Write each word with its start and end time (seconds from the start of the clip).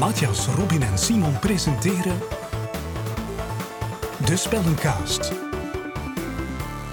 Matthias, 0.00 0.46
Robin 0.46 0.82
en 0.82 0.98
Simon 0.98 1.38
presenteren 1.38 2.18
De 4.26 4.36
Spellencast. 4.36 5.32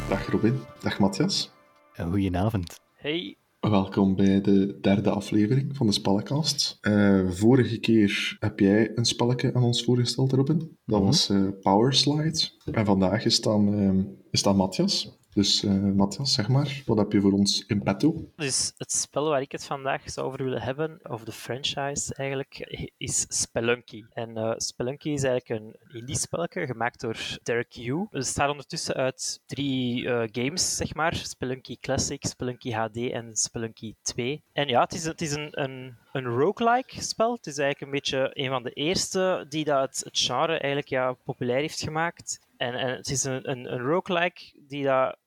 Dag 0.10 0.30
Robin, 0.30 0.60
dag 0.82 1.00
Matthias. 1.00 1.52
Goedenavond. 1.93 2.80
Hey, 2.96 3.38
Welkom 3.60 4.16
bij 4.16 4.42
de 4.42 4.78
derde 4.82 5.10
aflevering 5.10 5.75
van 5.75 5.88
de 5.88 5.93
Spellencast. 5.93 6.78
Eh, 6.82 7.30
vorige 7.30 7.80
keer 7.80 8.38
heb 8.39 8.60
jij 8.60 8.92
een 8.96 9.06
spelletje 9.06 9.54
aan 9.54 9.64
ons 9.64 9.83
voorgesteld, 9.83 10.32
Robin. 10.32 10.78
Dat 10.86 11.02
was 11.02 11.30
eh 11.30 11.47
Power 11.61 11.94
Slide. 11.94 12.50
En 12.71 12.86
vandaag 12.86 13.25
is 13.25 13.42
dan, 13.42 13.74
eh, 13.74 14.14
is 14.32 14.44
dan 14.44 14.55
Matthias. 14.55 15.17
Dus 15.37 15.64
eh, 15.64 15.71
Matthias, 15.71 16.33
zeg 16.33 16.47
maar, 16.47 16.82
wat 16.86 16.97
heb 16.97 17.11
je 17.11 17.21
voor 17.21 17.32
ons 17.32 17.65
in 17.65 17.83
petto? 17.83 18.32
dus 18.36 18.73
het 18.77 18.91
spel 18.91 19.29
waar 19.29 19.41
ik 19.41 19.51
het 19.51 19.65
vandaag 19.65 20.10
zou 20.10 20.27
over 20.27 20.43
willen 20.43 20.61
hebben, 20.61 21.00
of 21.04 21.23
de 21.23 21.32
franchise 21.32 22.13
eigenlijk, 22.13 22.57
is 22.97 23.25
Spelunky. 23.29 24.04
En 24.13 24.37
eh, 24.37 24.54
Spelunky 24.57 25.10
is 25.10 25.23
eigenlijk 25.23 25.61
een 25.61 25.75
indie 26.00 26.18
spelletje 26.18 26.65
gemaakt 26.65 27.01
door 27.01 27.18
Derek 27.43 27.71
Yu. 27.71 28.00
Het 28.00 28.10
bestaat 28.10 28.50
ondertussen 28.50 28.96
uit 28.96 29.41
drie 29.46 30.10
eh, 30.10 30.27
games, 30.32 30.75
zeg 30.75 30.93
maar. 30.93 31.15
Spelunky 31.15 31.77
Classic, 31.79 32.25
Spelunky 32.25 32.72
HD 32.72 32.97
en 32.97 33.35
Spelunky 33.35 33.94
2. 34.02 34.44
En 34.53 34.67
ja, 34.67 34.81
het 34.81 34.94
is, 34.94 35.03
het 35.03 35.22
is 35.22 35.31
een, 35.31 35.49
een, 35.52 35.97
een 36.11 36.25
roguelike 36.25 37.02
spel. 37.02 37.33
Het 37.33 37.47
is 37.47 37.58
eigenlijk 37.58 37.81
een 37.81 37.99
beetje 37.99 38.31
een 38.33 38.49
van 38.49 38.63
de 38.63 38.72
eerste 38.73 39.45
die 39.49 39.66
dat 39.66 40.02
het, 40.03 40.17
genre 40.17 40.52
eigenlijk 40.52 40.88
ja, 40.88 41.13
populair 41.13 41.59
heeft 41.59 41.81
gemaakt. 41.81 42.39
En, 42.57 42.73
en 42.73 42.95
het 42.95 43.09
is 43.09 43.23
een, 43.23 43.49
een, 43.49 43.73
een 43.73 43.81
roguelike 43.81 44.41
die 44.67 44.83
dat 44.83 45.17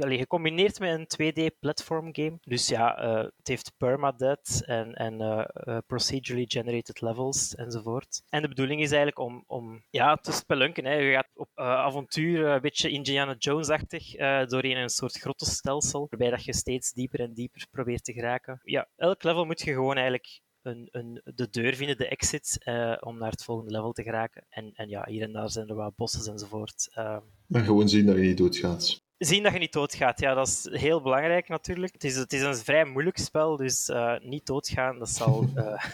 allee, 0.00 0.18
gecombineerd 0.18 0.78
met 0.78 1.18
een 1.18 1.32
2D-platform 1.32 2.08
game. 2.12 2.38
Dus 2.40 2.68
ja, 2.68 2.98
eh, 2.98 3.16
het 3.18 3.48
heeft 3.48 3.72
permadeath 3.76 4.62
en, 4.64 4.94
en 4.94 5.20
eh, 5.20 5.44
eh, 5.52 5.78
procedurally 5.86 6.44
generated 6.48 7.00
levels 7.00 7.54
enzovoort. 7.54 8.22
En 8.28 8.42
de 8.42 8.48
bedoeling 8.48 8.80
is 8.80 8.90
eigenlijk 8.90 9.18
om, 9.18 9.44
om 9.46 9.82
ja, 9.90 10.16
te 10.16 10.32
spelunken. 10.32 10.84
Hè. 10.84 10.94
Je 10.94 11.12
gaat 11.12 11.30
op 11.34 11.48
eh, 11.54 11.64
avontuur, 11.64 12.46
eh, 12.46 12.52
een 12.52 12.60
beetje 12.60 12.90
Indiana 12.90 13.34
Jones-achtig, 13.38 14.14
eh, 14.14 14.46
doorheen 14.46 14.76
een 14.76 14.88
soort 14.88 15.18
grottenstelsel, 15.18 16.06
waarbij 16.10 16.30
dat 16.30 16.44
je 16.44 16.54
steeds 16.54 16.92
dieper 16.92 17.20
en 17.20 17.34
dieper 17.34 17.66
probeert 17.70 18.04
te 18.04 18.12
geraken. 18.12 18.60
Ja, 18.62 18.88
elk 18.96 19.22
level 19.22 19.44
moet 19.44 19.60
je 19.60 19.72
gewoon 19.72 19.96
eigenlijk 19.96 20.40
een, 20.62 20.88
een, 20.90 21.20
de 21.34 21.48
deur 21.50 21.74
vinden, 21.74 21.96
de 21.96 22.08
exit, 22.08 22.58
eh, 22.64 22.96
om 23.00 23.18
naar 23.18 23.30
het 23.30 23.44
volgende 23.44 23.70
level 23.72 23.92
te 23.92 24.02
geraken. 24.02 24.44
En, 24.48 24.70
en 24.74 24.88
ja, 24.88 25.04
hier 25.08 25.22
en 25.22 25.32
daar 25.32 25.50
zijn 25.50 25.68
er 25.68 25.74
wat 25.74 25.96
bosses 25.96 26.26
enzovoort. 26.26 26.88
Ehm, 26.94 27.20
En 27.48 27.64
gewoon 27.64 27.88
zien 27.88 28.06
dat 28.06 28.16
je 28.16 28.22
niet 28.22 28.38
doodgaat. 28.38 29.06
zien 29.18 29.42
dat 29.42 29.52
je 29.52 29.58
niet 29.58 29.72
doodgaat, 29.72 30.20
ja, 30.20 30.34
dat 30.34 30.46
is 30.46 30.68
heel 30.70 31.02
belangrijk 31.02 31.48
natuurlijk. 31.48 31.92
Het 31.92 32.04
is, 32.04 32.16
het 32.16 32.32
is 32.32 32.42
een 32.42 32.54
vrij 32.56 32.84
moeilijk 32.84 33.18
spel, 33.18 33.56
dus 33.56 33.88
eh, 33.88 34.18
niet 34.20 34.46
doodgaan, 34.46 34.98
dat 34.98 35.08
zal, 35.08 35.44
eh, 35.54 35.84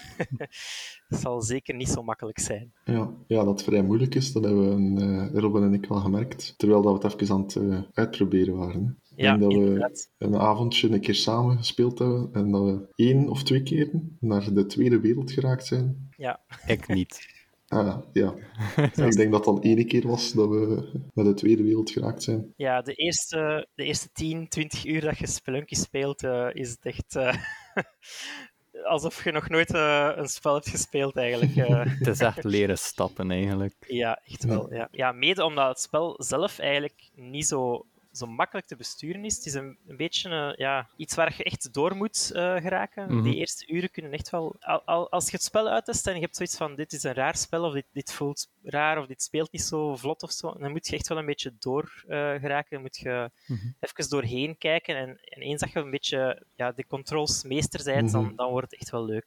dat 1.08 1.20
zal 1.24 1.42
zeker 1.42 1.74
niet 1.74 1.88
zo 1.88 2.02
makkelijk 2.02 2.38
zijn. 2.38 2.72
Ja, 2.84 3.10
ja, 3.26 3.44
dat 3.44 3.46
het 3.58 3.62
vrij 3.62 3.82
moeilijk 3.82 4.14
is, 4.14 4.32
dat 4.32 4.44
hebben 4.44 4.94
we, 4.94 5.00
eh, 5.32 5.40
Robin 5.40 5.62
en 5.62 5.74
ik 5.74 5.86
wel 5.86 5.98
gemerkt. 6.00 6.54
Terwijl 6.56 6.82
dat 6.82 7.02
we 7.02 7.08
het 7.08 7.20
even 7.20 7.34
aan 7.34 7.42
het 7.42 7.56
eh, 7.56 7.78
uitproberen 7.92 8.56
waren. 8.56 8.98
Ik 9.16 9.24
Ja, 9.24 9.36
denk 9.36 9.52
dat 9.80 10.10
we 10.18 10.26
een 10.26 10.36
avondje 10.36 10.90
een 10.90 11.00
keer 11.00 11.14
samen 11.14 11.56
gespeeld 11.56 11.98
hebben 11.98 12.28
en 12.32 12.50
dat 12.50 12.64
we 12.64 12.86
één 12.94 13.28
of 13.28 13.42
twee 13.42 13.62
keer 13.62 13.90
naar 14.20 14.54
de 14.54 14.66
tweede 14.66 15.00
wereld 15.00 15.30
geraakt 15.32 15.66
zijn. 15.66 16.08
Ja, 16.16 16.40
Ik 16.66 16.88
niet. 16.88 17.32
Ah, 17.68 17.98
ja. 18.12 18.34
Ik 19.06 19.16
denk 19.16 19.32
dat 19.32 19.44
dat 19.44 19.64
ene 19.64 19.84
keer 19.84 20.06
was 20.06 20.32
dat 20.32 20.48
we 20.48 20.90
naar 21.14 21.24
de 21.24 21.34
tweede 21.34 21.62
wereld 21.62 21.90
geraakt 21.90 22.22
zijn. 22.22 22.52
ja 22.56 22.82
de, 22.82 22.94
eerste, 22.94 23.68
de 23.74 23.84
eerste 23.84 24.08
10, 24.12 24.48
20 24.48 24.84
uur 24.86 25.00
dat 25.00 25.18
je 25.18 25.26
Spelunky 25.26 25.74
speelt, 25.74 26.22
eh, 26.22 26.48
is 26.52 26.70
het 26.70 26.84
echt 26.84 27.16
eh, 27.16 27.34
alsof 28.92 29.24
je 29.24 29.32
nog 29.32 29.48
nooit 29.48 29.74
eh, 29.74 30.10
een 30.14 30.28
spel 30.28 30.54
hebt 30.54 30.68
gespeeld 30.68 31.16
eigenlijk. 31.16 31.54
Het 31.98 32.06
is 32.06 32.20
echt 32.20 32.44
leren 32.44 32.78
stappen 32.78 33.30
eigenlijk. 33.30 33.74
Ja, 33.86 34.20
echt 34.24 34.44
wel. 34.44 34.74
Ja. 34.74 34.88
ja, 34.90 35.12
mede 35.12 35.44
omdat 35.44 35.68
het 35.68 35.80
spel 35.80 36.14
zelf 36.22 36.58
eigenlijk 36.58 37.10
niet 37.14 37.46
zo, 37.46 37.86
zo 38.16 38.26
makkelijk 38.26 38.66
te 38.66 38.76
besturen 38.76 39.24
is. 39.24 39.36
Het 39.36 39.46
is 39.46 39.54
een, 39.54 39.78
een 39.86 39.96
beetje 39.96 40.30
eh, 40.30 40.56
ja, 40.56 40.88
iets 40.96 41.14
waar 41.14 41.34
je 41.36 41.44
echt 41.44 41.72
door 41.72 41.96
moet 41.96 42.30
eh, 42.34 42.54
geraken. 42.56 43.14
Mhm. 43.14 43.22
Die 43.22 43.34
eerste 43.34 43.66
uren 43.72 43.90
kunnen 43.90 44.12
echt 44.12 44.30
wel... 44.30 44.56
Al, 44.60 44.82
al- 44.84 45.10
als 45.10 45.24
je 45.24 45.30
het 45.36 45.42
spel 45.42 45.68
uittest 45.68 46.06
en 46.06 46.14
je 46.14 46.20
hebt 46.20 46.36
zoiets 46.36 46.56
van 46.56 46.74
dit 46.74 46.92
is 46.92 47.02
een 47.02 47.14
raar 47.14 47.36
spel, 47.36 47.64
of 47.64 47.72
dit, 47.72 47.86
dit 47.92 48.12
voelt 48.12 48.50
raar, 48.62 48.98
of 48.98 49.06
dit 49.06 49.22
speelt 49.22 49.52
niet 49.52 49.62
zo 49.62 49.96
vlot 49.96 50.22
of 50.22 50.30
zo, 50.32 50.52
dan 50.58 50.70
moet 50.70 50.86
je 50.86 50.96
echt 50.96 51.08
wel 51.08 51.18
een 51.18 51.26
beetje 51.26 51.54
door 51.58 52.04
eh, 52.08 52.16
geraken. 52.34 52.70
Dan 52.70 52.80
moet 52.80 52.96
je 52.96 53.30
Mhm. 53.46 53.66
even 53.80 54.08
doorheen 54.10 54.58
kijken. 54.58 54.96
En, 54.96 55.08
en 55.08 55.42
eens 55.42 55.60
dat 55.60 55.72
je 55.72 55.78
een 55.78 55.90
beetje 55.90 56.46
ja, 56.56 56.72
de 56.72 56.86
controls 56.86 57.42
meester 57.44 57.84
bent, 57.84 58.12
dan, 58.12 58.24
Mhm. 58.24 58.34
dan 58.36 58.50
wordt 58.50 58.70
het 58.70 58.80
echt 58.80 58.90
wel 58.90 59.04
leuk. 59.04 59.26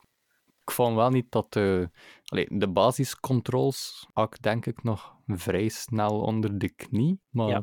Ik 0.61 0.73
vond 0.73 0.95
wel 0.95 1.09
niet 1.09 1.31
dat 1.31 1.53
de, 1.53 1.89
allee, 2.25 2.47
de 2.49 2.67
basiscontrols 2.67 4.07
had 4.13 4.33
ik 4.33 4.41
denk 4.41 4.65
ik 4.65 4.83
nog 4.83 5.15
vrij 5.27 5.67
snel 5.69 6.21
onder 6.21 6.57
de 6.59 6.69
knie. 6.69 7.19
Maar 7.29 7.47
Ja. 7.47 7.61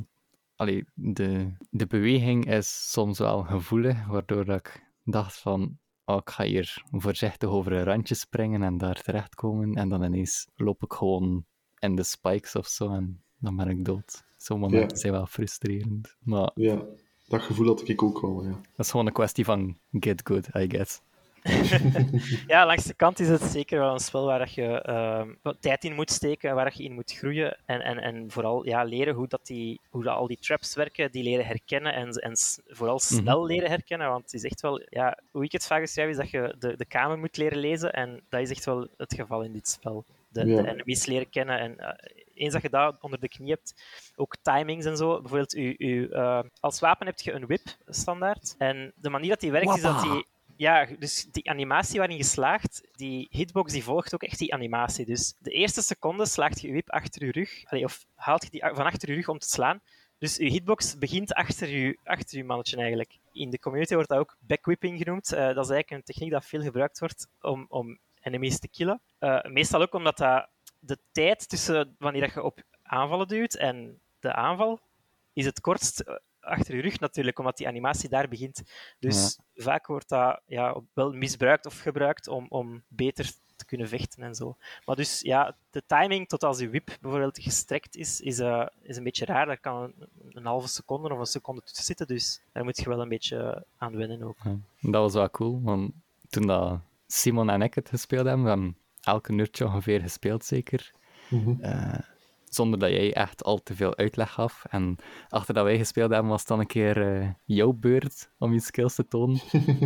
Allee, 0.56 0.84
de, 0.94 1.52
de 1.70 1.86
beweging 1.86 2.46
is 2.50 2.90
soms 2.92 3.18
wel 3.18 3.42
gevoelig, 3.42 4.06
waardoor 4.06 4.44
dat 4.44 4.58
ik 4.58 4.92
dacht 5.04 5.38
van 5.38 5.78
oh, 6.04 6.16
ik 6.16 6.30
ga 6.30 6.44
hier 6.44 6.82
voorzichtig 6.90 7.48
over 7.48 7.72
een 7.72 7.84
randje 7.84 8.14
springen 8.14 8.62
en 8.62 8.78
daar 8.78 9.02
terechtkomen. 9.02 9.74
En 9.74 9.88
dan 9.88 10.02
ineens 10.02 10.48
loop 10.56 10.82
ik 10.82 10.92
gewoon 10.92 11.44
in 11.78 11.94
de 11.94 12.02
spikes 12.02 12.54
of 12.56 12.66
zo 12.66 12.90
en 12.92 13.22
dan 13.38 13.56
ben 13.56 13.68
ik 13.68 13.84
dood. 13.84 14.24
Zo'n 14.36 14.60
momenten 14.60 14.88
Ja. 14.88 14.96
zijn 14.96 15.12
wel 15.12 15.26
frustrerend. 15.26 16.16
Maar 16.20 16.50
Ja, 16.54 16.82
dat 17.28 17.42
gevoel 17.42 17.66
had 17.66 17.88
ik 17.88 18.02
ook 18.02 18.20
wel, 18.20 18.44
ja. 18.44 18.50
dat 18.50 18.84
is 18.86 18.90
gewoon 18.90 19.06
een 19.06 19.12
kwestie 19.12 19.44
van 19.44 19.78
get 19.90 20.20
good, 20.24 20.46
I 20.54 20.68
guess. 20.70 21.00
Ja, 22.46 22.66
langs 22.66 22.84
de 22.84 22.94
kant 22.94 23.20
is 23.20 23.28
het 23.28 23.42
zeker 23.42 23.78
wel 23.78 23.92
een 23.92 24.00
spel 24.00 24.24
waar 24.24 24.38
dat 24.38 24.54
je 24.54 24.82
ehm, 24.82 25.54
tijd 25.60 25.84
in 25.84 25.94
moet 25.94 26.10
steken, 26.10 26.54
waar 26.54 26.64
dat 26.64 26.76
je 26.76 26.82
in 26.84 26.92
moet 26.92 27.12
groeien. 27.12 27.58
En, 27.64 27.80
en, 27.80 27.98
en 27.98 28.30
vooral 28.30 28.66
ja, 28.66 28.82
leren 28.84 29.14
hoe, 29.14 29.28
dat 29.28 29.46
die, 29.46 29.80
hoe 29.90 30.02
dat 30.04 30.16
al 30.16 30.26
die 30.26 30.38
traps 30.38 30.74
werken, 30.74 31.10
die 31.12 31.22
leren 31.22 31.46
herkennen 31.46 31.94
en, 31.94 32.08
en 32.10 32.36
vooral 32.66 32.98
snel 32.98 33.46
leren 33.46 33.70
herkennen. 33.70 34.08
Want 34.08 34.22
het 34.24 34.34
is 34.34 34.44
echt 34.44 34.60
wel, 34.60 34.82
ja, 34.88 35.18
hoe 35.30 35.44
ik 35.44 35.52
het 35.52 35.66
vaak 35.66 35.80
beschrijf, 35.80 36.10
is 36.10 36.16
dat 36.16 36.30
je 36.30 36.54
de, 36.58 36.76
de 36.76 36.86
kamer 36.86 37.18
moet 37.18 37.36
leren 37.36 37.58
lezen. 37.58 37.92
En 37.92 38.20
dat 38.28 38.40
is 38.40 38.50
echt 38.50 38.64
wel 38.64 38.88
het 38.96 39.14
geval 39.14 39.42
in 39.42 39.52
dit 39.52 39.68
spel. 39.68 40.04
De, 40.28 40.46
Ja. 40.46 40.62
de 40.62 40.68
enemies 40.68 41.06
leren 41.06 41.30
kennen. 41.30 41.58
En 41.58 41.78
eh, 41.78 42.10
eens 42.34 42.52
dat 42.52 42.62
je 42.62 42.70
dat 42.70 42.96
onder 43.00 43.20
de 43.20 43.28
knie 43.28 43.50
hebt, 43.50 43.74
ook 44.16 44.36
timings 44.42 44.84
en 44.84 44.96
zo. 44.96 45.20
Bijvoorbeeld, 45.20 45.54
u, 45.54 45.74
u, 45.78 46.08
eh, 46.08 46.40
als 46.60 46.80
wapen 46.80 47.06
heb 47.06 47.20
je 47.20 47.32
een 47.32 47.46
whip 47.46 47.66
standaard. 47.86 48.54
En 48.58 48.92
de 48.96 49.10
manier 49.10 49.28
dat 49.28 49.40
die 49.40 49.50
werkt, 49.50 49.76
is 49.76 49.82
dat 49.82 50.02
die 50.02 50.26
ja, 50.56 50.86
dus 50.98 51.26
die 51.30 51.50
animatie 51.50 51.98
waarin 51.98 52.16
je 52.16 52.24
slaagt, 52.24 52.88
die 52.92 53.26
hitbox 53.30 53.72
die 53.72 53.84
volgt 53.84 54.14
ook 54.14 54.22
echt 54.22 54.38
die 54.38 54.54
animatie. 54.54 55.04
Dus 55.04 55.34
de 55.38 55.50
eerste 55.50 55.82
seconde 55.82 56.26
slaagt 56.26 56.60
je 56.60 56.70
whip 56.70 56.90
achter 56.90 57.24
je 57.24 57.32
rug, 57.32 57.84
of 57.84 58.04
haalt 58.14 58.44
je 58.44 58.50
die 58.50 58.60
van 58.60 58.84
achter 58.84 59.08
je 59.08 59.14
rug 59.14 59.28
om 59.28 59.38
te 59.38 59.48
slaan. 59.48 59.80
Dus 60.18 60.36
je 60.36 60.50
hitbox 60.50 60.98
begint 60.98 61.34
achter 61.34 61.68
je, 61.68 61.98
achter 62.04 62.38
je 62.38 62.44
mannetje 62.44 62.76
eigenlijk. 62.76 63.18
In 63.32 63.50
de 63.50 63.58
community 63.58 63.94
wordt 63.94 64.08
dat 64.08 64.18
ook 64.18 64.36
backwhipping 64.40 64.98
genoemd. 64.98 65.32
Eh, 65.32 65.38
dat 65.38 65.64
is 65.64 65.70
eigenlijk 65.70 65.90
een 65.90 66.02
techniek 66.02 66.30
dat 66.30 66.46
veel 66.46 66.62
gebruikt 66.62 66.98
wordt 66.98 67.28
om, 67.40 67.66
om 67.68 67.98
enemies 68.20 68.58
te 68.58 68.68
killen. 68.68 69.00
Eh, 69.18 69.42
meestal 69.42 69.82
ook 69.82 69.94
omdat 69.94 70.16
dat 70.16 70.48
de 70.78 70.98
tijd 71.12 71.48
tussen 71.48 71.94
wanneer 71.98 72.30
je 72.34 72.42
op 72.42 72.62
aanvallen 72.82 73.28
duwt 73.28 73.54
en 73.54 74.00
de 74.20 74.32
aanval 74.32 74.80
is 75.32 75.44
het 75.44 75.60
kortst 75.60 76.00
eh, 76.00 76.14
achter 76.44 76.76
je 76.76 76.82
rug 76.82 77.00
natuurlijk, 77.00 77.38
omdat 77.38 77.56
die 77.56 77.68
animatie 77.68 78.08
daar 78.08 78.28
begint. 78.28 78.62
Dus 78.98 79.38
vaak 79.54 79.86
wordt 79.86 80.08
dat 80.08 80.40
ja, 80.46 80.80
wel 80.92 81.12
misbruikt 81.12 81.66
of 81.66 81.80
gebruikt 81.80 82.28
om, 82.28 82.46
om 82.48 82.82
beter 82.88 83.30
te 83.56 83.64
kunnen 83.64 83.88
vechten 83.88 84.22
en 84.22 84.34
zo. 84.34 84.56
Maar 84.84 84.96
dus 84.96 85.20
ja, 85.20 85.56
de 85.70 85.82
timing 85.86 86.28
tot 86.28 86.42
als 86.44 86.58
je 86.58 86.70
whip 86.70 86.96
bijvoorbeeld 87.00 87.38
gestrekt 87.42 87.96
is, 87.96 88.20
is, 88.20 88.38
eh, 88.38 88.66
is 88.82 88.96
een 88.96 89.04
beetje 89.04 89.24
raar. 89.24 89.46
Daar 89.46 89.58
kan 89.60 89.82
een, 89.82 90.08
een 90.30 90.44
halve 90.46 90.68
seconde 90.68 91.12
of 91.12 91.18
een 91.18 91.26
seconde 91.26 91.62
tussen 91.62 91.84
zitten, 91.84 92.06
dus 92.06 92.42
daar 92.52 92.64
moet 92.64 92.76
je 92.76 92.88
wel 92.88 93.00
een 93.00 93.08
beetje 93.08 93.66
aan 93.76 93.96
wennen 93.96 94.22
ook. 94.22 94.36
Ja, 94.44 94.56
dat 94.80 95.02
was 95.02 95.12
wel 95.14 95.30
cool, 95.30 95.60
want 95.62 95.92
toen 96.28 96.46
dat 96.46 96.80
Simon 97.06 97.50
en 97.50 97.62
ik 97.62 97.74
het 97.74 97.88
gespeeld 97.88 98.26
hebben, 98.26 98.42
we 98.44 98.48
hebben 98.50 98.76
elke 99.00 99.32
uurtje 99.32 99.64
ongeveer 99.66 100.00
gespeeld 100.00 100.44
zeker, 100.44 100.92
Mhm. 101.28 101.62
eh, 101.62 101.98
zonder 102.54 102.78
dat 102.78 102.90
jij 102.90 103.14
echt 103.14 103.44
al 103.44 103.62
te 103.62 103.74
veel 103.74 103.96
uitleg 103.96 104.32
gaf. 104.32 104.64
En 104.70 104.96
achter 105.28 105.54
dat 105.54 105.64
wij 105.64 105.78
gespeeld 105.78 106.10
hebben, 106.10 106.30
was 106.30 106.40
het 106.40 106.48
dan 106.48 106.60
een 106.60 106.66
keer 106.66 107.16
eh, 107.20 107.28
jouw 107.44 107.72
beurt 107.72 108.30
om 108.38 108.52
je 108.52 108.60
skills 108.60 108.94
te 108.94 109.08
tonen. 109.08 109.40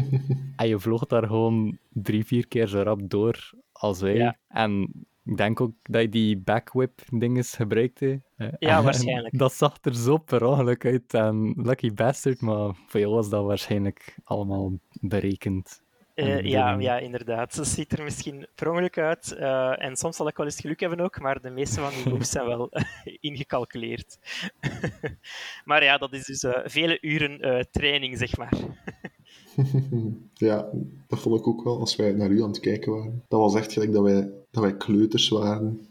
en 0.57 0.69
je 0.69 0.79
vloog 0.79 1.07
daar 1.07 1.27
gewoon 1.27 1.79
drie, 1.89 2.25
vier 2.25 2.49
keer 2.49 2.67
zo 2.67 2.83
rap 2.83 3.01
door 3.11 3.51
als 3.73 4.01
wij. 4.01 4.15
Ja. 4.15 4.37
En 4.49 4.93
ik 5.25 5.37
denk 5.37 5.61
ook 5.61 5.73
dat 5.83 6.03
je 6.03 6.09
die 6.09 6.39
backwhip 6.39 7.01
dinges 7.11 7.55
gebruikte. 7.55 8.23
Eh, 8.37 8.49
Ja, 8.59 8.79
en 8.79 8.85
waarschijnlijk. 8.91 9.39
Dat 9.39 9.53
zag 9.53 9.77
er 9.83 9.95
zo 9.95 10.19
per 10.19 10.45
ongeluk 10.45 10.85
uit 10.85 11.15
en 11.15 11.55
lucky 11.57 11.93
bastard, 11.93 12.41
maar 12.41 12.75
voor 12.87 13.01
jou 13.01 13.13
was 13.15 13.29
dat 13.29 13.45
waarschijnlijk 13.45 14.17
allemaal 14.25 14.73
berekend. 15.01 15.83
Eh, 16.19 16.43
ja, 16.43 16.79
ja, 16.79 16.99
inderdaad. 16.99 17.55
Ze 17.55 17.65
ziet 17.65 17.93
er 17.93 18.05
misschien 18.05 18.47
per 18.55 18.71
ongeluk 18.71 18.99
uit. 18.99 19.33
eh, 19.33 19.83
en 19.85 19.97
soms 19.97 20.17
zal 20.17 20.29
ik 20.29 20.37
wel 20.37 20.47
eens 20.47 20.61
geluk 20.61 20.81
hebben 20.81 21.01
ook, 21.01 21.21
maar 21.21 21.41
de 21.41 21.51
meeste 21.51 21.81
van 21.81 21.91
die 21.91 22.09
moves 22.13 22.31
zijn 22.31 22.47
wel 22.47 22.71
ingecalculeerd. 23.21 24.19
maar 25.65 25.85
ja, 25.85 25.99
dat 25.99 26.13
is 26.13 26.25
dus 26.25 26.43
eh, 26.43 26.61
vele 26.65 26.99
uren 27.01 27.41
eh, 27.41 27.65
training, 27.71 28.19
zeg 28.19 28.37
maar. 28.37 28.53
ja, 30.35 30.69
dat 31.07 31.19
vond 31.21 31.39
ik 31.39 31.47
ook 31.47 31.65
wel 31.65 31.79
als 31.81 31.97
wij 31.97 32.13
naar 32.13 32.31
u 32.31 32.43
aan 32.43 32.49
het 32.49 32.61
kijken 32.61 32.93
waren. 32.93 33.25
Dat 33.29 33.41
was 33.41 33.55
echt 33.55 33.73
gelijk 33.73 33.93
dat 33.93 34.03
wij, 34.03 34.31
dat 34.51 34.63
wij 34.63 34.77
kleuters 34.77 35.29
waren. 35.29 35.89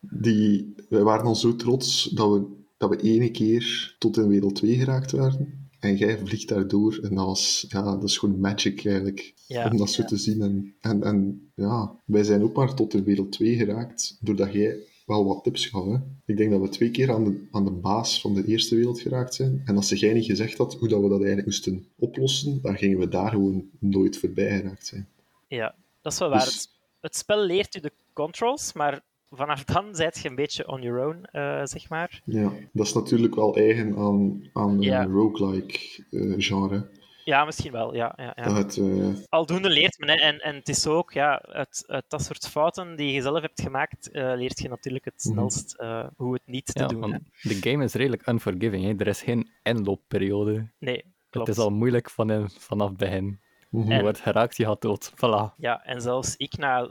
Die, 0.00 0.74
wij 0.88 1.02
waren 1.02 1.26
al 1.26 1.34
zo 1.34 1.56
trots 1.56 2.04
dat 2.04 2.32
we, 2.32 2.46
dat 2.76 2.90
we 2.90 3.02
ene 3.02 3.30
keer 3.30 3.94
tot 3.98 4.16
in 4.16 4.28
wereld 4.28 4.54
2 4.54 4.76
geraakt 4.76 5.10
waren. 5.10 5.63
En 5.84 5.96
jij 5.96 6.18
vliegt 6.18 6.48
daardoor. 6.48 6.98
En 7.02 7.14
dat 7.14 7.26
was, 7.26 7.66
ja, 7.68 7.82
dat 7.82 8.02
is 8.02 8.18
gewoon 8.18 8.40
magic 8.40 8.86
eigenlijk. 8.86 9.34
Ja, 9.46 9.70
om 9.70 9.76
dat 9.76 9.90
zo 9.90 10.02
ja. 10.02 10.08
te 10.08 10.16
zien. 10.16 10.42
En, 10.42 10.74
en, 10.80 11.02
en 11.02 11.50
ja, 11.54 12.00
wij 12.04 12.22
zijn 12.22 12.42
ook 12.42 12.56
maar 12.56 12.74
tot 12.74 12.94
in 12.94 13.04
wereld 13.04 13.32
2 13.32 13.56
geraakt. 13.56 14.18
Doordat 14.20 14.52
jij 14.52 14.76
wel 15.06 15.24
wat 15.24 15.44
tips 15.44 15.66
gaf. 15.66 15.84
Hè. 15.84 15.96
Ik 16.26 16.36
denk 16.36 16.50
dat 16.50 16.60
we 16.60 16.68
twee 16.68 16.90
keer 16.90 17.12
aan 17.12 17.24
de, 17.24 17.48
aan 17.50 17.64
de 17.64 17.70
baas 17.70 18.20
van 18.20 18.34
de 18.34 18.46
eerste 18.46 18.76
wereld 18.76 19.00
geraakt 19.00 19.34
zijn. 19.34 19.62
En 19.64 19.76
als 19.76 19.88
jij 19.88 20.12
niet 20.12 20.24
gezegd 20.24 20.58
had 20.58 20.74
hoe 20.74 20.88
dat 20.88 21.00
we 21.00 21.08
dat 21.08 21.18
eigenlijk 21.18 21.46
moesten 21.46 21.86
oplossen, 21.98 22.58
dan 22.62 22.76
gingen 22.76 22.98
we 22.98 23.08
daar 23.08 23.30
gewoon 23.30 23.68
nooit 23.78 24.18
voorbij 24.18 24.56
geraakt 24.56 24.86
zijn. 24.86 25.08
Ja, 25.48 25.74
dat 26.02 26.12
is 26.12 26.18
wel 26.18 26.28
waar. 26.28 26.44
Dus- 26.44 26.54
Het, 26.54 26.68
het 27.00 27.16
spel 27.16 27.44
leert 27.44 27.76
u 27.76 27.80
de 27.80 27.92
controls, 28.12 28.72
maar 28.72 29.02
vanaf 29.36 29.64
dan 29.64 29.94
zijt 29.94 30.18
je 30.18 30.28
een 30.28 30.34
beetje 30.34 30.68
on 30.68 30.82
your 30.82 31.06
own, 31.06 31.24
eh, 31.32 31.60
zeg 31.64 31.88
maar. 31.88 32.20
Ja, 32.24 32.52
dat 32.72 32.86
is 32.86 32.92
natuurlijk 32.92 33.34
wel 33.34 33.56
eigen 33.56 33.96
aan, 33.96 34.48
aan 34.52 34.80
Ja. 34.80 35.00
een 35.02 35.12
roguelike 35.12 35.78
eh, 36.10 36.34
genre. 36.38 36.86
Ja, 37.24 37.44
misschien 37.44 37.72
wel, 37.72 37.94
ja. 37.94 38.12
ja, 38.16 38.32
ja. 38.36 38.42
Dat 38.42 38.56
het, 38.56 38.76
eh, 38.76 39.08
Aldoende 39.28 39.68
leert 39.68 39.98
men, 39.98 40.08
hè. 40.08 40.14
en, 40.14 40.38
en 40.40 40.54
het 40.54 40.68
is 40.68 40.86
ook, 40.86 41.12
ja, 41.12 41.40
uit, 41.42 41.84
uit 41.86 42.04
dat 42.08 42.22
soort 42.22 42.48
fouten 42.48 42.96
die 42.96 43.12
je 43.12 43.20
zelf 43.22 43.40
hebt 43.40 43.60
gemaakt, 43.60 44.10
eh, 44.10 44.32
leert 44.36 44.58
je 44.58 44.68
natuurlijk 44.68 45.04
het 45.04 45.24
Mhm. 45.24 45.32
snelst 45.34 45.74
eh, 45.74 46.04
hoe 46.16 46.32
het 46.32 46.42
niet 46.46 46.66
te 46.66 46.78
Ja, 46.78 46.86
doen. 46.86 47.12
hè. 47.12 47.18
de 47.42 47.70
game 47.70 47.84
is 47.84 47.94
redelijk 47.94 48.26
unforgiving. 48.26 48.84
Hè. 48.84 48.94
Er 48.96 49.06
is 49.06 49.22
geen 49.22 49.50
inloopperiode. 49.62 50.68
Nee, 50.78 51.04
klopt. 51.30 51.48
Het 51.48 51.56
is 51.56 51.62
al 51.62 51.70
moeilijk 51.70 52.10
van, 52.10 52.50
vanaf 52.58 52.88
het 52.88 52.96
begin. 52.98 53.40
mhm. 53.70 53.92
Je 53.92 54.00
wordt 54.02 54.20
geraakt, 54.20 54.56
je 54.56 54.64
gaat 54.64 54.82
dood. 54.82 55.12
Voilà. 55.12 55.54
Ja, 55.56 55.84
en 55.84 56.00
zelfs 56.00 56.36
ik 56.36 56.56
na 56.56 56.88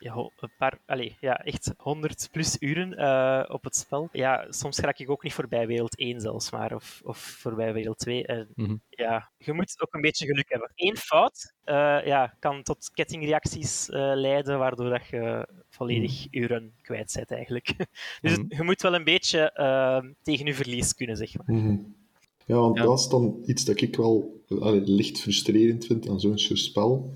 ja, 0.00 0.14
een 0.14 0.52
paar, 0.58 0.78
allez, 0.86 1.14
ja, 1.20 1.36
echt 1.36 1.72
100 1.76 2.28
plus 2.32 2.56
uren 2.60 2.94
eh, 2.94 3.44
op 3.48 3.64
het 3.64 3.76
spel, 3.76 4.08
ja, 4.12 4.46
soms 4.48 4.78
raak 4.78 4.98
ik 4.98 5.10
ook 5.10 5.22
niet 5.22 5.32
voorbij 5.34 5.66
wereld 5.66 5.96
1 5.98 6.20
zelfs 6.20 6.50
maar, 6.50 6.74
of, 6.74 7.00
of 7.04 7.18
voorbij 7.18 7.72
wereld 7.72 7.98
2. 7.98 8.26
En 8.26 8.48
Mhm. 8.54 8.76
ja, 8.88 9.30
je 9.38 9.52
moet 9.52 9.74
ook 9.82 9.94
een 9.94 10.00
beetje 10.00 10.26
geluk 10.26 10.48
hebben. 10.48 10.72
Eén 10.74 10.96
fout 10.96 11.52
eh, 11.64 12.00
ja, 12.04 12.34
kan 12.38 12.62
tot 12.62 12.90
kettingreacties 12.94 13.88
eh, 13.90 14.12
leiden, 14.14 14.58
waardoor 14.58 14.90
dat 14.90 15.06
je 15.06 15.48
volledig 15.68 16.26
uren 16.30 16.74
kwijt 16.82 17.12
bent 17.14 17.30
eigenlijk. 17.30 17.66
dus 18.20 18.36
Mhm. 18.38 18.54
je 18.54 18.62
moet 18.62 18.82
wel 18.82 18.94
een 18.94 19.04
beetje 19.04 19.52
tegen 20.22 20.46
je 20.46 20.54
verlies 20.54 20.94
kunnen, 20.94 21.16
zeg 21.16 21.36
maar. 21.36 21.56
Mhm. 21.56 21.76
Ja, 22.50 22.56
want 22.56 22.76
Ja. 22.76 22.84
dat 22.84 22.98
is 22.98 23.08
dan 23.08 23.42
iets 23.44 23.64
dat 23.64 23.80
ik 23.80 23.96
wel 23.96 24.42
allee, 24.58 24.80
licht 24.80 25.18
frustrerend 25.20 25.86
vind 25.86 26.08
aan 26.08 26.20
zo'n 26.20 26.38
soort 26.38 26.58
spel. 26.58 27.12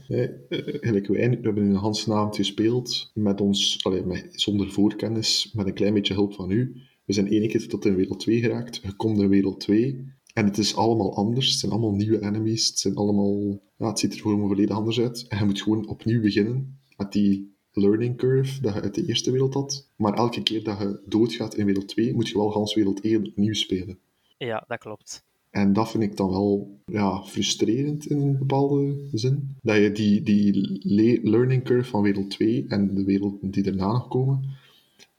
Gelijk 0.81 1.06
wij, 1.06 1.31
we 1.31 1.40
hebben 1.42 1.64
een 1.64 1.75
Hans 1.75 2.10
avond 2.10 2.36
gespeeld 2.36 3.10
met 3.14 3.40
ons, 3.40 3.78
allee, 3.82 4.02
met, 4.02 4.26
zonder 4.31 4.70
voorkennis, 4.70 5.50
met 5.54 5.66
een 5.66 5.75
klein 5.75 5.94
beetje 5.94 6.14
hulp 6.14 6.34
van 6.34 6.50
u. 6.50 6.76
We 7.04 7.12
zijn 7.12 7.28
één 7.28 7.48
keer 7.48 7.69
tot 7.69 7.84
in 7.84 7.94
wereld 7.94 8.20
2 8.20 8.40
geraakt. 8.40 8.81
Je 8.82 8.96
komt 8.96 9.19
in 9.20 9.28
wereld 9.28 9.60
2 9.60 10.12
en 10.34 10.44
het 10.44 10.58
is 10.58 10.76
allemaal 10.76 11.16
anders. 11.16 11.50
Het 11.50 11.58
zijn 11.58 11.72
allemaal 11.72 11.94
nieuwe 11.94 12.22
enemies. 12.22 12.66
Het, 12.69 12.78
zijn 12.78 12.94
allemaal, 12.94 13.60
ja, 13.78 13.88
het 13.88 13.98
ziet 13.98 14.12
er 14.14 14.20
gewoon 14.20 14.48
volledig 14.48 14.76
anders 14.76 15.00
uit. 15.00 15.25
En 15.28 15.38
je 15.38 15.44
moet 15.44 15.62
gewoon 15.62 15.88
opnieuw 15.88 16.20
beginnen 16.20 16.78
met 16.96 17.12
die 17.12 17.56
learning 17.72 18.16
curve 18.16 18.60
dat 18.60 18.75
je 18.75 18.81
uit 18.81 18.94
de 18.94 19.06
eerste 19.06 19.31
wereld 19.31 19.54
had. 19.54 19.90
Maar 19.96 20.14
elke 20.14 20.42
keer 20.42 20.64
dat 20.64 20.78
je 20.78 21.00
doodgaat 21.06 21.54
in 21.56 21.66
wereld 21.66 21.88
2, 21.88 22.14
moet 22.14 22.28
je 22.28 22.34
wel 22.34 22.50
gans 22.50 22.75
wereld 22.75 23.00
1 23.00 23.26
opnieuw 23.26 23.54
spelen. 23.54 23.98
Ja, 24.36 24.64
dat 24.66 24.78
klopt. 24.78 25.25
En 25.50 25.72
dat 25.72 25.90
vind 25.90 26.02
ik 26.02 26.16
dan 26.16 26.31
wel 26.31 26.78
ja, 26.86 27.22
frustrerend 27.22 28.06
in 28.06 28.20
een 28.20 28.38
bepaalde 28.38 29.08
zin. 29.12 29.56
Dat 29.62 29.76
je 29.76 29.92
die, 29.92 30.22
die 30.22 30.81
le- 30.82 31.31
learning 31.31 31.64
curve 31.64 31.90
van 31.90 32.02
wereld 32.02 32.31
2 32.31 32.64
en 32.69 32.94
de 32.94 33.04
werelden 33.04 33.50
die 33.50 33.62
daarna 33.62 33.92
nog 33.92 34.08
komen, 34.08 34.44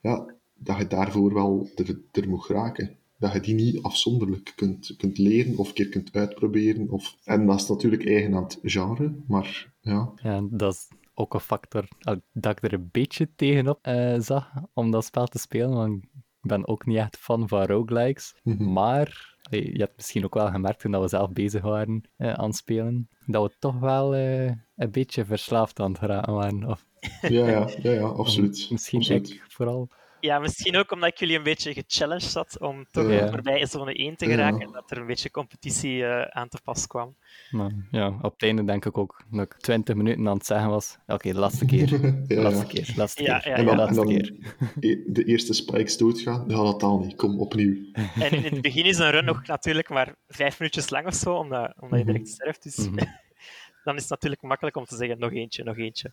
ja, 0.02 0.26
dat 0.54 0.78
je 0.78 0.88
daarvoor 0.88 1.34
wel 1.34 1.70
er, 1.76 2.00
er 2.12 2.30
moet 2.30 2.44
geraken. 2.44 2.98
Dat 3.18 3.34
je 3.34 3.40
die 3.40 3.56
niet 3.56 3.84
afzonderlijk 3.84 4.54
kunt, 4.56 4.96
kunt 4.98 5.18
leren 5.18 5.58
of 5.58 5.68
een 5.68 5.74
keer 5.74 5.90
kunt 5.90 6.14
uitproberen. 6.14 6.90
Of... 6.90 7.18
En 7.24 7.46
dat 7.46 7.62
is 7.62 7.68
natuurlijk 7.68 8.06
eigen 8.06 8.36
aan 8.36 8.44
het 8.44 8.60
genre, 8.64 9.16
maar 9.28 9.74
ja. 9.82 10.12
Ja, 10.22 10.48
dat 10.52 10.74
is 10.74 10.88
ook 11.14 11.34
een 11.34 11.40
factor 11.40 11.88
dat 12.34 12.58
ik 12.58 12.64
er 12.64 12.74
een 12.74 12.90
beetje 12.92 13.30
tegenop 13.36 13.80
eh 13.82 14.20
zag 14.20 14.52
om 14.74 14.92
dat 14.92 15.06
spel 15.06 15.28
te 15.28 15.40
spelen. 15.40 15.74
Want 15.74 16.04
ik 16.46 16.52
ben 16.52 16.68
ook 16.68 16.86
niet 16.86 16.98
echt 16.98 17.18
fan 17.18 17.48
van 17.48 17.64
roguelikes. 17.66 18.36
Mhm. 18.44 18.72
Maar 18.74 19.36
je 19.50 19.78
hebt 19.78 19.96
misschien 19.96 20.24
ook 20.26 20.34
wel 20.34 20.52
gemerkt 20.52 20.80
toen 20.80 20.92
dat 20.92 21.02
we 21.02 21.08
zelf 21.08 21.32
bezig 21.32 21.62
waren 21.62 22.10
eh, 22.18 22.34
aan 22.34 22.48
het 22.48 22.56
spelen, 22.56 23.10
dat 23.26 23.44
we 23.44 23.56
toch 23.60 23.80
wel 23.80 24.16
eh, 24.16 24.46
een 24.76 24.92
beetje 24.92 25.26
verslaafd 25.26 25.80
aan 25.80 25.90
het 25.90 26.00
geraken 26.00 26.34
waren. 26.34 26.70
Of 26.70 26.86
Ja, 27.22 27.50
ja, 27.50 27.70
ja, 27.82 27.92
ja 27.92 28.06
absoluut. 28.06 28.68
misschien 28.70 29.00
absoluut. 29.00 29.30
ik 29.30 29.46
vooral. 29.48 29.90
Ja, 30.26 30.40
misschien 30.40 30.78
ook 30.78 30.92
omdat 30.92 31.10
ik 31.10 31.18
jullie 31.18 31.38
een 31.38 31.44
beetje 31.44 31.74
gechallenged 31.74 32.34
had 32.34 32.60
om 32.60 32.86
toch 32.92 33.10
Ja. 33.12 33.30
voorbij 33.30 33.66
zone 33.66 33.94
1 34.00 34.16
te 34.16 34.26
Ja. 34.26 34.32
geraken 34.32 34.62
en 34.62 34.72
dat 34.72 34.92
er 34.92 34.98
een 34.98 35.06
beetje 35.06 35.32
competitie 35.32 36.06
eh, 36.06 36.22
aan 36.22 36.48
te 36.48 36.60
pas 36.64 36.88
kwam. 36.88 37.16
Maar 37.52 37.72
ja, 37.92 38.08
op 38.22 38.34
het 38.34 38.44
einde 38.44 38.64
denk 38.64 38.86
ik 38.86 38.98
ook 38.98 39.24
dat 39.32 39.42
ik 39.46 39.54
20 39.58 39.96
minuten 39.96 40.28
aan 40.28 40.38
het 40.38 40.46
zeggen 40.46 40.70
was: 40.70 40.98
oké, 41.08 41.32
laatste 41.34 41.66
keer, 41.66 41.90
ja, 42.28 42.42
laatste 42.42 42.66
ja. 42.66 42.84
keer, 42.84 42.94
laatste 42.96 43.24
Ja, 43.24 43.40
keer, 43.40 43.52
ja, 43.52 43.58
en 43.58 43.64
de 43.64 43.70
dan, 43.70 43.78
laatste 43.78 43.96
dan 44.06 44.08
keer. 44.08 44.34
e- 44.80 45.04
de 45.08 45.24
eerste 45.24 45.54
spikes 45.54 45.98
doodgaan, 45.98 46.44
ja, 46.48 46.56
dat 46.56 46.84
al 46.84 47.00
niet. 47.00 47.16
Kom, 47.16 47.40
opnieuw. 47.40 47.76
En 48.20 48.32
in 48.32 48.44
het 48.44 48.62
begin 48.62 48.86
is 48.86 48.98
een 48.98 49.12
run 49.12 49.26
nog 49.26 49.48
natuurlijk 49.48 49.90
maar 49.90 50.16
vijf 50.28 50.60
minuutjes 50.60 50.90
lang 50.90 51.08
of 51.08 51.14
zo, 51.14 51.34
omdat, 51.36 51.74
omdat 51.80 52.00
je 52.00 52.04
Mhm. 52.06 52.14
direct 52.14 52.30
sterft. 52.30 52.64
Dus 52.64 52.78
Mhm. 52.90 52.96
dan 53.84 53.96
is 53.96 54.02
het 54.02 54.10
natuurlijk 54.10 54.42
makkelijk 54.42 54.76
om 54.76 54.86
te 54.86 54.96
zeggen 54.96 55.20
nog 55.20 55.32
eentje, 55.32 55.64
nog 55.64 55.78
eentje. 55.78 56.12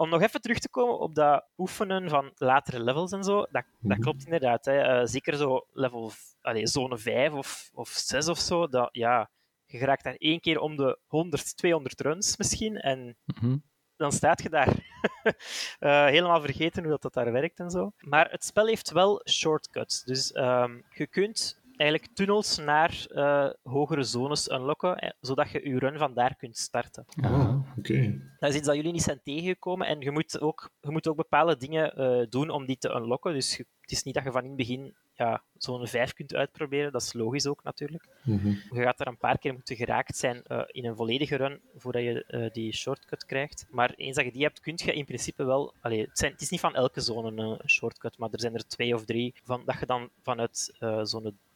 Om 0.00 0.08
nog 0.08 0.22
even 0.22 0.40
terug 0.40 0.58
te 0.58 0.68
komen 0.68 0.98
op 0.98 1.14
dat 1.14 1.44
oefenen 1.56 2.08
van 2.08 2.30
latere 2.34 2.82
levels 2.82 3.12
en 3.12 3.24
zo, 3.24 3.36
dat, 3.40 3.50
dat 3.50 3.64
Mhm. 3.80 4.00
klopt 4.00 4.24
inderdaad. 4.24 4.64
Hè. 4.64 4.78
Eh, 4.80 5.06
zeker 5.06 5.36
zo 5.36 5.66
level, 5.72 6.12
allee, 6.40 6.66
zone 6.66 6.98
5 6.98 7.32
of, 7.32 7.70
of 7.74 7.88
6 7.88 8.28
of 8.28 8.38
zo, 8.38 8.68
dat, 8.68 8.88
ja, 8.92 9.30
je 9.64 9.78
geraakt 9.78 10.04
daar 10.04 10.14
één 10.14 10.40
keer 10.40 10.58
om 10.60 10.76
de 10.76 10.98
100, 11.06 11.56
200 11.56 12.00
runs 12.00 12.36
misschien, 12.36 12.76
en 12.76 13.16
Mhm. 13.24 13.56
dan 13.96 14.12
staat 14.12 14.42
je 14.42 14.48
daar. 14.48 14.68
Eh, 15.78 16.04
helemaal 16.04 16.40
vergeten 16.40 16.82
hoe 16.82 16.90
dat, 16.90 17.02
dat 17.02 17.14
daar 17.14 17.32
werkt 17.32 17.58
en 17.60 17.70
zo. 17.70 17.92
Maar 18.00 18.30
het 18.30 18.44
spel 18.44 18.66
heeft 18.66 18.90
wel 18.90 19.22
shortcuts. 19.30 20.04
Dus 20.04 20.32
ehm, 20.32 20.80
je 20.90 21.06
kunt 21.06 21.59
eigenlijk 21.80 22.14
tunnels 22.14 22.58
naar 22.58 23.06
eh, 23.08 23.50
hogere 23.62 24.02
zones 24.02 24.48
unlocken, 24.50 24.96
eh, 24.96 25.10
zodat 25.20 25.50
je 25.50 25.68
je 25.68 25.78
run 25.78 25.98
van 25.98 26.14
daar 26.14 26.36
kunt 26.36 26.56
starten. 26.58 27.04
Ah, 27.20 27.58
oké. 27.78 28.20
Dat 28.38 28.50
is 28.50 28.56
iets 28.56 28.66
dat 28.66 28.76
jullie 28.76 28.92
niet 28.92 29.02
zijn 29.02 29.20
tegengekomen 29.22 29.86
en 29.86 30.00
je 30.00 30.10
moet 30.10 30.40
ook, 30.40 30.70
je 30.80 30.90
moet 30.90 31.08
ook 31.08 31.16
bepaalde 31.16 31.56
dingen 31.56 31.96
eh, 31.96 32.26
doen 32.28 32.50
om 32.50 32.66
die 32.66 32.78
te 32.78 32.94
unlocken. 32.94 33.32
Dus 33.32 33.56
je- 33.56 33.66
het 33.80 33.90
is 33.90 34.02
niet 34.02 34.14
dat 34.14 34.24
je 34.24 34.30
van 34.32 34.42
in 34.42 34.48
het 34.48 34.56
begin 34.56 34.94
ja, 35.14 35.42
zo'n 35.58 35.86
5 35.86 36.12
kunt 36.12 36.34
uitproberen. 36.34 36.92
Dat 36.92 37.02
is 37.02 37.12
logisch 37.12 37.46
ook 37.46 37.62
natuurlijk. 37.64 38.08
Mhm. 38.24 38.48
Je 38.48 38.82
gaat 38.82 39.00
er 39.00 39.06
een 39.06 39.16
paar 39.18 39.38
keer 39.38 39.52
moeten 39.52 39.76
geraakt 39.76 40.16
zijn 40.16 40.42
eh, 40.42 40.62
in 40.66 40.84
een 40.84 40.96
volledige 40.96 41.36
run 41.36 41.60
voordat 41.76 42.02
je 42.02 42.24
eh, 42.24 42.50
die 42.52 42.72
shortcut 42.74 43.24
krijgt. 43.24 43.66
Maar 43.70 43.92
eens 43.96 44.16
dat 44.16 44.24
je 44.24 44.32
die 44.32 44.42
hebt, 44.42 44.60
kun 44.60 44.72
je 44.76 44.92
in 44.94 45.04
principe 45.04 45.44
wel. 45.44 45.74
Allee, 45.80 46.00
het, 46.00 46.18
zijn, 46.18 46.32
het 46.32 46.40
is 46.40 46.50
niet 46.50 46.60
van 46.60 46.74
elke 46.74 47.00
zone 47.00 47.42
een 47.42 47.68
shortcut, 47.68 48.18
maar 48.18 48.28
er 48.32 48.40
zijn 48.40 48.54
er 48.54 48.66
twee 48.66 48.94
of 48.94 49.04
drie 49.04 49.34
van, 49.44 49.62
dat 49.64 49.78
je 49.80 49.86
dan 49.86 50.10
vanuit 50.22 50.76
eh, 50.78 51.00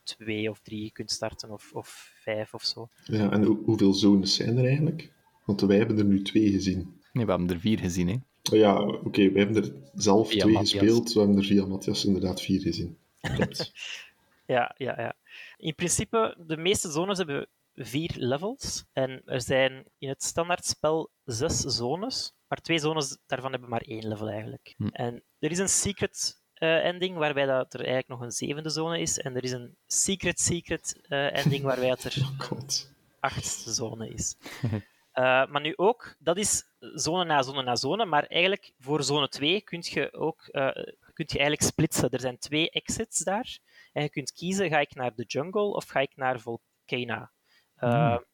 2 0.05 0.51
of 0.51 0.61
3 0.61 0.91
kunt 0.93 1.11
starten, 1.11 1.51
of, 1.51 1.73
of 1.73 2.13
5 2.21 2.55
of 2.55 2.65
zo. 2.65 2.89
Ja, 3.05 3.31
en 3.31 3.43
hoe- 3.45 3.65
hoeveel 3.65 3.93
zones 3.95 4.35
zijn 4.35 4.57
er 4.59 4.65
eigenlijk? 4.67 5.13
Want 5.45 5.61
wij 5.61 5.77
hebben 5.77 5.99
er 5.99 6.05
nu 6.05 6.23
twee 6.23 6.51
gezien. 6.51 7.01
Nee, 7.13 7.25
we 7.25 7.31
hebben 7.31 7.51
er 7.51 7.61
vier 7.61 7.79
gezien, 7.79 8.09
hè. 8.09 8.15
Oh 8.53 8.59
ja, 8.59 8.83
oké, 8.83 9.31
wij 9.33 9.43
hebben 9.45 9.63
er 9.65 9.73
zelf 9.95 10.29
Via 10.31 10.41
twee 10.41 10.53
Matthias. 10.55 10.81
gespeeld. 10.83 11.13
We 11.13 11.19
hebben 11.21 11.39
er 11.39 11.45
via 11.45 11.67
Matthias 11.67 12.05
inderdaad 12.05 12.41
vier 12.43 12.61
gezien. 12.61 12.99
Klopt. 13.21 13.73
Ja, 14.47 14.75
ja, 14.79 15.01
ja. 15.01 15.15
In 15.57 15.75
principe, 15.75 16.37
de 16.47 16.57
meeste 16.57 16.91
zones 16.91 17.19
hebben 17.19 17.47
vier 17.75 18.11
levels. 18.17 18.85
En 18.93 19.23
er 19.27 19.41
zijn 19.43 19.85
in 19.99 20.09
het 20.09 20.23
standaardspel 20.23 21.11
zes 21.25 21.59
zones, 21.61 22.33
maar 22.49 22.59
twee 22.61 22.79
zones 22.79 23.19
daarvan 23.27 23.51
hebben 23.51 23.69
maar 23.69 23.81
één 23.81 24.09
level 24.09 24.29
eigenlijk. 24.29 24.75
Hm. 24.77 24.87
En 24.87 25.23
er 25.39 25.51
is 25.51 25.59
een 25.59 25.69
secret 25.69 26.43
ending 26.64 27.16
waarbij 27.16 27.47
dat 27.47 27.73
er 27.75 27.78
eigenlijk 27.80 28.09
nog 28.09 28.21
een 28.21 28.30
zevende 28.33 28.71
zone 28.71 29.00
is. 29.00 29.18
En 29.18 29.37
er 29.37 29.44
is 29.44 29.52
een 29.52 29.76
secret 29.87 30.40
secret 30.40 31.00
eh, 31.09 31.37
ending 31.44 31.62
waarbij 31.64 31.88
dat 31.88 32.04
er 32.04 32.16
Oh 32.23 32.40
god. 32.40 32.92
achtste 33.21 33.73
zone 33.73 34.09
is. 34.09 34.37
Eh, 35.14 35.47
maar 35.47 35.61
nu 35.61 35.73
ook, 35.76 36.14
dat 36.18 36.37
is 36.37 36.64
zone 36.78 37.25
na 37.25 37.42
zone 37.42 37.62
na 37.62 37.76
zone, 37.76 38.04
maar 38.04 38.25
eigenlijk 38.26 38.73
voor 38.78 39.02
zone 39.02 39.28
2 39.28 39.61
kun 39.61 39.78
je 39.83 40.12
ook 40.12 40.47
eh, 40.47 40.68
kunt 41.12 41.30
je 41.33 41.38
eigenlijk 41.38 41.62
splitsen. 41.71 42.11
Er 42.11 42.21
zijn 42.21 42.38
twee 42.38 42.71
exits 42.71 43.18
daar. 43.25 43.59
En 43.92 44.02
je 44.02 44.09
kunt 44.11 44.33
kiezen, 44.33 44.68
ga 44.68 44.78
ik 44.78 44.94
naar 44.94 45.14
de 45.14 45.25
jungle 45.26 45.62
of 45.75 45.87
ga 45.87 46.00
ik 46.00 46.16
naar 46.16 46.40
Volcana? 46.40 47.33
Eh, 47.75 47.90
Hmm. 47.90 48.25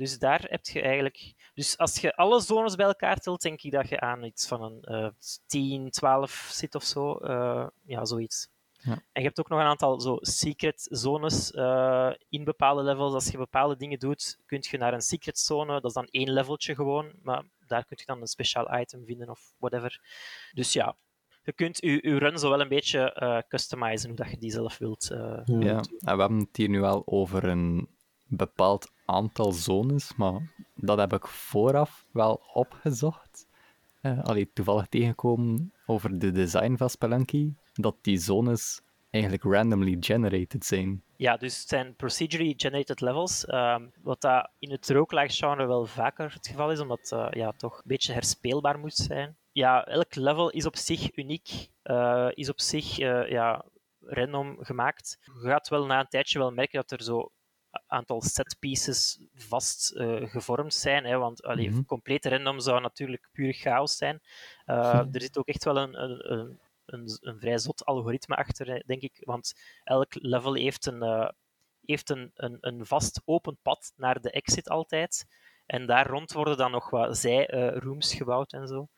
Dus 0.00 0.18
daar 0.18 0.44
heb 0.48 0.66
je 0.66 0.80
eigenlijk... 0.80 1.34
Dus 1.54 1.78
als 1.78 1.98
je 1.98 2.16
alle 2.16 2.40
zones 2.40 2.74
bij 2.74 2.86
elkaar 2.86 3.16
telt, 3.16 3.42
denk 3.42 3.62
ik 3.62 3.72
dat 3.72 3.88
je 3.88 4.00
aan 4.00 4.24
iets 4.24 4.48
van 4.48 4.62
een 4.62 4.82
eh 4.82 5.08
10, 5.46 5.90
12 5.90 6.48
zit 6.52 6.74
of 6.74 6.82
zo. 6.84 7.14
Eh, 7.14 7.66
ja, 7.84 8.04
zoiets. 8.04 8.48
Ja. 8.72 8.92
En 8.92 9.22
je 9.22 9.22
hebt 9.22 9.40
ook 9.40 9.48
nog 9.48 9.58
een 9.58 9.64
aantal 9.66 10.00
zo 10.00 10.16
secret 10.20 10.86
zones 10.90 11.50
eh, 11.52 12.10
in 12.28 12.44
bepaalde 12.44 12.82
levels. 12.82 13.12
Als 13.14 13.28
je 13.28 13.36
bepaalde 13.38 13.76
dingen 13.76 13.98
doet, 13.98 14.38
kun 14.46 14.58
je 14.70 14.78
naar 14.78 14.92
een 14.94 15.00
secret 15.00 15.38
zone. 15.38 15.72
Dat 15.72 15.84
is 15.84 15.92
dan 15.92 16.08
één 16.10 16.32
leveltje 16.32 16.74
gewoon, 16.74 17.12
maar 17.22 17.44
daar 17.66 17.84
kun 17.84 17.96
je 18.00 18.06
dan 18.06 18.20
een 18.20 18.26
speciaal 18.26 18.78
item 18.80 19.04
vinden 19.04 19.28
of 19.30 19.52
whatever. 19.58 20.00
Dus 20.52 20.72
ja, 20.72 20.96
je 21.42 21.52
kunt 21.52 21.78
je, 21.80 21.90
je 21.90 22.18
run 22.18 22.38
zo 22.38 22.50
wel 22.50 22.60
een 22.60 22.68
beetje 22.68 23.12
eh, 23.12 23.38
customizen 23.48 24.08
hoe 24.08 24.18
dat 24.18 24.30
je 24.30 24.38
die 24.38 24.50
zelf 24.50 24.78
wilt. 24.78 25.10
eh. 25.10 25.42
Ja, 25.46 25.76
en 25.98 26.14
we 26.16 26.20
hebben 26.20 26.38
het 26.38 26.56
hier 26.56 26.68
nu 26.68 26.82
al 26.82 27.02
over 27.06 27.44
een 27.44 27.88
bepaald 28.30 28.90
aantal 29.04 29.52
zones, 29.52 30.16
maar 30.16 30.52
dat 30.74 30.98
heb 30.98 31.12
ik 31.12 31.26
vooraf 31.26 32.06
wel 32.12 32.42
opgezocht. 32.52 33.46
Eh 34.00 34.22
allee, 34.22 34.50
toevallig 34.52 34.86
tegengekomen 34.86 35.72
over 35.86 36.18
de 36.18 36.32
design 36.32 36.76
van 36.76 36.90
Spelunky, 36.90 37.52
dat 37.72 37.96
die 38.00 38.18
zones 38.18 38.82
eigenlijk 39.10 39.44
randomly 39.44 39.96
generated 40.00 40.64
zijn. 40.64 41.02
Ja, 41.16 41.36
dus 41.36 41.58
het 41.58 41.68
zijn 41.68 41.96
procedurally 41.96 42.54
generated 42.56 43.00
levels, 43.00 43.44
ehm, 43.44 43.86
wat 44.02 44.20
dat 44.20 44.50
in 44.58 44.70
het 44.70 44.90
roguelike 44.90 45.32
genre 45.32 45.66
wel 45.66 45.86
vaker 45.86 46.32
het 46.32 46.46
geval 46.48 46.70
is, 46.70 46.80
omdat 46.80 47.10
uh, 47.14 47.26
ja, 47.30 47.52
toch 47.52 47.76
een 47.76 47.82
beetje 47.84 48.12
herspeelbaar 48.12 48.78
moet 48.78 48.94
zijn. 48.94 49.36
Ja, 49.52 49.84
elk 49.84 50.14
level 50.14 50.50
is 50.50 50.66
op 50.66 50.76
zich 50.76 51.16
uniek, 51.16 51.68
uh, 51.84 52.28
is 52.30 52.48
op 52.48 52.60
zich 52.60 52.98
uh, 52.98 53.30
ja, 53.30 53.64
random 54.00 54.56
gemaakt. 54.60 55.18
Je 55.42 55.48
gaat 55.48 55.68
wel 55.68 55.86
na 55.86 56.00
een 56.00 56.08
tijdje 56.08 56.38
wel 56.38 56.52
merken 56.52 56.80
dat 56.80 56.90
er 56.90 57.02
zo 57.02 57.30
aantal 57.86 58.22
set 58.22 58.56
pieces 58.58 59.18
vast 59.34 59.92
gevormd 60.22 60.74
zijn, 60.74 61.04
hè, 61.04 61.18
want 61.18 61.42
allee, 61.42 61.70
Mhm. 61.70 61.82
complete 61.84 62.28
random 62.28 62.60
zou 62.60 62.80
natuurlijk 62.80 63.28
puur 63.32 63.52
chaos 63.52 63.96
zijn. 63.96 64.20
Uh, 64.66 65.04
Er 65.12 65.20
zit 65.20 65.38
ook 65.38 65.46
echt 65.48 65.64
wel 65.64 65.76
een, 65.76 66.02
een, 66.02 66.32
een 66.32 66.60
een, 67.20 67.38
vrij 67.38 67.58
zot 67.58 67.84
algoritme 67.84 68.36
achter, 68.36 68.82
denk 68.86 69.02
ik. 69.02 69.20
Want 69.24 69.54
elk 69.84 70.14
level 70.14 70.54
heeft 70.54 70.86
een, 70.86 71.02
uh, 71.02 71.28
heeft 71.84 72.10
een, 72.10 72.30
een, 72.34 72.58
een, 72.60 72.86
vast 72.86 73.22
open 73.24 73.58
pad 73.62 73.92
naar 73.96 74.20
de 74.20 74.30
exit 74.30 74.68
altijd. 74.68 75.26
En 75.66 75.86
daar 75.86 76.06
rond 76.06 76.32
worden 76.32 76.56
dan 76.56 76.70
nog 76.70 76.90
wat 76.90 77.18
zij-rooms 77.18 78.14
gebouwd 78.14 78.52
en 78.52 78.66
zo. 78.66 78.88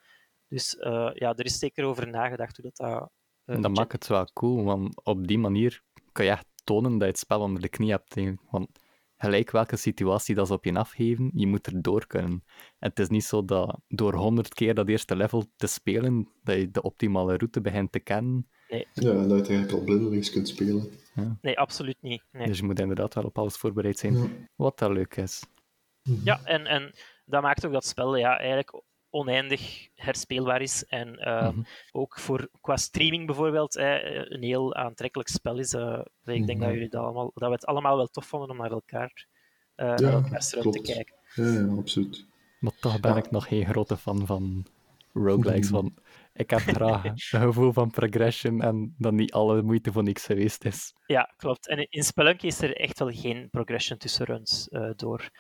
Dus 0.49 0.77
ja, 1.15 1.35
er 1.35 1.45
is 1.45 1.59
zeker 1.59 1.85
over 1.85 2.09
nagedacht 2.09 2.57
hoe 2.57 2.71
dat... 2.75 2.77
dat 2.91 3.11
en 3.45 3.61
dat 3.61 3.75
maakt 3.75 3.93
het 3.93 4.07
wel 4.07 4.29
cool, 4.33 4.65
want 4.65 5.05
op 5.05 5.27
die 5.27 5.39
manier 5.39 5.83
kan 6.13 6.25
je 6.25 6.31
echt 6.31 6.47
tonen 6.65 6.91
dat 6.93 7.01
je 7.01 7.07
het 7.07 7.19
spel 7.19 7.41
onder 7.41 7.63
de 7.63 7.69
knie 7.69 7.91
hebt. 7.91 8.17
Want 8.51 8.69
gelijk 9.17 9.51
welke 9.51 9.77
situatie 9.77 10.35
dat 10.35 10.47
ze 10.47 10.53
op 10.53 10.65
je 10.65 10.75
afgeven, 10.75 11.31
je 11.35 11.47
moet 11.47 11.67
er 11.67 11.83
door 11.83 12.07
kunnen. 12.07 12.45
En 12.79 12.89
het 12.89 12.99
is 12.99 13.09
niet 13.09 13.25
zo 13.25 13.45
dat 13.45 13.81
door 13.89 14.15
honderd 14.15 14.55
keer 14.55 14.75
dat 14.75 14.89
eerste 14.89 15.17
level 15.17 15.45
te 15.57 15.67
spelen, 15.67 16.29
dat 16.43 16.57
je 16.57 16.71
de 16.71 16.83
optimale 16.83 17.37
route 17.37 17.61
begint 17.61 17.93
te 17.93 18.01
kennen. 18.01 18.49
Nee. 18.69 18.87
Ja, 18.95 19.11
en 19.11 19.17
dat 19.17 19.29
je 19.29 19.35
het 19.35 19.49
eigenlijk 19.49 19.73
al 19.73 19.85
blindelings 19.85 20.31
kunt 20.31 20.49
spelen. 20.49 20.91
Ja. 21.15 21.39
Nee, 21.41 21.59
absoluut 21.59 21.97
niet. 22.01 22.23
Nee. 22.33 22.47
Dus 22.47 22.59
je 22.59 22.65
moet 22.65 22.81
inderdaad 22.81 23.15
wel 23.15 23.25
op 23.25 23.39
alles 23.39 23.57
voorbereid 23.57 23.99
zijn, 23.99 24.17
Ja. 24.17 24.27
wat 24.57 24.79
dat 24.79 24.91
leuk 24.91 25.17
is. 25.17 25.45
Ja, 26.25 26.45
en, 26.45 26.67
en 26.67 26.93
dat 27.25 27.43
maakt 27.43 27.67
ook 27.67 27.73
dat 27.73 27.87
spel 27.87 28.17
ja, 28.17 28.39
eigenlijk 28.39 28.83
oneindig 29.13 29.89
herspeelbaar 29.95 30.61
is. 30.63 30.85
En 30.87 31.09
uh, 31.21 31.49
Mhm. 31.49 31.63
ook 31.93 32.19
voor, 32.19 32.49
qua 32.61 32.77
streaming 32.77 33.27
bijvoorbeeld 33.27 33.77
eh, 33.77 33.95
een 34.29 34.43
heel 34.43 34.75
aantrekkelijk 34.75 35.29
spel 35.29 35.59
is. 35.59 35.75
Uh, 35.75 36.01
ik 36.25 36.47
denk 36.47 36.61
dat, 36.61 36.71
jullie 36.73 36.89
dat, 36.89 37.03
allemaal, 37.03 37.31
dat 37.35 37.49
we 37.49 37.55
het 37.55 37.67
allemaal 37.67 37.97
wel 37.97 38.07
tof 38.07 38.27
vonden 38.27 38.51
om 38.51 38.57
naar 38.57 38.71
elkaar, 38.71 39.27
uh, 39.77 39.87
Ja, 39.87 39.95
naar 40.01 40.13
elkaar 40.13 40.41
te 40.41 40.81
kijken. 40.83 41.15
Ja, 41.35 41.45
ja, 41.45 41.75
absoluut. 41.77 42.27
Maar 42.59 42.73
toch 42.81 43.01
ben 43.01 43.11
Ja. 43.11 43.17
ik 43.17 43.31
nog 43.31 43.47
geen 43.49 43.67
grote 43.67 43.97
fan 43.97 44.27
van 44.27 44.67
roguelikes, 45.13 45.71
want 45.71 46.01
ik 46.33 46.51
heb 46.51 46.61
graag 46.61 47.05
een 47.05 47.19
gevoel 47.19 47.73
van 47.73 47.91
progression 47.91 48.63
en 48.63 48.95
dat 48.99 49.13
niet 49.13 49.33
alle 49.33 49.63
moeite 49.63 49.93
voor 49.93 50.03
niks 50.03 50.25
geweest 50.25 50.65
is. 50.65 50.93
Ja, 51.07 51.33
klopt. 51.37 51.69
En 51.69 51.87
in 51.91 52.03
Spelunky 52.03 52.47
is 52.47 52.61
er 52.63 52.77
echt 52.77 52.99
wel 52.99 53.11
geen 53.11 53.49
progression 53.51 53.99
tussen 53.99 54.27
runs 54.27 54.67
uh, 54.71 54.91
door. 54.97 55.31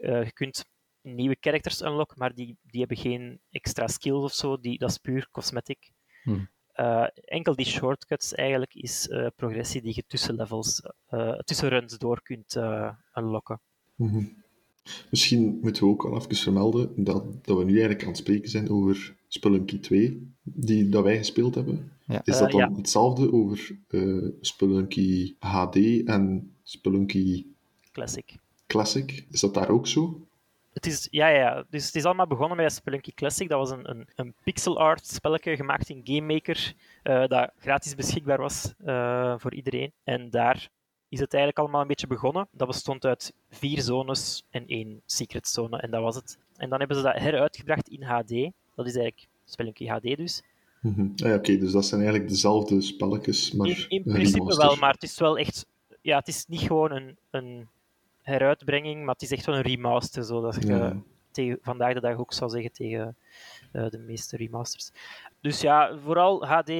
Uh, 0.00 0.24
je 0.24 0.32
kunt 0.32 0.64
nieuwe 1.04 1.36
characters 1.40 1.80
unlocken, 1.80 2.18
maar 2.18 2.34
die, 2.34 2.56
die 2.62 2.80
hebben 2.80 2.96
geen 2.96 3.40
extra 3.50 3.86
skills 3.86 4.24
of 4.24 4.32
zo. 4.32 4.60
Die, 4.60 4.78
dat 4.78 4.90
is 4.90 4.98
puur 4.98 5.28
cosmetic. 5.30 5.90
Hmm. 6.22 6.48
Uh, 6.76 7.06
enkel 7.14 7.54
die 7.54 7.66
shortcuts 7.66 8.34
eigenlijk 8.34 8.74
is 8.74 9.08
uh, 9.08 9.26
progressie 9.36 9.82
die 9.82 9.94
je 9.94 10.04
tussen 10.06 10.34
levels, 10.34 10.82
uh, 11.10 11.38
tussen 11.38 11.68
runs 11.68 11.98
door 11.98 12.22
kunt 12.22 12.54
uh, 12.56 12.90
unlocken. 13.14 13.60
Mhm. 13.94 14.24
Misschien 15.10 15.58
moeten 15.62 15.82
we 15.82 15.88
ook 15.88 16.04
al 16.04 16.16
even 16.16 16.36
vermelden 16.36 17.04
dat, 17.04 17.44
dat 17.44 17.58
we 17.58 17.64
nu 17.64 17.70
eigenlijk 17.70 18.02
aan 18.02 18.08
het 18.08 18.16
spreken 18.16 18.50
zijn 18.50 18.70
over 18.70 19.16
Spelunky 19.28 19.80
2, 19.80 20.32
die, 20.42 20.88
dat 20.88 21.02
wij 21.02 21.16
gespeeld 21.16 21.54
hebben. 21.54 21.92
Ja. 22.06 22.20
Is 22.24 22.38
dat 22.38 22.46
Eh, 22.46 22.52
dan 22.52 22.70
ja. 22.70 22.76
hetzelfde 22.76 23.32
over 23.32 23.78
eh, 23.88 24.28
Spelunky 24.40 25.34
HD 25.38 25.76
en 26.04 26.54
Spelunky 26.62 27.46
Classic. 27.92 28.36
Classic? 28.66 29.26
Is 29.30 29.40
dat 29.40 29.54
daar 29.54 29.68
ook 29.68 29.86
zo? 29.86 30.23
Het 30.74 30.86
is, 30.86 31.08
ja, 31.10 31.28
ja. 31.28 31.64
Dus 31.70 31.86
het 31.86 31.94
is 31.94 32.04
allemaal 32.04 32.26
begonnen 32.26 32.56
met 32.56 32.72
Spelunky 32.72 33.12
Classic. 33.14 33.48
Dat 33.48 33.58
was 33.58 33.70
een, 33.70 33.90
een, 33.90 34.08
een 34.14 34.34
pixel 34.42 34.78
art 34.78 35.06
spelletje 35.06 35.56
gemaakt 35.56 35.88
in 35.88 36.00
Game 36.04 36.32
Maker, 36.32 36.74
eh, 37.02 37.26
dat 37.26 37.50
gratis 37.58 37.94
beschikbaar 37.94 38.38
was 38.38 38.74
eh, 38.84 39.34
voor 39.38 39.54
iedereen. 39.54 39.92
En 40.04 40.30
daar 40.30 40.68
is 41.08 41.20
het 41.20 41.32
eigenlijk 41.32 41.58
allemaal 41.58 41.80
een 41.80 41.86
beetje 41.88 42.06
begonnen. 42.06 42.48
Dat 42.50 42.66
bestond 42.66 43.04
uit 43.04 43.32
vier 43.50 43.80
zones 43.80 44.44
en 44.50 44.66
één 44.66 45.02
secret 45.06 45.48
zone, 45.48 45.78
en 45.78 45.90
dat 45.90 46.02
was 46.02 46.14
het. 46.14 46.38
En 46.56 46.68
dan 46.68 46.78
hebben 46.78 46.96
ze 46.96 47.02
dat 47.02 47.18
heruitgebracht 47.18 47.88
in 47.88 48.02
HD. 48.02 48.30
Dat 48.74 48.86
is 48.86 48.96
eigenlijk 48.96 49.26
Spelunky 49.44 49.86
HD 49.86 50.16
dus. 50.16 50.42
Ah, 50.82 50.96
ja, 51.14 51.34
Oké, 51.34 51.58
dus 51.58 51.72
dat 51.72 51.86
zijn 51.86 52.00
eigenlijk 52.00 52.30
dezelfde 52.30 52.80
spelletjes, 52.80 53.52
maar 53.52 53.68
In, 53.88 54.02
principe 54.02 54.38
remaster. 54.38 54.66
wel, 54.66 54.76
maar 54.76 54.92
het 54.92 55.02
is 55.02 55.18
wel 55.18 55.38
echt... 55.38 55.66
Ja, 56.00 56.18
het 56.18 56.28
is 56.28 56.44
niet 56.46 56.60
gewoon 56.60 56.92
een, 56.92 57.16
een 57.30 57.68
heruitbrenging, 58.24 59.04
maar 59.04 59.14
het 59.14 59.22
is 59.22 59.30
echt 59.32 59.46
wel 59.46 59.54
een 59.56 59.62
remaster, 59.62 60.24
zodat 60.24 60.54
je 60.62 60.66
Ja. 60.66 60.96
tegen, 61.30 61.58
vandaag 61.62 61.94
de 61.94 62.00
dag 62.00 62.16
ook 62.18 62.32
zou 62.32 62.50
zeggen 62.50 62.72
tegen 62.72 63.16
eh, 63.72 63.88
de 63.88 63.98
meeste 63.98 64.36
remasters. 64.36 64.90
Dus 65.40 65.60
ja, 65.60 65.98
vooral 65.98 66.46
HD 66.46 66.72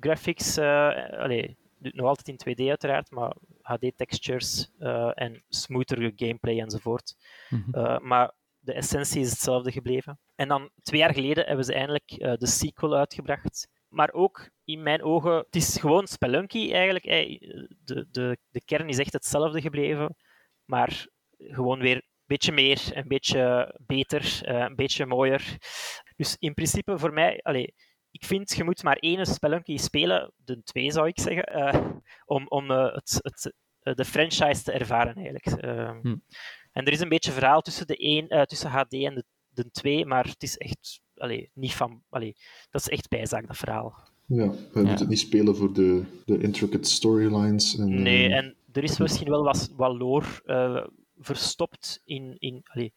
graphics, 0.00 0.56
eh 0.56 0.88
allee, 1.18 1.56
nog 1.78 2.06
altijd 2.06 2.28
in 2.28 2.38
2D 2.54 2.68
uiteraard, 2.68 3.10
maar 3.10 3.32
HD 3.62 3.92
textures 3.96 4.70
eh, 4.78 5.10
en 5.14 5.42
smoother 5.48 6.12
gameplay 6.16 6.60
enzovoort. 6.60 7.16
Mhm. 7.48 7.78
Uh, 7.78 7.98
maar 7.98 8.32
de 8.58 8.72
essentie 8.72 9.20
is 9.20 9.30
hetzelfde 9.30 9.72
gebleven. 9.72 10.18
En 10.34 10.48
dan 10.48 10.70
twee 10.82 11.00
jaar 11.00 11.14
geleden 11.14 11.46
hebben 11.46 11.64
ze 11.64 11.74
eindelijk 11.74 12.10
uh, 12.16 12.32
de 12.36 12.46
sequel 12.46 12.94
uitgebracht. 12.96 13.68
Maar 13.88 14.12
ook 14.12 14.50
in 14.64 14.82
mijn 14.82 15.02
ogen, 15.02 15.34
het 15.36 15.56
is 15.56 15.76
gewoon 15.78 16.06
Spelunky 16.06 16.72
eigenlijk. 16.72 17.04
De, 17.84 18.06
de, 18.10 18.38
de 18.50 18.64
kern 18.64 18.88
is 18.88 18.98
echt 18.98 19.12
hetzelfde 19.12 19.60
gebleven, 19.60 20.16
maar 20.70 21.06
gewoon 21.38 21.80
weer 21.80 21.96
een 21.96 22.26
beetje 22.26 22.52
meer, 22.52 22.90
een 22.94 23.08
beetje 23.08 23.74
beter, 23.86 24.40
uh, 24.48 24.58
een 24.60 24.76
beetje 24.76 25.06
mooier. 25.06 25.56
Dus 26.16 26.36
in 26.38 26.54
principe 26.54 26.98
voor 26.98 27.12
mij, 27.12 27.40
allez, 27.42 27.66
ik 28.10 28.24
vind 28.24 28.50
je 28.56 28.64
moet 28.64 28.82
maar 28.82 28.96
één 28.96 29.26
Spelunky 29.26 29.76
spelen, 29.76 30.32
de 30.36 30.62
twee 30.62 30.90
zou 30.90 31.06
ik 31.06 31.20
zeggen, 31.20 31.58
uh, 31.58 31.90
om, 32.24 32.46
om 32.48 32.70
uh, 32.70 32.94
het, 32.94 33.18
het, 33.22 33.54
de 33.96 34.04
franchise 34.04 34.62
te 34.62 34.72
ervaren 34.72 35.14
eigenlijk. 35.14 35.46
Hm. 36.02 36.16
En 36.72 36.84
er 36.84 36.92
is 36.92 37.00
een 37.00 37.08
beetje 37.08 37.32
verhaal 37.32 37.60
tussen, 37.60 37.86
de 37.86 37.96
één, 37.96 38.34
uh, 38.34 38.42
tussen 38.42 38.70
HD 38.70 38.92
en 38.92 39.14
de, 39.14 39.24
de 39.48 39.70
2, 39.70 40.06
maar 40.06 40.24
het 40.24 40.42
is 40.42 40.56
echt 40.56 41.00
allee, 41.20 41.50
niet 41.54 41.74
van. 41.74 42.02
Allee, 42.08 42.36
dat 42.70 42.80
is 42.80 42.88
echt 42.88 43.08
bijzaak, 43.08 43.46
dat 43.46 43.56
verhaal. 43.56 44.08
Ja, 44.26 44.50
we 44.50 44.56
Ja. 44.72 44.80
moeten 44.80 44.98
het 44.98 45.08
niet 45.08 45.18
spelen 45.18 45.56
voor 45.56 45.72
de, 45.72 46.04
de 46.24 46.38
intricate 46.38 46.88
storylines. 46.88 47.78
En, 47.78 48.02
Nee, 48.02 48.28
eh, 48.28 48.36
en 48.36 48.56
er 48.72 48.82
is 48.82 48.98
misschien 48.98 49.28
wel 49.28 49.42
wat, 49.42 49.72
wat 49.76 49.96
lore 49.96 50.26
uh, 50.46 50.86
verstopt 51.18 52.00
in. 52.04 52.36
in 52.38 52.60
allee, 52.64 52.92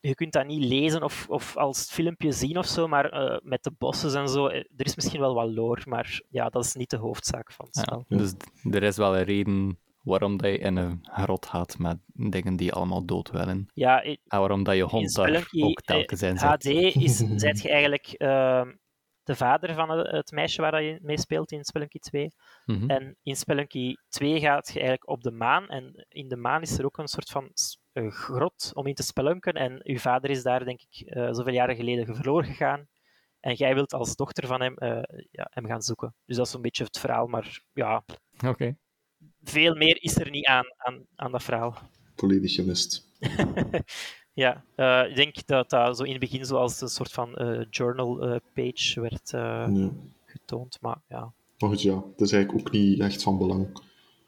je 0.00 0.14
kunt 0.14 0.32
dat 0.32 0.46
niet 0.46 0.64
lezen 0.64 1.02
of, 1.02 1.26
of 1.28 1.56
als 1.56 1.90
filmpje 1.90 2.32
zien 2.32 2.58
of 2.58 2.66
zo, 2.66 2.88
maar 2.88 3.14
uh, 3.14 3.38
met 3.42 3.62
de 3.62 3.72
bossen 3.78 4.20
en 4.20 4.28
zo. 4.28 4.48
Er 4.48 4.66
is 4.76 4.94
misschien 4.94 5.20
wel 5.20 5.34
wat 5.34 5.50
lore, 5.50 5.82
maar 5.84 6.20
ja, 6.28 6.48
dat 6.48 6.64
is 6.64 6.74
niet 6.74 6.90
de 6.90 6.96
hoofdzaak 6.96 7.52
van 7.52 7.66
het 7.66 7.76
spel. 7.76 8.04
Ja. 8.08 8.16
dus 8.16 8.32
er 8.70 8.82
is 8.82 8.96
wel 8.96 9.16
een 9.16 9.24
reden 9.24 9.78
waarom 10.02 10.36
dat 10.36 10.50
je 10.50 10.58
in 10.58 10.76
een 10.76 10.98
grot 11.02 11.46
gaat 11.46 11.78
met 11.78 11.98
dingen 12.06 12.56
die 12.56 12.72
allemaal 12.72 13.04
dood 13.04 13.30
willen. 13.30 13.68
Ja, 13.74 14.02
En 14.02 14.18
waarom 14.28 14.62
dat 14.62 14.76
je 14.76 14.82
hond 14.82 15.14
daar 15.14 15.48
ook 15.50 15.80
telkens 15.80 16.22
in 16.22 16.36
eh, 16.36 16.50
HD 16.50 16.62
zit. 16.62 16.94
is, 16.94 17.16
zijt 17.16 17.62
je 17.62 17.70
eigenlijk 17.70 18.14
de 19.24 19.36
vader 19.36 19.74
van 19.74 19.90
het, 19.90 20.10
het 20.10 20.30
meisje 20.30 20.60
waar 20.60 20.82
je 20.82 20.98
mee 21.02 21.18
speelt 21.18 21.52
in 21.52 21.64
Spelunky 21.64 21.98
2. 21.98 22.32
Mhm. 22.64 22.90
En 22.90 23.16
in 23.22 23.36
Spelunky 23.36 23.94
2 24.08 24.40
gaat 24.40 24.66
je 24.66 24.72
eigenlijk 24.72 25.08
op 25.08 25.22
de 25.22 25.30
maan. 25.30 25.68
En 25.68 26.06
in 26.08 26.28
de 26.28 26.36
maan 26.36 26.62
is 26.62 26.78
er 26.78 26.84
ook 26.84 26.98
een 26.98 27.08
soort 27.08 27.30
van 27.30 27.50
grot 28.10 28.70
om 28.74 28.86
in 28.86 28.94
te 28.94 29.02
spelunken. 29.02 29.52
En 29.52 29.80
uw 29.82 29.98
vader 29.98 30.30
is 30.30 30.42
daar, 30.42 30.64
denk 30.64 30.80
ik, 30.80 31.06
eh, 31.06 31.32
zoveel 31.32 31.52
jaren 31.52 31.76
geleden 31.76 32.16
verloren 32.16 32.44
gegaan. 32.44 32.88
En 33.40 33.54
jij 33.54 33.74
wilt 33.74 33.92
als 33.92 34.16
dochter 34.16 34.46
van 34.46 34.60
hem 34.60 34.76
eh, 34.76 35.18
ja, 35.30 35.48
hem 35.50 35.66
gaan 35.66 35.82
zoeken. 35.82 36.14
Dus 36.24 36.36
dat 36.36 36.46
is 36.46 36.52
een 36.52 36.62
beetje 36.62 36.84
het 36.84 36.98
verhaal. 36.98 37.26
Maar 37.26 37.62
ja, 37.72 38.04
Oké. 38.46 38.76
veel 39.42 39.74
meer 39.74 40.02
is 40.02 40.16
er 40.16 40.30
niet 40.30 40.46
aan, 40.46 40.64
aan, 40.76 41.06
aan 41.14 41.32
dat 41.32 41.42
verhaal. 41.42 41.78
Volledig 42.16 42.54
gemist. 42.54 43.08
ja, 44.34 44.64
eh, 44.74 45.08
ik 45.10 45.16
denk 45.16 45.46
dat 45.46 45.70
dat 45.70 45.96
zo 45.96 46.02
in 46.02 46.10
het 46.10 46.20
begin 46.20 46.44
zoals 46.44 46.80
een 46.80 46.88
soort 46.88 47.12
van 47.12 47.34
eh, 47.34 47.60
journal 47.70 48.22
eh, 48.22 48.36
page 48.54 49.00
werd 49.00 49.30
Ja. 49.30 49.90
getoond. 50.26 50.78
Maar 50.80 51.00
ja, 51.08 51.32
Maar 51.58 51.70
goed, 51.70 51.82
ja, 51.82 51.94
het 52.10 52.20
is 52.20 52.32
eigenlijk 52.32 52.66
ook 52.66 52.72
niet 52.72 53.00
echt 53.00 53.22
van 53.22 53.38
belang 53.38 53.82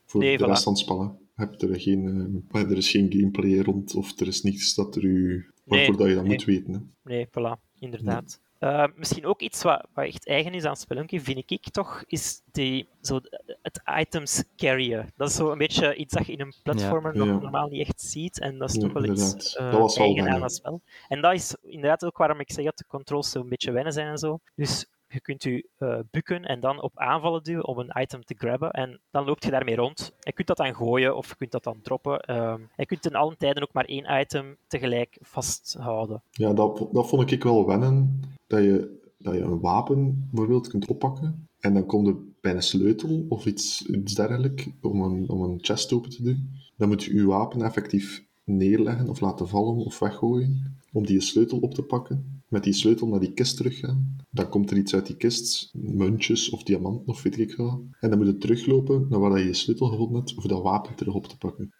voor 0.04 0.20
Nee, 0.20 0.38
de 0.38 0.44
voilà. 0.44 0.48
rest 0.48 0.62
van 0.62 0.72
het 0.72 0.82
spellen. 0.82 1.18
Heb 1.34 1.62
er, 1.62 1.80
geen, 1.80 2.44
er 2.52 2.76
is 2.76 2.90
geen 2.90 3.12
gameplay 3.12 3.58
rond, 3.58 3.94
of 3.94 4.20
er 4.20 4.26
is 4.26 4.42
niets 4.42 4.74
dat 4.74 4.96
er 4.96 5.04
u, 5.04 5.46
waarvoor 5.64 5.88
Nee, 5.88 5.96
dat 5.96 6.08
je 6.08 6.14
dat 6.14 6.22
nee. 6.24 6.32
moet 6.32 6.44
weten. 6.44 6.72
Hè. 6.72 6.78
Nee, 7.14 7.26
voilà, 7.26 7.60
inderdaad. 7.78 8.40
Eh, 8.58 8.84
misschien 8.94 9.26
ook 9.26 9.40
iets 9.40 9.62
wat, 9.62 9.86
wat 9.94 10.04
echt 10.04 10.26
eigen 10.26 10.54
is 10.54 10.64
aan 10.64 10.76
Spelunky, 10.76 11.20
vind 11.20 11.50
ik 11.50 11.70
toch, 11.70 12.04
is 12.06 12.40
die, 12.52 12.88
zo, 13.00 13.20
het 13.62 13.80
items 13.98 14.44
carryen. 14.56 15.12
Dat 15.16 15.28
is 15.28 15.34
zo 15.34 15.50
een 15.52 15.58
beetje 15.58 15.94
iets 15.94 16.14
dat 16.14 16.26
je 16.26 16.32
in 16.32 16.40
een 16.40 16.54
platformer 16.62 17.12
Ja. 17.16 17.18
nog 17.24 17.28
Ja. 17.28 17.42
normaal 17.42 17.68
niet 17.68 17.86
echt 17.86 18.00
ziet. 18.00 18.40
En 18.40 18.58
dat 18.58 18.68
is 18.68 18.74
Ja, 18.74 18.80
toch 18.80 18.92
wel 18.92 19.04
iets 19.04 19.56
eh, 19.56 19.70
Dat 19.72 19.94
wel 19.96 20.06
eigen 20.06 20.28
aan 20.28 20.40
dat 20.40 20.54
spel. 20.54 20.80
En 21.08 21.20
dat 21.20 21.32
is 21.32 21.56
inderdaad 21.62 22.04
ook 22.04 22.16
waarom 22.16 22.40
ik 22.40 22.52
zeg 22.52 22.64
dat 22.64 22.78
de 22.78 22.84
controls 22.88 23.30
zo 23.30 23.40
een 23.40 23.48
beetje 23.48 23.72
wennen 23.72 23.92
zijn 23.92 24.06
en 24.08 24.18
zo. 24.18 24.40
Dus 24.54 24.86
je 25.08 25.20
kunt 25.20 25.44
u 25.44 25.66
eh, 25.78 25.98
bukken 26.10 26.44
en 26.44 26.60
dan 26.60 26.82
op 26.82 26.98
aanvallen 26.98 27.42
duwen 27.42 27.66
om 27.66 27.78
een 27.78 28.00
item 28.00 28.24
te 28.24 28.34
grabben. 28.38 28.70
En 28.70 29.00
dan 29.10 29.24
loopt 29.24 29.44
je 29.44 29.50
daarmee 29.50 29.76
rond. 29.76 30.12
Je 30.20 30.32
kunt 30.32 30.46
dat 30.46 30.56
dan 30.56 30.74
gooien 30.74 31.16
of 31.16 31.28
je 31.28 31.36
kunt 31.36 31.52
dat 31.52 31.64
dan 31.64 31.80
droppen. 31.82 32.20
Ehm, 32.20 32.60
je 32.76 32.86
kunt 32.86 33.06
in 33.06 33.14
alle 33.14 33.36
tijden 33.36 33.62
ook 33.62 33.72
maar 33.72 33.84
één 33.84 34.20
item 34.20 34.56
tegelijk 34.66 35.18
vasthouden. 35.20 36.22
Ja, 36.30 36.52
dat, 36.52 36.88
dat 36.92 37.08
vond 37.08 37.30
ik 37.30 37.42
wel 37.42 37.66
wennen, 37.66 38.20
dat 38.46 38.62
je, 38.62 39.00
dat 39.18 39.34
je 39.34 39.40
een 39.40 39.60
wapen 39.60 40.28
bijvoorbeeld 40.30 40.68
kunt 40.68 40.86
oppakken, 40.86 41.48
en 41.60 41.74
dan 41.74 41.86
komt 41.86 42.06
er 42.06 42.16
bij 42.40 42.54
een 42.54 42.62
sleutel 42.62 43.26
of 43.28 43.46
iets, 43.46 43.86
iets 43.86 44.14
dergelijks 44.14 44.68
om 44.80 45.02
een, 45.02 45.28
om 45.28 45.42
een 45.42 45.58
chest 45.60 45.92
open 45.92 46.10
te 46.10 46.22
doen. 46.22 46.50
Dan 46.76 46.88
moet 46.88 47.04
je 47.04 47.14
je 47.14 47.26
wapen 47.26 47.62
effectief 47.62 48.24
neerleggen 48.44 49.08
of 49.08 49.20
laten 49.20 49.48
vallen 49.48 49.76
of 49.76 49.98
weggooien 49.98 50.76
om 50.96 51.06
die 51.06 51.20
sleutel 51.20 51.58
op 51.58 51.74
te 51.74 51.82
pakken. 51.82 52.42
Met 52.48 52.64
die 52.64 52.72
sleutel 52.72 53.06
naar 53.06 53.20
die 53.20 53.32
kist 53.32 53.56
teruggaan. 53.56 54.16
Dan 54.30 54.48
komt 54.48 54.70
er 54.70 54.76
iets 54.76 54.94
uit 54.94 55.06
die 55.06 55.16
kist, 55.16 55.70
muntjes 55.72 56.50
of 56.50 56.62
diamanten 56.62 57.08
of 57.08 57.22
weet 57.22 57.38
ik 57.38 57.56
wat. 57.56 57.80
En 58.00 58.10
dan 58.10 58.18
moet 58.18 58.26
je 58.26 58.36
teruglopen 58.36 59.06
naar 59.08 59.20
waar 59.20 59.38
je 59.38 59.44
je 59.44 59.54
sleutel 59.54 59.86
gevonden 59.86 60.16
hebt, 60.16 60.34
voor 60.34 60.48
dat 60.48 60.62
wapen 60.62 60.94
terug 60.94 61.14
op 61.14 61.26
te 61.26 61.38
pakken. 61.38 61.74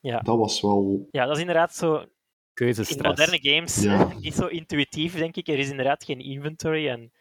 Ja. 0.00 0.20
Dat 0.20 0.38
was 0.38 0.60
wel... 0.60 1.08
Ja, 1.10 1.24
dat 1.24 1.34
is 1.34 1.40
inderdaad 1.40 1.74
zo. 1.74 1.96
In 1.96 2.08
Keuzestress. 2.52 3.02
moderne 3.02 3.38
games 3.40 3.82
Ja. 3.82 4.12
niet 4.20 4.34
zo 4.34 4.46
intuïtief, 4.46 5.14
denk 5.14 5.36
ik. 5.36 5.48
Er 5.48 5.58
is 5.58 5.70
inderdaad 5.70 6.04
geen 6.04 6.20
inventory 6.20 6.88
en 6.88 7.12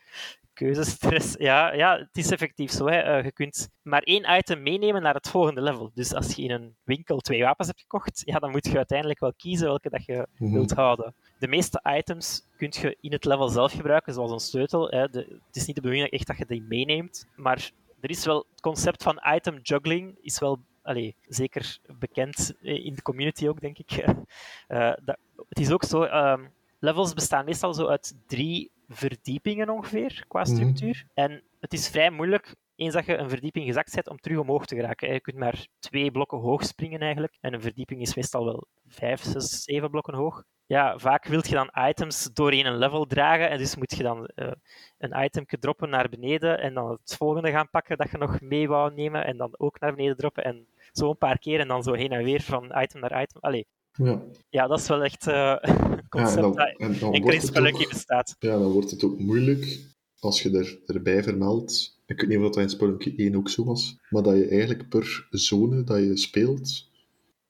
keuzestress. 0.56 1.36
Ja, 1.50 1.74
ja 1.74 1.98
het 1.98 2.18
is 2.18 2.32
effectief 2.32 2.72
zo. 2.72 2.86
Hè. 2.88 2.98
Eh, 3.00 3.24
je 3.24 3.32
kunt 3.32 3.70
maar 3.82 4.02
één 4.02 4.38
item 4.38 4.62
meenemen 4.64 5.02
naar 5.02 5.14
het 5.14 5.30
volgende 5.30 5.62
level. 5.62 5.92
Dus 5.94 6.14
als 6.14 6.36
je 6.36 6.42
in 6.42 6.52
een 6.52 6.76
winkel 6.84 7.20
twee 7.20 7.44
wapens 7.44 7.68
hebt 7.68 7.82
gekocht, 7.82 8.22
ja, 8.26 8.40
dan 8.40 8.52
moet 8.52 8.66
je 8.66 8.78
uiteindelijk 8.78 9.20
wel 9.20 9.34
kiezen 9.38 9.68
welke 9.68 9.90
dat 9.90 10.06
je 10.06 10.28
Mhm. 10.38 10.54
wilt 10.54 10.72
houden. 10.72 11.14
De 11.40 11.48
meeste 11.48 11.82
items 11.98 12.48
kun 12.58 12.70
je 12.82 12.98
in 13.02 13.12
het 13.12 13.26
level 13.26 13.48
zelf 13.48 13.72
gebruiken, 13.72 14.14
zoals 14.14 14.32
een 14.32 14.40
sleutel. 14.40 14.88
Hè. 14.90 15.08
De, 15.10 15.20
het 15.48 15.56
is 15.56 15.66
niet 15.66 15.76
de 15.76 15.82
bedoeling 15.82 16.10
echt 16.10 16.28
dat 16.28 16.38
je 16.38 16.46
die 16.46 16.62
meeneemt, 16.68 17.28
maar 17.36 17.72
er 18.02 18.10
is 18.10 18.26
wel 18.26 18.46
het 18.52 18.62
concept 18.62 19.04
van 19.04 19.22
item 19.36 19.60
juggling 19.62 20.18
is 20.22 20.40
wel 20.40 20.60
allee, 20.84 21.16
zeker 21.28 21.78
bekend 22.00 22.54
eh, 22.62 22.86
in 22.86 22.94
de 22.96 23.02
community 23.02 23.48
ook, 23.48 23.62
denk 23.62 23.78
ik. 23.78 23.92
Eh, 24.68 24.94
dat, 25.04 25.18
het 25.50 25.60
is 25.60 25.72
ook 25.72 25.84
zo, 25.84 26.04
ehm, 26.04 26.46
levels 26.80 27.14
bestaan 27.14 27.46
meestal 27.46 27.74
zo 27.74 27.88
uit 27.88 28.16
drie 28.28 28.72
verdiepingen 28.88 29.70
ongeveer, 29.70 30.26
qua 30.28 30.42
Mhm. 30.42 30.50
structuur. 30.50 31.06
En 31.14 31.44
het 31.60 31.74
is 31.74 31.90
vrij 31.90 32.10
moeilijk, 32.12 32.56
eens 32.76 32.94
dat 32.94 33.06
je 33.06 33.18
een 33.18 33.30
verdieping 33.30 33.66
gezakt 33.66 33.92
zet, 33.92 34.10
om 34.10 34.18
terug 34.18 34.38
omhoog 34.38 34.66
te 34.66 34.76
geraken. 34.76 35.14
Je 35.14 35.20
kunt 35.22 35.38
maar 35.38 35.68
twee 35.80 36.12
blokken 36.12 36.38
hoog 36.38 36.64
springen 36.66 37.00
eigenlijk. 37.00 37.38
En 37.42 37.54
een 37.54 37.62
verdieping 37.62 38.02
is 38.02 38.16
meestal 38.16 38.46
wel 38.46 38.68
vijf, 38.88 39.22
zes, 39.22 39.64
zeven 39.64 39.90
blokken 39.90 40.14
hoog. 40.14 40.44
Ja, 40.68 40.98
vaak 40.98 41.26
wil 41.26 41.42
je 41.48 41.54
dan 41.54 41.72
items 41.88 42.24
doorheen 42.34 42.66
een 42.66 42.78
level 42.78 43.06
dragen. 43.06 43.50
En 43.50 43.58
dus 43.58 43.76
moet 43.76 43.96
je 43.98 44.04
dan 44.04 44.26
eh, 44.26 44.52
een 44.98 45.24
item 45.24 45.46
droppen 45.46 45.90
naar 45.90 46.10
beneden. 46.10 46.60
En 46.60 46.74
dan 46.74 46.90
het 46.90 47.16
volgende 47.18 47.52
gaan 47.52 47.70
pakken 47.70 47.98
dat 47.98 48.12
je 48.12 48.18
nog 48.18 48.42
mee 48.42 48.68
wou 48.68 48.94
nemen. 48.94 49.26
En 49.26 49.38
dan 49.38 49.54
ook 49.58 49.80
naar 49.80 49.96
beneden 49.96 50.18
droppen. 50.18 50.44
En 50.44 50.68
zo 50.92 51.10
een 51.10 51.18
paar 51.18 51.38
keer. 51.40 51.60
En 51.60 51.68
dan 51.68 51.84
zo 51.84 51.94
heen 51.94 52.12
en 52.12 52.24
weer 52.24 52.42
van 52.42 52.82
item 52.82 53.00
naar 53.02 53.22
item. 53.22 53.42
Allee, 53.42 53.68
Ja, 53.96 54.24
ja, 54.50 54.68
dat 54.68 54.80
is 54.80 54.88
wel 54.88 55.04
echt 55.04 55.28
eh, 55.28 55.56
een 55.62 55.72
ja 55.72 56.02
concept 56.10 56.36
en 56.36 56.42
dan, 56.42 56.56
dat 56.56 56.74
en 56.78 57.00
dan 57.00 57.14
enkel 57.14 57.32
in 57.66 57.88
bestaat. 57.90 58.36
Ja, 58.40 58.58
dan 58.60 58.72
wordt 58.72 58.92
het 58.92 59.04
ook 59.04 59.20
moeilijk 59.20 59.80
als 60.20 60.42
je 60.42 60.58
er, 60.58 60.80
erbij 60.86 61.24
vermeldt. 61.24 62.02
Ik 62.06 62.20
weet 62.22 62.30
niet 62.30 62.38
of 62.38 62.44
dat 62.44 62.58
in 62.58 62.70
Spelunky 62.70 63.14
1 63.18 63.36
ook 63.36 63.50
zo 63.50 63.64
was, 63.64 63.98
maar 64.10 64.24
dat 64.24 64.36
je 64.36 64.48
eigenlijk 64.48 64.90
per 64.90 65.28
zone 65.30 65.84
dat 65.84 65.98
je 66.00 66.18
speelt 66.18 66.90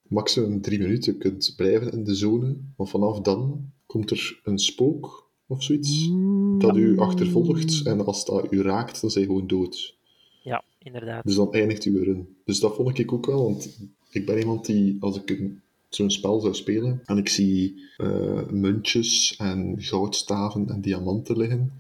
maximum 0.07 0.61
drie 0.61 0.79
minuten 0.79 1.17
kunt 1.17 1.53
blijven 1.55 1.91
in 1.91 2.03
de 2.03 2.15
zone. 2.15 2.57
Maar 2.77 2.87
vanaf 2.87 3.19
dan 3.21 3.71
komt 3.85 4.11
er 4.11 4.39
een 4.43 4.59
spook 4.59 5.31
of 5.47 5.63
zoiets 5.63 6.09
dat 6.57 6.75
u 6.77 6.97
achtervolgt. 6.97 7.85
En 7.85 8.05
als 8.05 8.25
dat 8.25 8.51
u 8.51 8.61
raakt, 8.61 9.01
dan 9.01 9.09
zijn 9.09 9.23
je 9.23 9.29
gewoon 9.29 9.47
dood. 9.47 9.97
Ja, 10.43 10.63
inderdaad. 10.79 11.23
Dus 11.25 11.35
dan 11.35 11.53
eindigt 11.53 11.85
u 11.85 11.99
erin. 11.99 12.37
Dus 12.45 12.59
dat 12.59 12.75
vond 12.75 12.97
ik 12.99 13.11
ook 13.13 13.25
wel, 13.25 13.43
want 13.43 13.79
ik 14.09 14.25
ben 14.25 14.37
iemand 14.39 14.65
die, 14.65 14.97
als 14.99 15.17
ik 15.21 15.29
een- 15.29 15.61
zo'n 15.89 16.11
spel 16.11 16.39
zou 16.39 16.53
spelen. 16.53 17.01
En 17.05 17.17
ik 17.17 17.29
zie 17.29 17.83
eh, 17.97 18.47
muntjes 18.49 19.35
en 19.37 19.75
goudstaven 19.77 20.69
en 20.69 20.81
diamanten 20.81 21.37
liggen, 21.37 21.71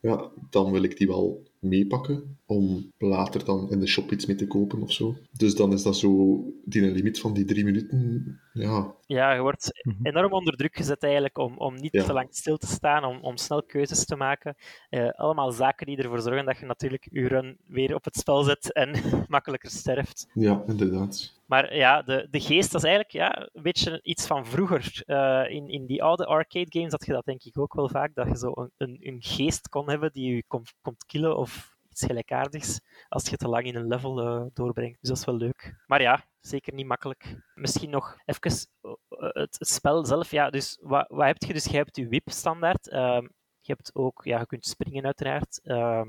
ja, 0.00 0.30
dan 0.50 0.72
wil 0.72 0.82
ik 0.82 0.96
die 0.96 1.06
wel 1.06 1.42
meepakken 1.58 2.35
om 2.46 2.92
later 2.98 3.44
dan 3.44 3.70
in 3.70 3.80
de 3.80 3.86
shop 3.86 4.12
iets 4.12 4.26
mee 4.26 4.36
te 4.36 4.46
kopen 4.46 4.82
of 4.82 4.92
zo. 4.92 5.16
Dus 5.32 5.54
dan 5.54 5.72
is 5.72 5.82
dat 5.82 5.96
zo, 5.96 6.42
die 6.64 6.82
limiet 6.82 7.20
van 7.20 7.32
die 7.34 7.44
drie 7.44 7.64
minuten, 7.64 8.40
ja, 8.52 8.94
Ja, 9.06 9.32
je 9.32 9.40
wordt 9.40 9.80
Mhm. 9.82 10.06
enorm 10.06 10.32
onder 10.32 10.56
druk 10.56 10.76
gezet 10.76 11.02
eigenlijk 11.02 11.38
om, 11.38 11.58
om 11.58 11.74
niet 11.74 11.92
Ja. 11.92 12.04
te 12.04 12.12
lang 12.12 12.28
stil 12.30 12.56
te 12.56 12.66
staan, 12.66 13.04
om, 13.04 13.18
om 13.20 13.36
snel 13.36 13.62
keuzes 13.62 14.04
te 14.04 14.16
maken. 14.16 14.54
Eh, 14.88 15.08
allemaal 15.10 15.52
zaken 15.52 15.86
die 15.86 15.96
ervoor 15.96 16.20
zorgen 16.20 16.44
dat 16.44 16.58
je 16.58 16.66
natuurlijk 16.66 17.06
je 17.10 17.26
run 17.28 17.56
weer 17.66 17.94
op 17.94 18.04
het 18.04 18.16
spel 18.16 18.42
zet 18.42 18.72
en 18.72 18.90
makkelijker 19.28 19.70
sterft. 19.70 20.26
ja, 20.34 20.62
inderdaad. 20.66 21.34
Maar 21.46 21.76
ja, 21.76 22.02
de, 22.02 22.26
de 22.30 22.40
geest, 22.40 22.72
dat 22.72 22.82
is 22.84 22.88
eigenlijk 22.88 23.14
ja, 23.14 23.48
een 23.52 23.62
beetje 23.62 24.00
iets 24.02 24.26
van 24.26 24.46
vroeger. 24.46 25.02
Eh, 25.06 25.44
in, 25.48 25.68
in 25.68 25.86
die 25.86 26.02
oude 26.02 26.24
arcade 26.26 26.66
games 26.68 26.90
had 26.92 27.06
je 27.06 27.12
dat 27.12 27.24
denk 27.24 27.42
ik 27.44 27.58
ook 27.58 27.74
wel 27.74 27.88
vaak, 27.88 28.14
dat 28.14 28.26
je 28.28 28.36
zo 28.38 28.52
een, 28.54 28.70
een, 28.76 28.96
een 29.00 29.22
geest 29.22 29.68
kon 29.68 29.90
hebben 29.90 30.10
die 30.12 30.34
je 30.34 30.44
komt, 30.46 30.74
komt 30.82 31.04
killen 31.06 31.36
of 31.36 31.74
iets 31.96 32.04
gelijkaardigs 32.04 32.80
als 33.08 33.28
je 33.28 33.36
te 33.36 33.48
lang 33.48 33.64
in 33.64 33.76
een 33.76 33.86
level 33.86 34.20
eh, 34.20 34.44
doorbrengt. 34.54 35.00
Dus 35.00 35.08
dat 35.08 35.18
is 35.18 35.24
wel 35.24 35.36
leuk. 35.36 35.74
Maar 35.86 36.02
ja, 36.02 36.24
zeker 36.40 36.74
niet 36.74 36.86
makkelijk. 36.86 37.36
Misschien 37.54 37.90
nog 37.90 38.16
even 38.24 38.68
eh, 38.80 38.92
het, 39.08 39.56
het 39.58 39.68
spel 39.68 40.04
zelf. 40.04 40.30
Ja, 40.30 40.50
dus 40.50 40.78
wat, 40.80 41.06
wat 41.08 41.26
heb 41.26 41.42
je? 41.42 41.52
Dus 41.52 41.64
je 41.64 41.76
hebt 41.76 41.96
je 41.96 42.08
whip 42.08 42.30
standaard. 42.30 42.88
Ehm, 42.88 43.26
je 43.60 43.72
hebt 43.72 43.94
ook, 43.94 44.24
ja, 44.24 44.38
je 44.38 44.46
kunt 44.46 44.66
springen 44.66 45.04
uiteraard. 45.04 45.60
Ehm, 45.62 46.08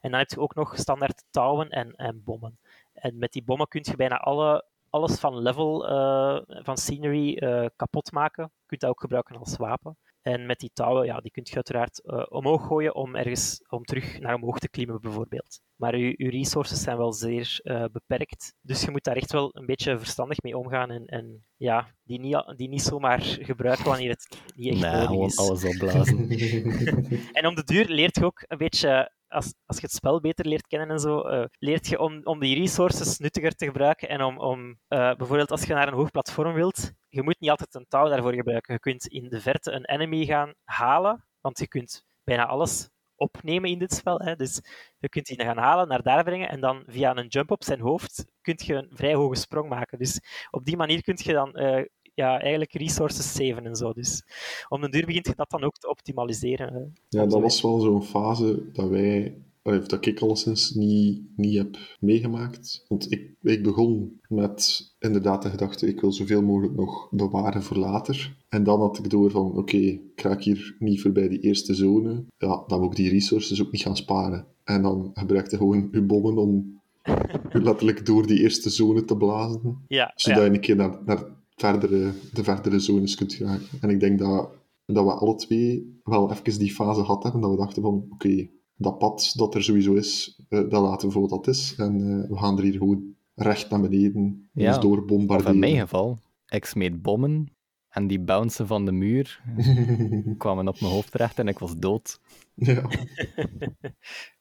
en 0.00 0.10
dan 0.10 0.18
heb 0.18 0.30
je 0.30 0.40
ook 0.40 0.54
nog 0.54 0.78
standaard 0.78 1.24
touwen 1.30 1.70
en, 1.70 1.92
en 1.92 2.22
bommen. 2.24 2.58
En 2.92 3.18
met 3.18 3.32
die 3.32 3.44
bommen 3.44 3.68
kun 3.68 3.84
je 3.84 3.96
bijna 3.96 4.16
alle, 4.16 4.64
alles 4.90 5.18
van 5.18 5.38
level, 5.38 5.88
eh, 5.88 6.40
van 6.64 6.76
scenery 6.76 7.36
eh, 7.36 7.66
kapot 7.76 8.12
maken. 8.12 8.44
Je 8.44 8.66
kunt 8.66 8.80
dat 8.80 8.90
ook 8.90 9.00
gebruiken 9.00 9.36
als 9.36 9.56
wapen. 9.56 9.96
En 10.26 10.46
met 10.46 10.58
die 10.58 10.70
touwen, 10.72 11.06
ja, 11.06 11.20
die 11.20 11.30
kun 11.30 11.42
je 11.46 11.54
uiteraard 11.54 12.02
eh, 12.04 12.22
omhoog 12.28 12.66
gooien 12.66 12.94
om 12.94 13.14
ergens 13.16 13.60
om 13.68 13.84
terug 13.84 14.18
naar 14.20 14.34
omhoog 14.34 14.58
te 14.58 14.68
klimmen, 14.68 15.00
bijvoorbeeld. 15.00 15.60
Maar 15.76 15.96
je, 15.98 16.14
je 16.16 16.30
resources 16.30 16.82
zijn 16.82 16.96
wel 16.96 17.12
zeer 17.12 17.60
eh, 17.62 17.84
beperkt. 17.92 18.54
Dus 18.60 18.82
je 18.82 18.90
moet 18.90 19.04
daar 19.04 19.16
echt 19.16 19.32
wel 19.32 19.50
een 19.52 19.66
beetje 19.66 19.98
verstandig 19.98 20.42
mee 20.42 20.56
omgaan. 20.58 20.90
En, 20.90 21.04
en 21.06 21.44
ja, 21.56 21.94
die 22.02 22.20
niet, 22.20 22.52
die 22.56 22.68
niet 22.68 22.82
zomaar 22.82 23.20
gebruiken 23.20 23.84
wanneer 23.84 24.10
het 24.10 24.38
niet 24.56 24.72
echt 24.72 24.80
Nee, 24.80 24.90
nodig 24.92 25.06
gewoon 25.08 25.26
is. 25.26 25.38
alles 25.38 25.64
opblazen. 25.64 26.28
En 27.38 27.46
om 27.46 27.54
de 27.54 27.64
duur 27.64 27.86
leert 27.88 28.16
je 28.16 28.24
ook 28.24 28.44
een 28.46 28.58
beetje, 28.58 29.12
als, 29.28 29.54
als 29.66 29.76
je 29.76 29.82
het 29.82 29.94
spel 29.94 30.20
beter 30.20 30.46
leert 30.46 30.66
kennen 30.66 30.90
en 30.90 30.98
zo, 30.98 31.20
eh, 31.20 31.44
leert 31.58 31.86
je 31.86 31.98
om, 31.98 32.20
om 32.24 32.40
die 32.40 32.58
resources 32.58 33.18
nuttiger 33.18 33.54
te 33.54 33.64
gebruiken. 33.64 34.08
En 34.08 34.22
om, 34.22 34.38
om 34.38 34.78
eh, 34.88 35.14
bijvoorbeeld 35.14 35.50
als 35.50 35.64
je 35.64 35.74
naar 35.74 35.88
een 35.88 35.94
hoog 35.94 36.10
platform 36.10 36.54
wilt, 36.54 36.92
je 37.08 37.22
moet 37.22 37.40
niet 37.40 37.50
altijd 37.50 37.74
een 37.74 37.86
touw 37.88 38.08
daarvoor 38.08 38.34
gebruiken. 38.34 38.74
Je 38.74 38.80
kunt 38.80 39.06
in 39.06 39.28
de 39.28 39.40
verte 39.40 39.72
een 39.72 39.84
enemy 39.84 40.24
gaan 40.24 40.54
halen, 40.64 41.24
want 41.40 41.58
je 41.58 41.68
kunt 41.68 42.04
bijna 42.24 42.46
alles 42.46 42.90
opnemen 43.16 43.70
in 43.70 43.78
dit 43.78 43.92
spel. 43.92 44.20
Hè. 44.20 44.36
Dus 44.36 44.60
je 44.98 45.08
kunt 45.08 45.26
die 45.26 45.42
gaan 45.42 45.58
halen, 45.58 45.88
naar 45.88 46.02
daar 46.02 46.24
brengen 46.24 46.48
en 46.48 46.60
dan 46.60 46.82
via 46.86 47.16
een 47.16 47.26
jump 47.26 47.50
op 47.50 47.64
zijn 47.64 47.80
hoofd 47.80 48.24
kun 48.40 48.58
je 48.64 48.74
een 48.74 48.90
vrij 48.90 49.14
hoge 49.14 49.36
sprong 49.36 49.68
maken. 49.68 49.98
Dus 49.98 50.20
op 50.50 50.64
die 50.64 50.76
manier 50.76 51.02
kun 51.02 51.18
je 51.22 51.32
dan 51.32 51.54
eh, 51.54 51.84
ja, 52.16 52.40
eigenlijk 52.40 52.72
resources 52.72 53.32
saven 53.32 53.66
en 53.66 53.76
zo. 53.76 53.92
Dus 53.92 54.22
om 54.68 54.80
de 54.80 54.88
duur 54.88 55.06
begint 55.06 55.26
je 55.26 55.32
dat 55.36 55.50
dan 55.50 55.64
ook 55.64 55.76
te 55.76 55.88
optimaliseren. 55.88 56.72
hè. 56.72 56.80
Ja, 57.18 57.26
dat 57.26 57.40
was 57.42 57.62
wel 57.62 57.80
zo'n 57.80 58.02
fase 58.02 58.70
dat 58.72 58.88
wij, 58.88 59.38
of 59.62 59.86
dat 59.86 60.06
ik 60.06 60.20
alleszins 60.20 60.70
niet, 60.74 61.22
niet 61.36 61.56
heb 61.56 61.76
meegemaakt. 62.00 62.84
Want 62.88 63.12
ik, 63.12 63.30
ik 63.42 63.62
begon 63.62 64.20
met 64.28 64.80
inderdaad 64.98 65.42
de 65.42 65.50
gedachte, 65.50 65.86
ik 65.86 66.00
wil 66.00 66.12
zoveel 66.12 66.42
mogelijk 66.42 66.76
nog 66.76 67.08
bewaren 67.10 67.62
voor 67.62 67.76
later. 67.76 68.36
En 68.48 68.64
dan 68.64 68.80
had 68.80 68.98
ik 68.98 69.10
door 69.10 69.30
van, 69.30 69.56
oké, 69.56 69.76
ik 69.76 70.20
raak 70.20 70.42
hier 70.42 70.76
niet 70.78 71.00
voorbij 71.00 71.28
die 71.28 71.40
eerste 71.40 71.74
zone. 71.74 72.24
Ja, 72.38 72.64
dan 72.66 72.80
moet 72.80 72.90
ik 72.90 72.96
die 72.96 73.10
resources 73.10 73.62
ook 73.62 73.72
niet 73.72 73.82
gaan 73.82 73.96
sparen. 73.96 74.46
En 74.64 74.82
dan 74.82 75.10
gebruikte 75.14 75.56
gewoon 75.56 75.88
uw 75.90 76.06
bommen 76.06 76.36
om 76.36 76.80
letterlijk 77.52 78.06
door 78.06 78.26
die 78.26 78.40
eerste 78.40 78.70
zone 78.70 79.04
te 79.04 79.16
blazen. 79.16 79.84
Ja, 79.88 80.12
Zodat 80.14 80.38
ja. 80.38 80.44
je 80.44 80.50
een 80.50 80.60
keer 80.60 80.76
naar, 80.76 80.98
naar 81.04 81.35
verdere, 81.56 82.12
de 82.32 82.44
verdere 82.44 82.78
zones 82.78 83.14
kunt 83.14 83.34
gaan. 83.34 83.60
En 83.80 83.90
ik 83.90 84.00
denk 84.00 84.18
dat, 84.18 84.50
dat 84.86 85.04
we 85.04 85.12
alle 85.12 85.34
twee 85.34 86.00
wel 86.04 86.30
even 86.32 86.58
die 86.58 86.72
fase 86.74 87.00
hadden 87.00 87.22
hebben, 87.22 87.40
dat 87.40 87.50
we 87.50 87.56
dachten 87.64 87.82
van, 87.82 88.06
oké, 88.10 88.48
dat 88.76 88.98
pad 88.98 89.32
dat 89.36 89.54
er 89.54 89.62
sowieso 89.62 89.92
is, 89.94 90.40
eh, 90.48 90.58
dat 90.68 90.82
laten 90.82 91.06
we 91.08 91.12
voor 91.12 91.28
wat 91.28 91.44
dat 91.44 91.54
is. 91.54 91.74
En 91.76 91.94
eh, 92.22 92.30
we 92.30 92.36
gaan 92.38 92.56
er 92.56 92.62
hier 92.64 92.72
gewoon 92.78 93.14
recht 93.34 93.70
naar 93.70 93.80
beneden, 93.80 94.48
Ja, 94.52 94.72
ons 94.74 94.82
door 94.82 95.04
bombarderen. 95.04 95.52
in 95.54 95.58
mijn 95.60 95.78
geval, 95.78 96.18
ik 96.46 96.64
smeet 96.64 97.02
bommen 97.02 97.46
en 97.88 98.06
die 98.06 98.20
bouncen 98.20 98.66
van 98.66 98.84
de 98.84 98.92
muur 98.92 99.42
kwamen 100.38 100.68
op 100.68 100.80
mijn 100.80 100.92
hoofd 100.92 101.10
terecht 101.10 101.38
en 101.38 101.48
ik 101.48 101.58
was 101.58 101.76
dood. 101.76 102.20
ja. 102.54 102.88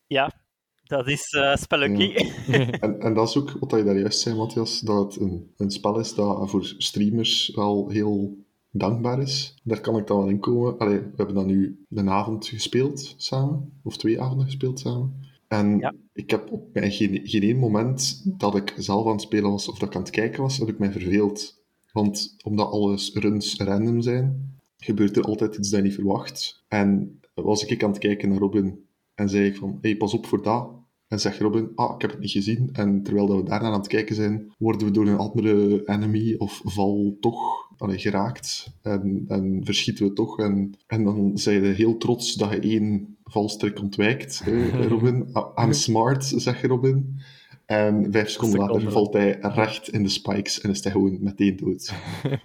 Ja, 0.08 0.32
dat 0.88 1.08
is 1.08 1.30
eh 1.30 1.56
Spelunky. 1.56 2.13
En, 2.86 3.00
en 3.00 3.13
dat 3.13 3.28
is 3.28 3.38
ook 3.38 3.52
wat 3.60 3.71
je 3.71 3.84
daar 3.84 4.00
juist 4.00 4.19
zei, 4.19 4.36
Matthias, 4.36 4.80
dat 4.80 5.13
het 5.13 5.21
een, 5.21 5.52
een 5.58 5.71
spel 5.71 6.00
is 6.00 6.13
dat 6.13 6.50
voor 6.50 6.74
streamers 6.78 7.52
wel 7.56 7.89
heel 7.89 8.38
dankbaar 8.71 9.21
is. 9.21 9.56
Daar 9.63 9.82
kan 9.82 9.98
ik 9.98 10.08
dan 10.08 10.17
wel 10.17 10.28
in 10.28 10.39
komen. 10.39 10.78
Allee, 10.78 11.00
we 11.00 11.13
hebben 11.15 11.36
dan 11.36 11.45
nu 11.45 11.86
een 11.89 12.10
avond 12.10 12.48
gespeeld 12.48 13.13
samen, 13.17 13.80
of 13.84 13.98
twee 13.98 14.21
avonden 14.21 14.45
gespeeld 14.45 14.80
samen. 14.80 15.24
En 15.48 15.78
Ja. 15.78 15.93
ik 16.13 16.30
heb 16.30 16.52
op 16.52 16.69
geen, 16.74 17.21
geen 17.24 17.41
één 17.41 17.58
moment 17.58 18.21
dat 18.39 18.56
ik 18.56 18.74
zelf 18.78 19.06
aan 19.06 19.12
het 19.12 19.21
spelen 19.21 19.52
was 19.52 19.67
of 19.67 19.78
dat 19.80 19.89
ik 19.89 19.95
aan 19.95 20.02
het 20.02 20.10
kijken 20.12 20.41
was, 20.41 20.58
heb 20.58 20.69
ik 20.69 20.80
mij 20.80 20.91
verveeld. 20.91 21.63
Want 21.91 22.36
omdat 22.43 22.71
alle 22.71 22.98
runs 23.13 23.58
random 23.58 24.02
zijn, 24.02 24.54
gebeurt 24.78 25.17
er 25.17 25.24
altijd 25.24 25.56
iets 25.56 25.69
dat 25.69 25.80
je 25.80 25.86
niet 25.86 25.95
verwacht. 25.95 26.63
En 26.67 27.19
was 27.34 27.65
ik 27.65 27.84
aan 27.84 27.89
het 27.89 28.00
kijken 28.00 28.30
naar 28.30 28.38
Robin 28.38 28.85
en 29.15 29.30
zei 29.30 29.45
ik 29.45 29.56
van, 29.56 29.78
hey, 29.82 29.97
pas 29.97 30.13
op 30.13 30.25
voor 30.25 30.43
dat. 30.43 30.69
En 31.08 31.19
zegt 31.19 31.39
Robin, 31.39 31.71
ah, 31.75 31.95
ik 31.95 32.01
heb 32.01 32.12
het 32.12 32.19
niet 32.19 32.32
gezien. 32.32 32.69
En 32.71 33.04
terwijl 33.04 33.28
dat 33.28 33.38
we 33.38 33.43
daarna 33.43 33.67
aan 33.67 33.80
het 33.80 33.88
kijken 33.88 34.15
zijn, 34.15 34.54
worden 34.58 34.88
we 34.88 34.93
door 34.93 35.08
een 35.08 35.17
andere 35.17 35.82
enemy 35.86 36.36
of 36.38 36.62
val 36.63 37.17
toch 37.19 37.65
allee, 37.78 37.97
geraakt. 37.97 38.73
En, 38.82 39.25
en 39.28 39.62
verschieten 39.63 40.08
we 40.08 40.13
toch. 40.13 40.39
En, 40.39 40.73
en 40.88 41.04
dan 41.04 41.38
zei 41.38 41.62
je 41.62 41.73
heel 41.73 41.97
trots 41.97 42.34
dat 42.34 42.51
je 42.51 42.60
één 42.60 43.17
valstrik 43.23 43.80
ontwijkt, 43.80 44.41
hè, 44.43 44.69
Robin. 44.88 45.28
I- 45.38 45.62
I'm 45.62 45.73
smart, 45.73 46.25
zegt 46.25 46.63
Robin. 46.63 47.19
En 47.65 48.12
vijf 48.12 48.30
seconden 48.30 48.60
later 48.60 48.75
Seconde. 48.75 48.93
valt 48.93 49.13
hij 49.13 49.38
recht 49.41 49.89
in 49.89 50.04
de 50.04 50.10
spikes 50.10 50.62
en 50.62 50.69
is 50.69 50.84
hij 50.84 50.91
gewoon 50.91 51.17
meteen 51.21 51.56
dood. 51.56 51.93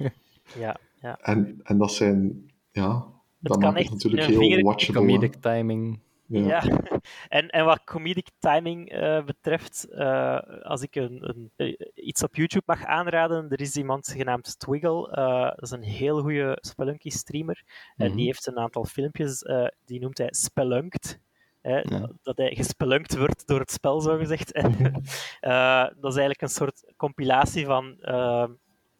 ja, 0.58 0.80
ja. 1.02 1.18
En, 1.22 1.60
en 1.62 1.78
dat 1.78 1.92
zijn, 1.92 2.50
ja, 2.72 3.06
dat 3.38 3.58
kan 3.58 3.72
maakt 3.72 3.78
het 3.78 3.90
natuurlijk 3.90 4.26
heel 4.26 4.62
watchable. 4.62 5.00
Comedic 5.00 5.34
timing. 5.34 5.98
Ja. 6.30 6.62
Ja, 6.64 6.80
en, 7.28 7.48
en 7.48 7.64
wat 7.64 7.84
comedic 7.84 8.28
timing 8.38 8.90
eh, 8.90 9.24
betreft, 9.24 9.84
eh, 9.90 10.38
als 10.62 10.82
ik 10.82 10.94
een, 10.94 11.28
een, 11.28 11.50
eh, 11.56 11.74
iets 11.94 12.22
op 12.22 12.34
YouTube 12.36 12.64
mag 12.66 12.84
aanraden, 12.84 13.50
er 13.50 13.60
is 13.60 13.76
iemand 13.76 14.08
genaamd 14.16 14.58
Twiggle, 14.58 15.08
dat 15.56 15.62
is 15.62 15.70
een 15.70 15.82
heel 15.82 16.20
goede 16.20 16.58
Spelunky-streamer, 16.60 17.62
en 17.96 18.06
Mhm. 18.06 18.16
die 18.16 18.26
heeft 18.26 18.46
een 18.46 18.58
aantal 18.58 18.84
filmpjes, 18.84 19.44
die 19.84 20.00
noemt 20.00 20.18
hij 20.18 20.28
Spelunked. 20.30 21.20
Hè, 21.60 21.78
Ja. 21.80 22.10
Dat 22.22 22.36
hij 22.36 22.54
gespelunkt 22.54 23.16
wordt 23.16 23.46
door 23.46 23.60
het 23.60 23.70
spel, 23.70 24.00
zogezegd. 24.00 24.52
En, 24.52 24.74
eh, 25.40 25.82
dat 25.82 26.12
is 26.12 26.18
eigenlijk 26.18 26.40
een 26.42 26.48
soort 26.48 26.92
compilatie 26.96 27.66
van 27.66 27.96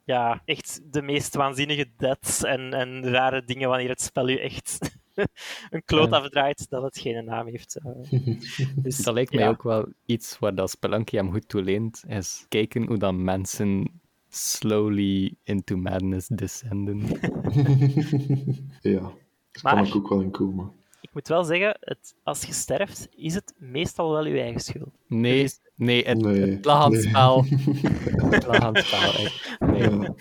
ja, 0.05 0.43
echt 0.45 0.93
de 0.93 1.03
meest 1.03 1.35
waanzinnige 1.35 1.87
deaths 1.97 2.43
en, 2.45 2.73
en 2.75 3.11
rare 3.11 3.45
dingen 3.45 3.69
wanneer 3.69 3.89
het 3.89 4.01
spel 4.03 4.29
u 4.29 4.37
echt 4.37 4.99
een 5.71 5.85
kloot 5.85 6.11
Ja. 6.11 6.17
afdraait 6.17 6.67
dat 6.71 6.83
het 6.83 6.99
geen 6.99 7.25
naam 7.25 7.47
heeft. 7.47 7.77
eh. 7.77 8.21
dus, 8.83 8.97
Dat 8.97 9.15
lijkt 9.15 9.33
mij 9.35 9.43
ja. 9.45 9.49
ook 9.49 9.63
wel 9.63 9.87
iets 10.07 10.39
waar 10.39 10.55
dat 10.55 10.71
Spelunky 10.71 11.17
hem 11.17 11.31
goed 11.33 11.49
toe 11.49 11.63
leent, 11.63 12.03
is 12.09 12.45
kijken 12.49 12.87
hoe 12.87 12.99
dat 12.99 13.15
mensen 13.15 14.01
slowly 14.29 15.35
into 15.45 15.77
madness 15.77 16.27
descenden. 16.29 16.99
ja, 18.81 19.01
daar 19.01 19.63
Maar- 19.63 19.75
kan 19.75 19.87
ik 19.87 19.95
ook 19.97 20.09
wel 20.09 20.21
in 20.21 20.31
komen. 20.31 20.73
Ik 21.01 21.11
moet 21.17 21.29
wel 21.29 21.45
zeggen, 21.45 21.77
het, 21.81 22.15
als 22.23 22.45
je 22.45 22.53
sterft, 22.53 23.09
is 23.17 23.35
het 23.35 23.55
meestal 23.59 24.11
wel 24.13 24.27
je 24.27 24.41
eigen 24.41 24.61
schuld. 24.61 24.91
Nee, 25.07 25.43
Dus- 25.43 25.61
nee, 25.75 26.05
het, 26.05 26.19
Nee, 26.19 26.41
het 26.41 26.65
lag 26.65 26.85
aan 26.85 26.93
het 26.93 27.03
spel. 27.03 27.45
Het 28.31 28.47
lag 28.47 28.59
aan 28.59 28.75
het 28.75 28.85
spel, 28.87 29.13
echt. 29.25 29.57
Nee. 29.61 29.81
Ja. 29.81 29.97
Maar 29.99 30.15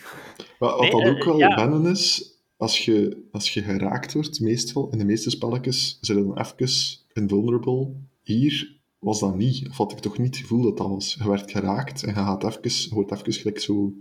wat 0.59 0.79
Nee, 0.81 0.91
dat 0.91 1.01
eh, 1.01 1.07
ook 1.09 1.23
wel 1.23 1.37
ja. 1.37 1.55
wennen 1.55 1.91
is, 1.91 2.33
als 2.59 2.85
je, 2.85 3.27
als 3.31 3.53
je 3.53 3.61
geraakt 3.61 4.13
wordt, 4.13 4.39
meestal, 4.39 4.89
in 4.91 4.97
de 4.97 5.05
meeste 5.05 5.29
spelletjes, 5.29 5.97
zit 6.01 6.15
dan 6.15 6.39
even 6.39 6.71
invulnerable. 7.13 7.91
Hier 8.23 8.77
was 8.99 9.19
dat 9.19 9.35
niet, 9.35 9.67
of 9.69 9.77
had 9.77 9.91
ik 9.91 9.99
toch 9.99 10.17
niet 10.17 10.27
het 10.27 10.37
gevoel 10.37 10.61
dat 10.61 10.77
dat 10.77 10.87
was. 10.87 11.15
Je 11.19 11.29
werd 11.29 11.51
geraakt 11.51 12.03
en 12.03 12.09
je, 12.09 12.15
gaat 12.15 12.43
even, 12.43 12.93
wordt 12.93 13.11
even 13.11 13.33
gelijk 13.33 13.59
zo 13.59 13.93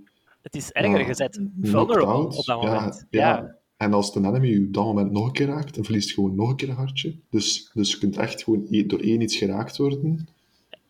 Het 0.42 0.54
is 0.54 0.70
erger, 0.72 0.90
Ja, 0.92 0.98
je 0.98 1.06
bent 1.06 1.30
knocked 1.60 1.70
vulnerable 1.70 2.36
op 2.36 2.44
dat 2.44 2.62
moment. 2.62 3.06
Ja, 3.10 3.20
Ja, 3.20 3.58
En 3.76 3.92
als 3.92 4.12
de 4.12 4.18
enemy 4.18 4.46
je 4.48 4.66
op 4.66 4.74
dat 4.74 4.84
moment 4.84 5.10
nog 5.10 5.26
een 5.26 5.32
keer 5.32 5.46
raakt, 5.46 5.74
dan 5.74 5.84
verliest 5.84 6.08
je 6.08 6.14
gewoon 6.14 6.34
nog 6.34 6.50
een 6.50 6.56
keer 6.56 6.68
een 6.68 6.74
hartje. 6.74 7.16
Dus, 7.30 7.70
dus 7.74 7.90
je 7.90 7.98
kunt 7.98 8.16
echt 8.16 8.42
gewoon 8.42 8.66
e- 8.70 8.86
door 8.86 9.00
één 9.00 9.20
iets 9.20 9.36
geraakt 9.36 9.76
worden, 9.76 10.28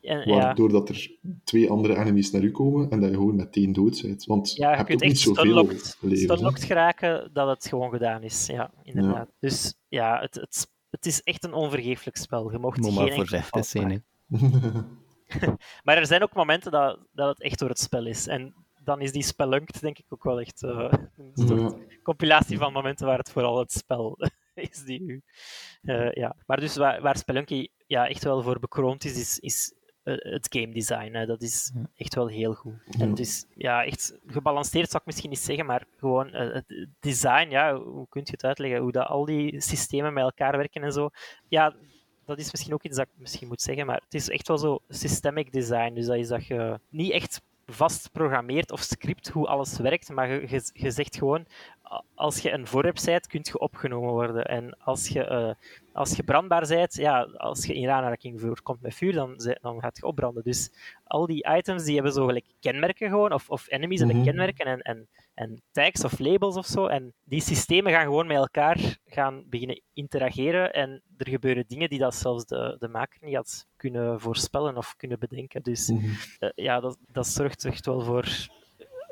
en, 0.09 0.29
ja. 0.29 0.37
waardoor 0.37 0.69
dat 0.73 0.89
er 0.89 1.11
twee 1.45 1.71
andere 1.71 1.97
enemies 1.97 2.31
naar 2.31 2.43
u 2.43 2.51
komen 2.51 2.91
en 2.91 3.01
dat 3.01 3.11
je 3.11 3.15
gewoon 3.17 3.37
meteen 3.37 3.73
dood 3.73 4.03
bent. 4.03 4.25
Want 4.25 4.53
Ja, 4.57 4.71
je 4.71 4.77
hebt 4.77 4.89
kunt 4.89 5.03
ook 5.03 5.09
niet 5.09 5.17
echt 5.17 5.27
zoveel 5.27 5.67
leven. 6.01 6.53
geraken 6.61 7.31
dat 7.33 7.49
het 7.49 7.67
gewoon 7.67 7.91
gedaan 7.91 8.23
is. 8.23 8.47
Ja, 8.47 8.71
inderdaad. 8.83 9.29
Dus 9.39 9.75
ja, 9.89 10.21
het, 10.21 10.35
het, 10.35 10.69
het 10.91 11.07
is 11.07 11.23
echt 11.23 11.45
een 11.45 11.53
onvergeeflijk 11.55 12.17
spel. 12.17 12.53
Je 12.53 12.59
mocht 12.59 12.79
Moet 12.79 12.87
geen 12.93 13.05
maar 13.05 13.13
voorzichtig 13.13 13.65
zijn. 13.65 14.05
Maar 15.85 15.97
er 15.97 16.07
zijn 16.07 16.23
ook 16.23 16.35
momenten 16.35 16.73
dat, 16.73 16.99
dat 17.13 17.29
het 17.29 17.43
echt 17.43 17.59
door 17.59 17.69
het 17.69 17.79
spel 17.81 18.07
is. 18.07 18.27
En 18.27 18.55
dan 18.85 19.01
is 19.01 19.13
die 19.13 19.23
Spelunked 19.23 19.81
denk 19.81 19.99
ik 19.99 20.05
ook 20.09 20.25
wel 20.25 20.41
echt 20.41 20.63
eh, 20.63 20.93
een 21.17 21.31
soort 21.49 21.61
Ja. 21.61 21.77
compilatie 22.03 22.59
van 22.59 22.73
momenten 22.73 23.07
waar 23.07 23.19
het 23.19 23.31
vooral 23.31 23.59
het 23.59 23.73
spel 23.73 24.17
is 24.55 24.85
die 24.85 25.01
u... 25.01 25.23
eh, 25.83 26.13
ja. 26.13 26.37
Maar 26.47 26.61
dus 26.61 26.77
waar, 26.77 27.03
waar 27.03 27.17
Spelunky 27.17 27.69
ja, 27.87 28.09
echt 28.09 28.25
wel 28.25 28.43
voor 28.43 28.59
bekroond 28.59 29.05
is, 29.05 29.19
is, 29.19 29.39
is 29.39 29.73
het 30.17 30.47
game 30.51 30.73
design. 30.73 31.15
hè. 31.15 31.27
Dat 31.27 31.43
is 31.43 31.73
echt 31.97 32.15
wel 32.15 32.27
heel 32.27 32.55
goed. 32.55 32.75
En 32.99 33.17
is 33.17 33.45
ja, 33.55 33.85
echt 33.85 34.19
gebalanceerd, 34.27 34.89
zou 34.89 34.99
ik 34.99 35.07
misschien 35.07 35.31
niet 35.31 35.39
zeggen, 35.39 35.67
maar 35.67 35.85
gewoon 35.97 36.33
eh, 36.33 36.55
het 36.55 36.87
design, 37.01 37.51
ja, 37.51 37.77
hoe 37.77 38.07
kun 38.09 38.21
je 38.25 38.31
het 38.31 38.45
uitleggen? 38.45 38.81
Hoe 38.81 38.93
dat 38.93 39.07
al 39.07 39.25
die 39.25 39.61
systemen 39.61 40.13
met 40.13 40.25
elkaar 40.25 40.57
werken 40.57 40.83
en 40.83 40.93
zo. 40.93 41.11
Ja, 41.49 41.75
dat 42.25 42.39
is 42.39 42.51
misschien 42.51 42.75
ook 42.75 42.83
iets 42.83 42.97
dat 42.97 43.07
ik 43.07 43.13
misschien 43.17 43.49
moet 43.49 43.63
zeggen, 43.63 43.87
maar 43.87 44.01
het 44.05 44.15
is 44.15 44.29
echt 44.29 44.49
wel 44.49 44.59
zo 44.59 44.79
systemic 44.89 45.53
design. 45.53 45.95
Dus 45.95 46.07
dat 46.07 46.17
is 46.17 46.29
dat 46.29 46.47
je 46.47 46.81
niet 46.91 47.13
echt 47.13 47.43
vast 47.71 48.13
programmeert 48.13 48.71
of 48.73 48.81
script 48.81 49.29
hoe 49.29 49.47
alles 49.47 49.79
werkt, 49.79 50.11
maar 50.11 50.29
je, 50.31 50.41
je, 50.49 50.71
je 50.73 50.91
zegt 50.91 51.17
gewoon, 51.17 51.47
als 52.15 52.39
je 52.39 52.51
een 52.51 52.67
voorwerp 52.67 52.99
bent, 53.05 53.27
kun 53.27 53.41
je 53.43 53.59
opgenomen 53.59 54.11
worden. 54.11 54.45
En 54.45 54.77
als 54.79 55.09
je, 55.09 55.25
eh, 55.25 55.55
als 55.93 56.17
je 56.17 56.23
brandbaar 56.23 56.67
bent, 56.67 56.95
ja, 56.95 57.23
als 57.23 57.67
je 57.67 57.75
in 57.75 57.91
aanraking 57.91 58.41
voorkomt 58.41 58.81
met 58.81 58.95
vuur, 58.95 59.13
dan, 59.13 59.37
dan 59.61 59.81
gaat 59.81 59.97
je 59.97 60.07
opbranden. 60.07 60.43
Dus 60.43 60.71
al 61.05 61.27
die 61.27 61.49
items 61.57 61.85
die 61.85 61.95
hebben 61.95 62.13
zo 62.13 62.27
gelijk 62.27 62.47
kenmerken 62.61 63.09
gewoon, 63.09 63.33
of, 63.33 63.51
of 63.51 63.71
enemies 63.71 63.99
hebben 63.99 64.17
Mhm. 64.17 64.25
kenmerken 64.27 64.67
en, 64.67 64.81
en, 64.83 65.09
en 65.39 65.63
tags 65.71 66.05
of 66.05 66.19
labels 66.19 66.57
of 66.57 66.67
zo. 66.67 66.87
En 66.87 67.15
die 67.25 67.41
systemen 67.41 67.93
gaan 67.93 68.05
gewoon 68.05 68.27
met 68.27 68.37
elkaar 68.37 68.99
gaan 69.07 69.45
beginnen 69.49 69.83
interageren 69.93 70.73
en 70.73 71.03
er 71.17 71.29
gebeuren 71.29 71.65
dingen 71.67 71.89
die 71.89 71.99
dat 71.99 72.15
zelfs 72.15 72.45
de, 72.45 72.77
de 72.79 72.89
maker 72.89 73.19
niet 73.25 73.35
had 73.35 73.67
kunnen 73.77 74.21
voorspellen 74.21 74.77
of 74.77 74.97
kunnen 74.97 75.19
bedenken. 75.19 75.63
Dus 75.63 75.89
Mhm. 75.91 76.11
eh, 76.39 76.51
ja, 76.55 76.81
dat, 76.81 76.99
dat 77.07 77.27
zorgt 77.27 77.65
echt 77.65 77.87
wel 77.87 78.01
voor 78.03 78.49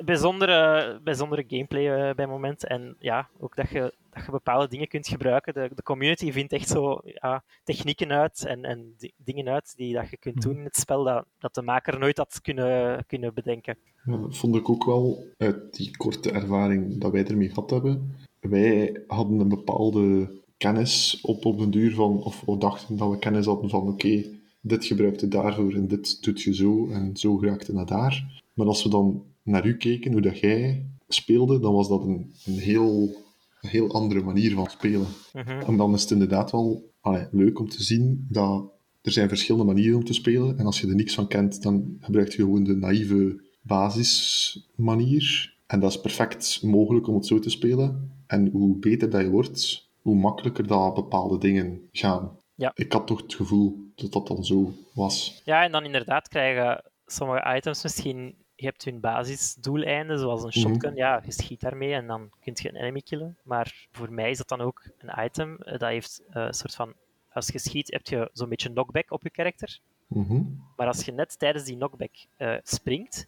bijzondere, 0.04 1.00
bijzondere 1.04 1.44
gameplay 1.48 2.08
eh, 2.08 2.14
bij 2.14 2.26
momenten. 2.26 2.68
En 2.68 2.96
ja, 2.98 3.28
ook 3.40 3.56
dat 3.56 3.68
je, 3.68 3.94
dat 4.12 4.24
je 4.24 4.30
bepaalde 4.30 4.68
dingen 4.68 4.88
kunt 4.88 5.08
gebruiken. 5.08 5.54
De, 5.54 5.70
de 5.74 5.82
community 5.82 6.32
vindt 6.32 6.52
echt 6.52 6.68
zo 6.68 7.00
ja, 7.04 7.44
technieken 7.64 8.12
uit 8.12 8.46
en, 8.46 8.64
en 8.64 8.94
di- 8.98 9.12
dingen 9.16 9.48
uit 9.48 9.76
die 9.76 9.94
dat 9.94 10.10
je 10.10 10.16
kunt 10.16 10.42
doen 10.42 10.56
in 10.56 10.64
het 10.64 10.76
spel 10.76 11.04
dat, 11.04 11.24
dat 11.38 11.54
de 11.54 11.62
maker 11.62 11.98
nooit 11.98 12.16
had 12.18 12.40
kunnen, 12.42 13.04
kunnen 13.06 13.34
bedenken. 13.34 13.76
Ja, 14.04 14.16
dat 14.16 14.36
vond 14.36 14.56
ik 14.56 14.68
ook 14.68 14.84
wel 14.84 15.24
uit 15.36 15.76
die 15.76 15.96
korte 15.96 16.30
ervaring 16.30 17.00
dat 17.00 17.12
wij 17.12 17.26
ermee 17.26 17.48
gehad 17.48 17.70
hebben. 17.70 18.14
Wij 18.40 19.02
hadden 19.06 19.40
een 19.40 19.48
bepaalde 19.48 20.30
kennis 20.56 21.20
op 21.22 21.44
op 21.44 21.58
den 21.58 21.70
duur 21.70 21.94
van, 21.94 22.22
of 22.22 22.42
we 22.46 22.58
dachten 22.58 22.96
dat 22.96 23.10
we 23.10 23.18
kennis 23.18 23.46
hadden 23.46 23.70
van 23.70 23.88
oké, 23.88 24.24
dit 24.60 24.84
gebruikt 24.84 25.20
je 25.20 25.28
daarvoor 25.28 25.72
en 25.74 25.88
dit 25.88 26.22
doet 26.24 26.42
je 26.42 26.54
zo 26.54 26.88
en 26.90 27.16
zo 27.16 27.36
geraakt 27.36 27.66
je 27.66 27.72
naar 27.72 27.86
daar. 27.86 28.42
Maar 28.54 28.66
als 28.66 28.82
we 28.82 28.88
dan 28.88 29.24
naar 29.46 29.66
u 29.66 29.76
keken, 29.76 30.12
hoe 30.12 30.20
dat 30.20 30.38
jij 30.38 30.86
speelde, 31.08 31.60
dan 31.60 31.72
was 31.74 31.88
dat 31.88 32.02
een, 32.02 32.34
een, 32.44 32.58
heel, 32.58 33.16
een 33.60 33.68
heel 33.68 33.92
andere 33.92 34.22
manier 34.22 34.54
van 34.54 34.70
spelen. 34.70 35.06
Mhm. 35.32 35.60
En 35.60 35.76
dan 35.76 35.94
is 35.94 36.02
het 36.02 36.10
inderdaad 36.10 36.50
wel 36.50 36.92
allee, 37.00 37.26
leuk 37.30 37.58
om 37.58 37.68
te 37.68 37.82
zien 37.82 38.26
dat 38.30 38.70
er 39.02 39.12
zijn 39.12 39.28
verschillende 39.28 39.66
manieren 39.72 39.96
om 39.96 40.04
te 40.04 40.12
spelen. 40.12 40.58
En 40.58 40.66
als 40.66 40.80
je 40.80 40.88
er 40.88 40.94
niks 40.94 41.14
van 41.14 41.28
kent, 41.28 41.62
dan 41.62 41.96
gebruik 42.00 42.28
je 42.28 42.42
gewoon 42.42 42.64
de 42.64 42.76
naïeve 42.76 43.44
basismanier. 43.60 45.54
En 45.66 45.80
dat 45.80 45.90
is 45.90 46.00
perfect 46.00 46.62
mogelijk 46.62 47.08
om 47.08 47.14
het 47.14 47.26
zo 47.26 47.38
te 47.38 47.50
spelen. 47.50 48.10
En 48.26 48.48
hoe 48.48 48.76
beter 48.76 49.10
dat 49.10 49.20
je 49.20 49.28
wordt, 49.28 49.88
hoe 50.00 50.16
makkelijker 50.16 50.66
dat 50.66 50.94
bepaalde 50.94 51.38
dingen 51.38 51.88
gaan. 51.92 52.38
Ja. 52.54 52.72
Ik 52.74 52.92
had 52.92 53.06
toch 53.06 53.22
het 53.22 53.34
gevoel 53.34 53.90
dat 53.94 54.12
dat 54.12 54.26
dan 54.26 54.44
zo 54.44 54.72
was. 54.94 55.42
Ja, 55.44 55.64
en 55.64 55.72
dan 55.72 55.84
inderdaad 55.84 56.28
krijgen 56.28 56.84
sommige 57.06 57.56
items 57.56 57.82
misschien... 57.82 58.34
Je 58.56 58.66
hebt 58.66 58.84
hun 58.84 59.00
basisdoeleinden, 59.00 60.18
zoals 60.18 60.42
een 60.42 60.48
Mhm. 60.48 60.58
shotgun. 60.58 60.94
Ja, 60.94 61.22
je 61.24 61.32
schiet 61.32 61.60
daarmee 61.60 61.92
en 61.92 62.06
dan 62.06 62.30
kun 62.40 62.52
je 62.56 62.68
een 62.68 62.76
enemy 62.76 63.00
killen. 63.00 63.36
Maar 63.42 63.86
voor 63.92 64.12
mij 64.12 64.30
is 64.30 64.38
dat 64.38 64.48
dan 64.48 64.60
ook 64.60 64.88
een 64.98 65.24
item 65.24 65.56
eh, 65.56 65.78
dat 65.78 65.88
heeft 65.88 66.22
eh, 66.30 66.42
een 66.44 66.54
soort 66.54 66.74
van 66.74 66.94
als 67.32 67.48
je 67.48 67.58
schiet, 67.58 67.92
heb 67.92 68.06
je 68.06 68.30
zo'n 68.32 68.48
beetje 68.48 68.70
knockback 68.70 69.10
op 69.10 69.22
je 69.22 69.30
karakter. 69.30 69.78
Mhm. 70.06 70.42
Maar 70.76 70.86
als 70.86 71.04
je 71.04 71.12
net 71.12 71.38
tijdens 71.38 71.64
die 71.64 71.76
knockback 71.76 72.10
eh, 72.36 72.54
springt, 72.62 73.26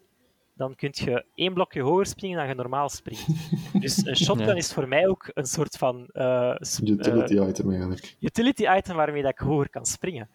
dan 0.55 0.75
kun 0.77 0.91
je 0.93 1.25
één 1.35 1.55
blokje 1.55 1.83
hoger 1.83 2.07
springen 2.07 2.39
dan 2.39 2.49
je 2.49 2.55
normaal 2.55 2.89
springt. 2.89 3.27
dus 3.83 4.07
een 4.07 4.17
shotgun 4.17 4.47
Ja. 4.47 4.55
is 4.55 4.73
voor 4.73 4.89
mij 4.89 5.09
ook 5.09 5.31
een 5.35 5.47
soort 5.47 5.77
van 5.77 6.07
eh, 6.13 6.55
Utility 6.83 7.49
item 7.49 7.71
eigenlijk. 7.71 8.17
utility 8.21 8.67
item 8.77 8.97
waarmee 8.97 9.23
dat 9.23 9.31
ik 9.31 9.39
hoger 9.39 9.71
kan 9.71 9.87
springen. 9.87 10.29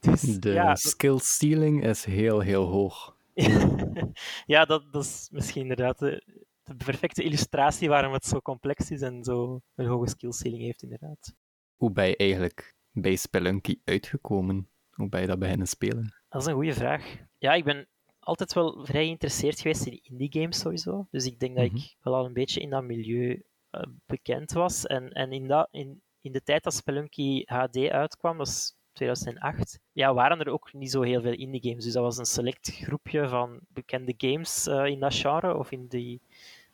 Dus 0.00 0.20
De 0.20 0.50
ja, 0.50 0.74
skill 0.74 1.18
ceiling 1.18 1.84
is 1.84 2.04
heel, 2.04 2.40
heel 2.40 2.64
hoog. 2.66 3.16
ja 4.46 4.64
dat, 4.64 4.92
dat 4.92 5.04
is 5.04 5.28
misschien 5.32 5.62
inderdaad 5.62 5.98
de, 5.98 6.24
de 6.62 6.74
perfecte 6.84 7.22
illustratie 7.22 7.88
waarom 7.88 8.12
het 8.12 8.24
zo 8.24 8.40
complex 8.40 8.90
is 8.90 9.00
en 9.00 9.24
zo 9.24 9.60
een 9.74 9.86
hoge 9.86 10.08
skill 10.08 10.32
ceiling 10.32 10.62
heeft, 10.62 10.82
inderdaad. 10.82 11.34
Hoe 11.76 11.92
ben 11.92 12.06
je 12.08 12.16
eigenlijk 12.16 12.76
bij 12.92 13.16
Spelunky 13.16 13.80
uitgekomen? 13.84 14.68
Hoe 14.90 15.08
ben 15.08 15.20
je 15.20 15.26
dat 15.26 15.38
beginnen 15.38 15.66
spelen? 15.66 16.14
Dat 16.28 16.40
is 16.42 16.46
een 16.48 16.54
goede 16.54 16.74
vraag. 16.74 17.16
Ja, 17.38 17.52
ik 17.54 17.64
ben 17.64 17.88
altijd 18.18 18.52
wel 18.52 18.84
vrij 18.84 19.04
geïnteresseerd 19.04 19.60
geweest 19.60 19.86
in 19.86 20.00
indie 20.02 20.32
games 20.32 20.58
sowieso. 20.58 21.06
Dus 21.10 21.24
ik 21.26 21.38
denk 21.38 21.56
dat 21.56 21.66
Mhm. 21.66 21.76
ik 21.76 21.96
wel 22.00 22.14
al 22.14 22.24
een 22.24 22.32
beetje 22.32 22.60
in 22.60 22.70
dat 22.70 22.84
milieu 22.84 23.42
eh, 23.70 23.82
bekend 24.06 24.52
was. 24.52 24.86
En, 24.86 25.10
en 25.12 25.32
in, 25.32 25.48
dat, 25.48 25.68
in, 25.70 26.02
in 26.20 26.32
de 26.32 26.42
tijd 26.42 26.62
dat 26.64 26.74
Spelunky 26.74 27.42
HD 27.44 27.76
uitkwam, 27.88 28.38
dat 28.38 28.46
is 28.46 28.76
2008, 29.00 29.80
ja, 29.92 30.14
waren 30.14 30.40
er 30.40 30.48
ook 30.48 30.72
niet 30.72 30.90
zo 30.90 31.02
heel 31.02 31.20
veel 31.20 31.32
indie 31.32 31.62
games. 31.62 31.84
Dus 31.84 31.92
dat 31.92 32.02
was 32.02 32.18
een 32.18 32.24
select 32.24 32.70
groepje 32.70 33.28
van 33.28 33.60
bekende 33.68 34.14
games 34.16 34.66
eh, 34.66 34.86
in 34.86 35.00
dat 35.00 35.14
genre, 35.14 35.56
of 35.56 35.70
in 35.70 35.86
die... 35.86 36.20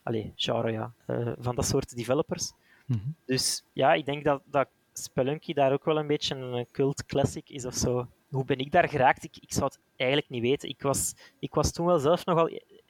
Allee, 0.03 0.33
genre, 0.35 0.71
ja. 0.71 0.93
eh, 1.05 1.31
van 1.37 1.55
dat 1.55 1.65
soort 1.65 1.95
developers. 1.95 2.53
Mhm. 2.85 2.99
Dus 3.25 3.63
ja, 3.73 3.93
ik 3.93 4.05
denk 4.05 4.23
dat, 4.23 4.41
dat 4.45 4.67
Spelunky 4.93 5.53
daar 5.53 5.71
ook 5.71 5.85
wel 5.85 5.97
een 5.97 6.07
beetje 6.07 6.35
een 6.35 6.67
cult 6.71 7.05
classic 7.05 7.49
is 7.49 7.65
of 7.65 7.73
zo. 7.73 8.07
Hoe 8.29 8.45
ben 8.45 8.57
ik 8.57 8.71
daar 8.71 8.89
geraakt? 8.89 9.23
Ik, 9.23 9.37
ik 9.37 9.53
zou 9.53 9.65
het 9.65 9.79
eigenlijk 9.95 10.29
niet 10.29 10.41
weten. 10.41 10.69
Ik 10.69 10.81
was, 10.81 11.13
ik 11.39 11.53
was 11.53 11.71
toen 11.71 11.85
wel 11.85 11.99
zelf 11.99 12.25
nogal 12.25 12.49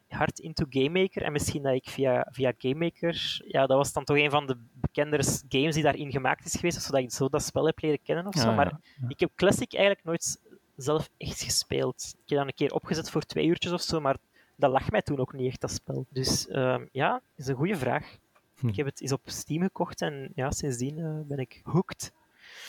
hard 0.10 0.40
into 0.40 0.66
GameMaker. 0.70 1.22
En 1.22 1.32
misschien 1.32 1.64
dat 1.64 1.74
ik 1.74 1.90
via, 1.90 2.28
via 2.32 2.54
GameMaker... 2.58 3.42
Ja, 3.48 3.66
dat 3.66 3.78
was 3.78 3.94
dan 3.94 4.04
toch 4.04 4.18
een 4.18 4.30
van 4.30 4.48
de 4.48 4.58
bekendere 4.74 5.24
games 5.50 5.74
die 5.74 5.84
daarin 5.84 6.12
gemaakt 6.12 6.46
is 6.46 6.56
geweest. 6.56 6.82
Zodat 6.82 7.02
ik 7.02 7.12
zo 7.12 7.30
dat 7.30 7.44
spel 7.44 7.66
heb 7.66 7.82
leren 7.82 8.02
kennen 8.04 8.28
of 8.28 8.36
zo. 8.36 8.50
Ah, 8.50 8.56
maar 8.56 8.80
ik 9.08 9.20
heb 9.20 9.32
Classic 9.36 9.74
eigenlijk 9.74 10.06
nooit 10.06 10.40
zelf 10.76 11.10
echt 11.18 11.42
gespeeld. 11.42 12.16
Ik 12.24 12.30
heb 12.30 12.38
dat 12.38 12.48
een 12.48 12.54
keer 12.54 12.74
opgezet 12.74 13.10
voor 13.10 13.22
twee 13.22 13.46
uurtjes 13.46 13.72
of 13.72 13.82
zo, 13.82 14.02
maar 14.02 14.18
dat 14.56 14.72
lag 14.72 14.92
mij 14.92 15.02
toen 15.02 15.20
ook 15.20 15.34
niet 15.34 15.48
echt, 15.48 15.62
dat 15.62 15.72
spel. 15.72 16.06
Dus 16.10 16.48
ehm, 16.48 16.86
ja, 16.92 17.12
dat 17.12 17.22
is 17.36 17.48
een 17.48 17.56
goede 17.56 17.76
vraag. 17.76 18.18
Hm. 18.60 18.68
Ik 18.68 18.76
heb 18.76 18.86
het 18.86 19.02
eens 19.02 19.12
op 19.12 19.22
Steam 19.26 19.62
gekocht 19.62 20.02
en 20.02 20.32
ja, 20.36 20.52
sindsdien 20.52 20.98
eh, 21.00 21.20
ben 21.28 21.38
ik 21.38 21.62
hooked. 21.64 22.12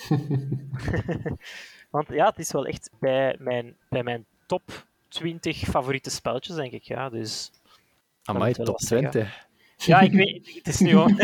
Want 1.90 2.08
ja, 2.08 2.26
het 2.26 2.38
is 2.38 2.52
wel 2.52 2.66
echt 2.66 2.90
bij 2.98 3.36
mijn, 3.38 3.76
bij 3.88 4.02
mijn 4.02 4.26
top 4.46 4.86
20 5.08 5.56
favoriete 5.56 6.10
spelletjes, 6.10 6.56
denk 6.56 6.72
ik. 6.72 6.82
Ja, 6.82 7.08
dus 7.08 7.50
Amai, 8.24 8.52
top 8.52 8.80
zeggen. 8.80 9.10
20. 9.10 9.46
ja, 9.76 10.00
ik 10.00 10.12
weet, 10.12 10.54
het 10.54 10.66
is 10.68 10.78
nu 10.80 10.88
gewoon... 10.90 11.14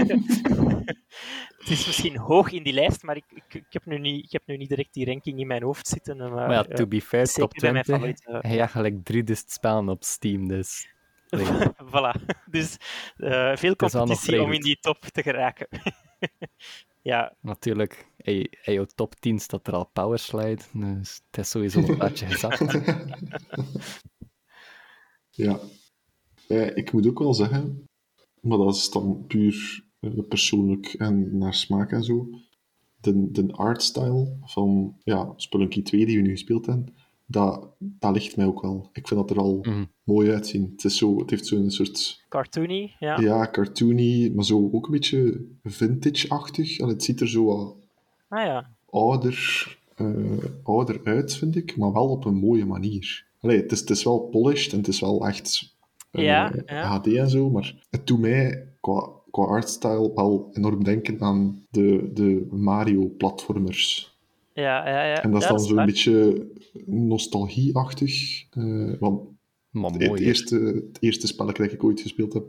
het 1.58 1.68
is 1.68 1.86
misschien 1.86 2.16
hoog 2.16 2.50
in 2.52 2.62
die 2.62 2.72
lijst, 2.72 3.02
maar 3.02 3.16
ik, 3.16 3.24
ik, 3.34 3.54
ik, 3.54 3.64
heb 3.68 3.86
nu 3.86 3.98
niet, 3.98 4.24
ik 4.24 4.32
heb 4.32 4.42
nu 4.46 4.56
niet 4.56 4.68
direct 4.68 4.94
die 4.94 5.06
ranking 5.06 5.38
in 5.40 5.46
mijn 5.46 5.62
hoofd 5.62 5.88
zitten. 5.88 6.16
Maar, 6.16 6.30
Maar 6.30 6.50
ja, 6.50 6.64
eh, 6.64 6.74
to 6.76 6.86
be 6.86 7.00
fair, 7.00 7.26
top 7.26 7.52
bij 7.60 7.72
mijn 7.72 7.84
20. 7.84 8.14
favoriete- 8.24 8.48
Hij 8.48 8.56
hebt 8.56 8.70
gelijk 8.70 9.04
drie 9.04 9.24
dus 9.24 9.44
spellen 9.46 9.88
op 9.88 10.04
Steam, 10.04 10.48
dus... 10.48 10.88
Voilà. 11.92 12.20
Dus 12.46 12.76
eh, 13.16 13.56
veel 13.56 13.76
competitie 13.76 14.42
om 14.42 14.52
in 14.52 14.60
die 14.60 14.78
top 14.80 14.98
te 15.00 15.22
geraken. 15.22 15.66
ja, 17.02 17.34
natuurlijk, 17.40 18.06
in 18.24 18.48
in 18.64 18.72
jouw 18.72 18.86
top 18.94 19.14
10 19.14 19.38
staat 19.38 19.66
er 19.66 19.74
al 19.74 19.90
Powerslide, 19.92 20.62
dus 20.72 21.20
het 21.30 21.38
is 21.44 21.50
sowieso 21.50 21.78
een 21.78 21.96
plaatje 21.98 22.26
gezakt. 22.26 22.78
Ja. 25.30 25.60
Eh, 26.48 26.76
ik 26.76 26.92
moet 26.92 27.06
ook 27.06 27.18
wel 27.18 27.34
zeggen, 27.34 27.88
maar 28.40 28.58
dat 28.58 28.74
is 28.74 28.90
dan 28.90 29.24
puur 29.26 29.84
eh, 30.00 30.10
persoonlijk 30.28 30.86
en 30.86 31.38
naar 31.38 31.54
smaak 31.54 31.92
en 31.92 32.04
zo. 32.04 32.28
De, 33.00 33.30
de 33.30 33.52
artstyle 33.52 34.36
van 34.44 34.96
ja, 35.02 35.32
Spelunky 35.36 35.82
2 35.82 36.06
die 36.06 36.16
we 36.16 36.22
nu 36.22 36.30
gespeeld 36.30 36.66
hebben, 36.66 36.94
dat, 37.26 37.74
dat 37.78 38.12
ligt 38.14 38.36
mij 38.36 38.46
ook 38.46 38.62
wel. 38.62 38.88
Ik 38.92 39.08
vind 39.08 39.20
dat 39.20 39.30
er 39.30 39.38
al 39.42 39.58
Mhm. 39.62 39.84
mooi 40.02 40.30
uitzien. 40.30 40.70
Het, 40.72 40.84
is 40.84 40.96
zo, 40.96 41.18
het 41.18 41.30
heeft 41.30 41.46
zo'n 41.46 41.70
soort 41.70 42.24
cartoony. 42.28 42.94
Ja. 42.98 43.18
ja. 43.20 43.50
cartoony, 43.50 44.30
maar 44.34 44.44
zo 44.44 44.70
ook 44.72 44.84
een 44.86 44.92
beetje 44.92 45.46
vintage-achtig. 45.62 46.78
En 46.78 46.88
het 46.88 47.02
ziet 47.02 47.20
er 47.20 47.28
zo 47.28 47.44
wat 47.44 47.76
Ah 48.34 48.44
ja. 48.46 48.70
ouder, 48.90 49.36
eh, 49.94 50.06
ouder 50.62 51.00
uit, 51.04 51.36
vind 51.36 51.56
ik, 51.56 51.76
maar 51.76 51.92
wel 51.92 52.08
op 52.08 52.24
een 52.24 52.34
mooie 52.34 52.64
manier. 52.66 53.24
Allee, 53.40 53.60
het, 53.62 53.72
is, 53.72 53.80
het 53.80 53.90
is 53.90 54.04
wel 54.04 54.20
polished 54.20 54.72
en 54.72 54.78
het 54.78 54.88
is 54.88 55.00
wel 55.00 55.26
echt 55.26 55.74
eh, 56.10 56.24
Ja, 56.24 56.52
ja. 56.66 56.82
HD 56.86 57.06
en 57.06 57.30
zo, 57.30 57.50
maar 57.50 57.86
het 57.90 58.06
doet 58.06 58.18
mij 58.18 58.68
qua, 58.80 59.10
qua 59.30 59.44
artstyle 59.44 60.10
wel 60.14 60.50
enorm 60.52 60.84
denken 60.84 61.20
aan 61.20 61.64
de, 61.70 62.10
de 62.14 62.46
Mario-platformers. 62.50 64.12
Ja, 64.54 64.88
ja, 64.88 65.04
ja. 65.04 65.22
En 65.22 65.30
dat 65.30 65.42
is 65.42 65.48
dan 65.48 65.60
zo'n 65.60 65.84
beetje 65.86 66.46
nostalgie-achtig. 66.86 68.44
eh, 68.50 68.92
want 68.98 69.22
Maar 69.70 69.90
het, 69.90 70.06
mooi, 70.06 70.22
hè. 70.22 70.26
eerste, 70.26 70.56
het 70.58 70.96
eerste 71.00 71.26
spelletje 71.26 71.62
dat 71.62 71.72
ik 71.72 71.84
ooit 71.84 72.00
gespeeld 72.00 72.32
heb, 72.32 72.44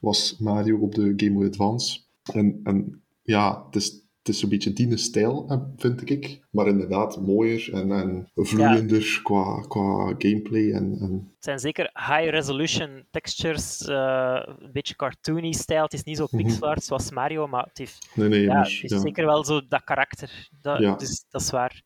was 0.00 0.36
Mario 0.38 0.78
op 0.78 0.94
de 0.94 1.12
Game 1.16 1.32
Boy 1.32 1.46
Advance. 1.46 2.00
En, 2.32 2.60
en 2.64 3.02
ja, 3.22 3.64
het 3.66 3.76
is, 3.76 4.03
het 4.24 4.34
is 4.34 4.42
een 4.42 4.48
beetje 4.48 4.72
die 4.72 4.96
stijl, 4.96 5.64
vind 5.76 6.10
ik. 6.10 6.40
Maar 6.50 6.66
inderdaad 6.66 7.20
mooier 7.20 7.72
en, 7.74 7.92
en 7.92 8.28
vloeiender 8.34 9.20
qua, 9.22 9.60
qua 9.68 10.14
gameplay. 10.18 10.72
En, 10.72 10.96
en 11.00 11.12
Het 11.34 11.44
zijn 11.44 11.58
zeker 11.58 11.90
high-resolution 11.94 13.04
textures, 13.10 13.80
eh, 13.86 14.42
een 14.58 14.72
beetje 14.72 14.96
cartoony 14.96 15.52
stijl. 15.52 15.82
Het 15.82 15.92
is 15.92 16.02
niet 16.02 16.16
zo 16.16 16.26
Mhm. 16.30 16.36
pixel 16.42 16.66
art 16.68 16.84
zoals 16.84 17.10
Mario, 17.10 17.46
maar 17.46 17.64
het 17.64 17.78
heeft, 17.78 18.08
nee, 18.14 18.28
nee, 18.28 18.40
ja, 18.42 18.52
maar, 18.52 18.78
het 18.82 18.90
ja. 18.90 18.98
zeker 19.00 19.26
wel 19.26 19.44
zo 19.44 19.60
dat 19.68 19.84
karakter. 19.84 20.48
Dat, 20.60 20.78
Ja. 20.78 20.94
dus, 20.94 21.24
dat 21.30 21.40
is 21.40 21.50
waar. 21.50 21.82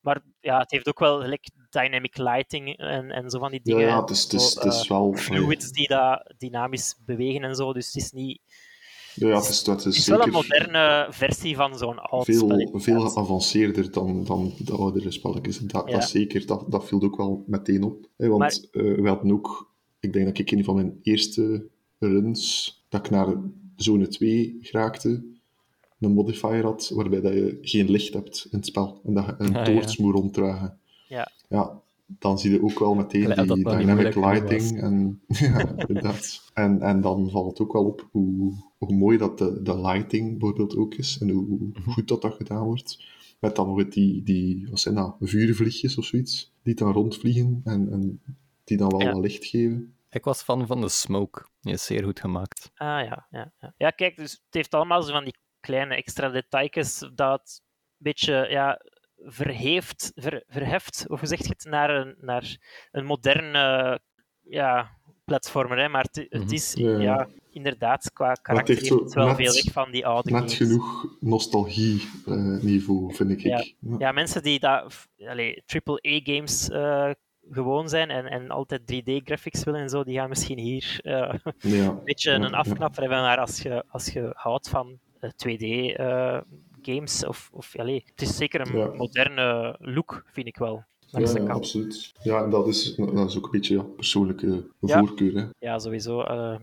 Maar 0.00 0.20
ja, 0.40 0.58
het 0.58 0.70
heeft 0.70 0.88
ook 0.88 0.98
wel 0.98 1.20
gelijk 1.20 1.50
dynamic 1.70 2.16
lighting 2.16 2.76
en, 2.76 3.10
en 3.10 3.30
zo 3.30 3.38
van 3.38 3.50
die 3.50 3.60
ja, 3.62 3.72
dingen. 3.74 3.88
ja, 3.88 4.00
het 4.00 4.10
is, 4.10 4.22
het 4.22 4.32
is, 4.32 4.52
Zo, 4.52 4.60
het 4.60 4.72
is 4.74 4.82
eh, 4.82 4.88
wel... 4.88 5.14
fluids 5.14 5.70
die 5.70 5.88
dat 5.88 6.34
dynamisch 6.38 6.96
bewegen 7.04 7.42
en 7.42 7.54
zo. 7.54 7.72
Dus 7.72 7.86
het 7.86 7.94
is 8.02 8.10
niet. 8.10 8.40
Ja, 9.14 9.28
ja, 9.28 9.34
het 9.36 9.48
is, 9.48 9.66
het 9.66 9.84
is, 9.84 10.06
wel 10.06 10.16
zeker 10.22 10.24
een 10.26 10.32
moderne 10.32 11.06
versie 11.10 11.56
van 11.56 11.78
zo'n 11.78 11.98
oud 11.98 12.24
veel, 12.24 12.38
spelletje. 12.38 12.80
veel 12.80 13.00
geavanceerder 13.00 13.90
dan, 13.92 14.24
dan 14.24 14.52
de 14.58 14.72
oudere 14.72 15.10
spelletjes. 15.10 15.58
Dat, 15.58 15.88
Ja. 15.88 15.92
dat 15.92 16.08
zeker, 16.08 16.46
dat, 16.46 16.64
dat 16.68 16.84
viel 16.86 17.02
ook 17.02 17.16
wel 17.16 17.44
meteen 17.46 17.82
op. 17.82 18.08
Hè, 18.16 18.28
want 18.28 18.68
eh, 18.72 18.82
we 18.82 19.08
hadden 19.08 19.32
ook, 19.32 19.70
ik 20.00 20.12
denk 20.12 20.26
dat 20.26 20.38
ik 20.38 20.50
een 20.50 20.64
van 20.64 20.74
mijn 20.74 20.98
eerste 21.02 21.66
runs, 21.98 22.82
dat 22.88 23.04
ik 23.04 23.10
naar 23.10 23.36
zone 23.76 24.08
2 24.08 24.58
geraakte, 24.60 25.24
een 26.00 26.12
modifier 26.12 26.62
had 26.64 26.90
waarbij 26.94 27.20
dat 27.20 27.32
je 27.32 27.58
geen 27.62 27.90
licht 27.90 28.14
hebt 28.14 28.46
in 28.50 28.58
het 28.58 28.66
spel 28.66 29.00
en 29.04 29.14
dat 29.14 29.24
je 29.26 29.34
een 29.38 29.56
Ah, 29.56 29.64
toorts 29.64 29.96
moet 29.96 30.14
ronddragen. 30.14 30.78
Ja. 31.08 31.30
ja, 31.48 31.80
dan 32.18 32.38
zie 32.38 32.50
je 32.50 32.62
ook 32.62 32.78
wel 32.78 32.94
meteen 32.94 33.32
Allee, 33.32 33.54
die 33.54 33.64
dynamic 33.64 34.14
lighting. 34.14 34.80
En, 34.80 35.20
ja, 35.38 35.74
inderdaad. 35.76 36.50
En, 36.54 36.80
en 36.80 37.00
dan 37.00 37.30
valt 37.30 37.46
het 37.48 37.60
ook 37.60 37.72
wel 37.72 37.84
op 37.84 38.08
hoe, 38.10 38.52
hoe 38.78 38.94
mooi 38.94 39.18
dat 39.18 39.38
de, 39.38 39.62
de 39.62 39.80
lighting 39.80 40.30
bijvoorbeeld 40.38 40.76
ook 40.76 40.94
is 40.94 41.18
en 41.20 41.30
hoe 41.30 41.46
Mhm. 41.58 41.90
goed 41.90 42.08
dat 42.08 42.22
dat 42.22 42.34
gedaan 42.34 42.64
wordt. 42.64 43.04
Met 43.40 43.56
dan 43.56 43.66
nog 43.66 43.88
die, 43.88 44.22
die 44.22 44.66
wat 44.70 44.80
zijn 44.80 44.94
dat, 44.94 45.16
vuurvliegjes 45.20 45.98
of 45.98 46.04
zoiets, 46.04 46.52
die 46.62 46.74
dan 46.74 46.92
rondvliegen 46.92 47.60
en, 47.64 47.92
en 47.92 48.22
die 48.64 48.76
dan 48.76 48.88
wel 48.88 49.00
Ja. 49.00 49.12
wat 49.12 49.22
licht 49.22 49.44
geven. 49.44 49.94
Ik 50.10 50.24
was 50.24 50.42
fan 50.42 50.66
van 50.66 50.80
de 50.80 50.88
Smoke. 50.88 51.46
Die 51.60 51.72
is 51.72 51.84
zeer 51.84 52.04
goed 52.04 52.20
gemaakt. 52.20 52.70
Ah 52.74 53.04
ja, 53.04 53.26
ja, 53.30 53.52
ja. 53.60 53.74
Ja, 53.76 53.90
kijk, 53.90 54.16
dus 54.16 54.32
het 54.32 54.54
heeft 54.54 54.74
allemaal 54.74 55.02
zo 55.02 55.12
van 55.12 55.24
die 55.24 55.36
kleine 55.60 55.94
extra 55.94 56.28
detailjes 56.28 57.10
dat 57.14 57.60
een 57.62 57.96
beetje 57.98 58.46
ja, 58.50 58.80
verheeft, 59.24 60.12
ver, 60.14 60.42
verheft, 60.48 61.04
of 61.08 61.18
hoe 61.18 61.28
zeg 61.28 61.38
je 61.38 61.48
het, 61.48 61.64
naar 61.64 61.90
een, 61.90 62.14
naar 62.20 62.56
een 62.90 63.04
moderne 63.04 64.00
ja, 64.42 64.90
platformer. 65.24 65.78
Hè? 65.78 65.88
Maar 65.88 66.02
het, 66.12 66.26
het 66.28 66.44
Mhm. 66.44 66.52
is 66.52 66.72
Ja, 66.74 67.28
inderdaad, 67.50 68.12
qua 68.12 68.32
karakter 68.32 68.74
heeft 68.74 68.88
het 68.88 69.14
wel 69.14 69.26
net- 69.26 69.36
veel 69.36 69.52
weg 69.52 69.72
van 69.72 69.90
die 69.90 70.06
oude 70.06 70.30
Net 70.30 70.38
games. 70.40 70.56
genoeg 70.56 71.06
nostalgie-niveau, 71.20 73.14
vind 73.14 73.30
ik. 73.30 73.40
Ja. 73.40 73.58
ik. 73.58 73.74
Ja. 73.80 73.94
Ja, 73.98 74.12
mensen 74.12 74.42
die 74.42 74.60
dat, 74.60 75.08
AAA-games 75.66 76.68
eh 76.70 77.10
gewoon 77.50 77.88
zijn 77.88 78.10
en, 78.10 78.26
en 78.26 78.50
altijd 78.50 78.80
3D-graphics 78.92 79.64
willen 79.64 79.80
en 79.80 79.88
zo, 79.88 80.04
die 80.04 80.18
gaan 80.18 80.28
misschien 80.28 80.58
hier 80.58 80.98
eh, 81.02 81.34
Ja. 81.58 81.88
een 81.88 82.04
beetje 82.04 82.30
een 82.30 82.54
afknapper 82.54 83.00
hebben. 83.00 83.20
Maar 83.20 83.38
als 83.38 83.60
je, 83.60 83.84
als 83.88 84.06
je 84.08 84.30
houdt 84.34 84.68
van 84.68 84.98
2D-games, 86.90 87.26
of, 87.26 87.50
of 87.52 87.76
allee, 87.78 88.02
het 88.06 88.22
is 88.22 88.36
zeker 88.36 88.60
een 88.60 88.76
Ja. 88.78 88.86
moderne 88.86 89.76
look, 89.78 90.24
vind 90.32 90.46
ik 90.46 90.56
wel. 90.56 90.84
Ja, 91.06 91.32
absoluut. 91.46 92.12
Ja, 92.22 92.44
en 92.44 92.50
dat 92.50 92.66
is, 92.68 92.94
dat 92.94 93.28
is 93.28 93.36
ook 93.36 93.44
een 93.44 93.50
beetje 93.50 93.74
ja, 93.76 93.82
persoonlijke 93.82 94.66
voorkeur. 94.80 95.34
Hè. 95.34 95.46
Ja, 95.58 95.78
sowieso. 95.78 96.22
eh, 96.22 96.56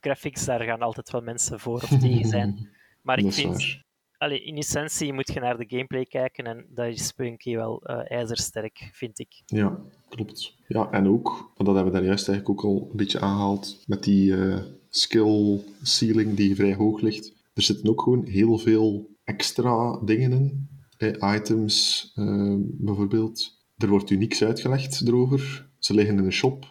graphics, 0.00 0.44
daar 0.44 0.60
gaan 0.62 0.80
altijd 0.82 1.10
wel 1.10 1.20
mensen 1.20 1.60
voor 1.60 1.74
of 1.74 1.88
tegen 1.98 2.24
zijn. 2.28 2.54
Maar 3.02 3.18
ik 3.18 3.32
vind, 3.32 3.78
allee, 4.18 4.42
in 4.42 4.56
essentie 4.56 5.12
moet 5.12 5.32
je 5.32 5.40
naar 5.40 5.56
de 5.56 5.64
gameplay 5.68 6.04
kijken 6.04 6.44
en 6.44 6.66
dat 6.68 6.86
is 6.86 7.06
Spelunky 7.06 7.54
wel 7.54 7.82
eh, 7.82 8.10
ijzersterk, 8.18 8.90
vind 8.92 9.18
ik. 9.18 9.42
Ja, 9.46 9.78
klopt. 10.08 10.56
Ja, 10.68 10.90
en 10.90 11.08
ook, 11.08 11.28
want 11.28 11.56
dat 11.56 11.74
hebben 11.74 11.84
we 11.92 11.98
daar 11.98 12.06
juist 12.08 12.28
eigenlijk 12.28 12.64
ook 12.64 12.70
al 12.70 12.88
een 12.90 12.96
beetje 12.96 13.20
aangehaald, 13.20 13.82
met 13.86 14.02
die 14.04 14.36
eh, 14.36 14.58
skill 14.88 15.60
ceiling 15.82 16.34
die 16.36 16.54
vrij 16.54 16.74
hoog 16.74 17.00
ligt. 17.00 17.32
Er 17.54 17.62
zitten 17.62 17.88
ook 17.90 18.02
gewoon 18.02 18.24
heel 18.24 18.58
veel 18.58 19.08
extra 19.26 20.00
dingen 20.04 20.32
in. 20.32 20.68
Eh, 20.96 21.34
items, 21.34 22.10
eh, 22.14 22.54
bijvoorbeeld. 22.58 23.64
Er 23.76 23.88
wordt 23.88 24.10
u 24.10 24.16
niks 24.16 24.42
uitgelegd 24.42 25.06
erover. 25.06 25.70
Ze 25.78 25.94
liggen 25.94 26.18
in 26.18 26.24
een 26.24 26.32
shop. 26.32 26.68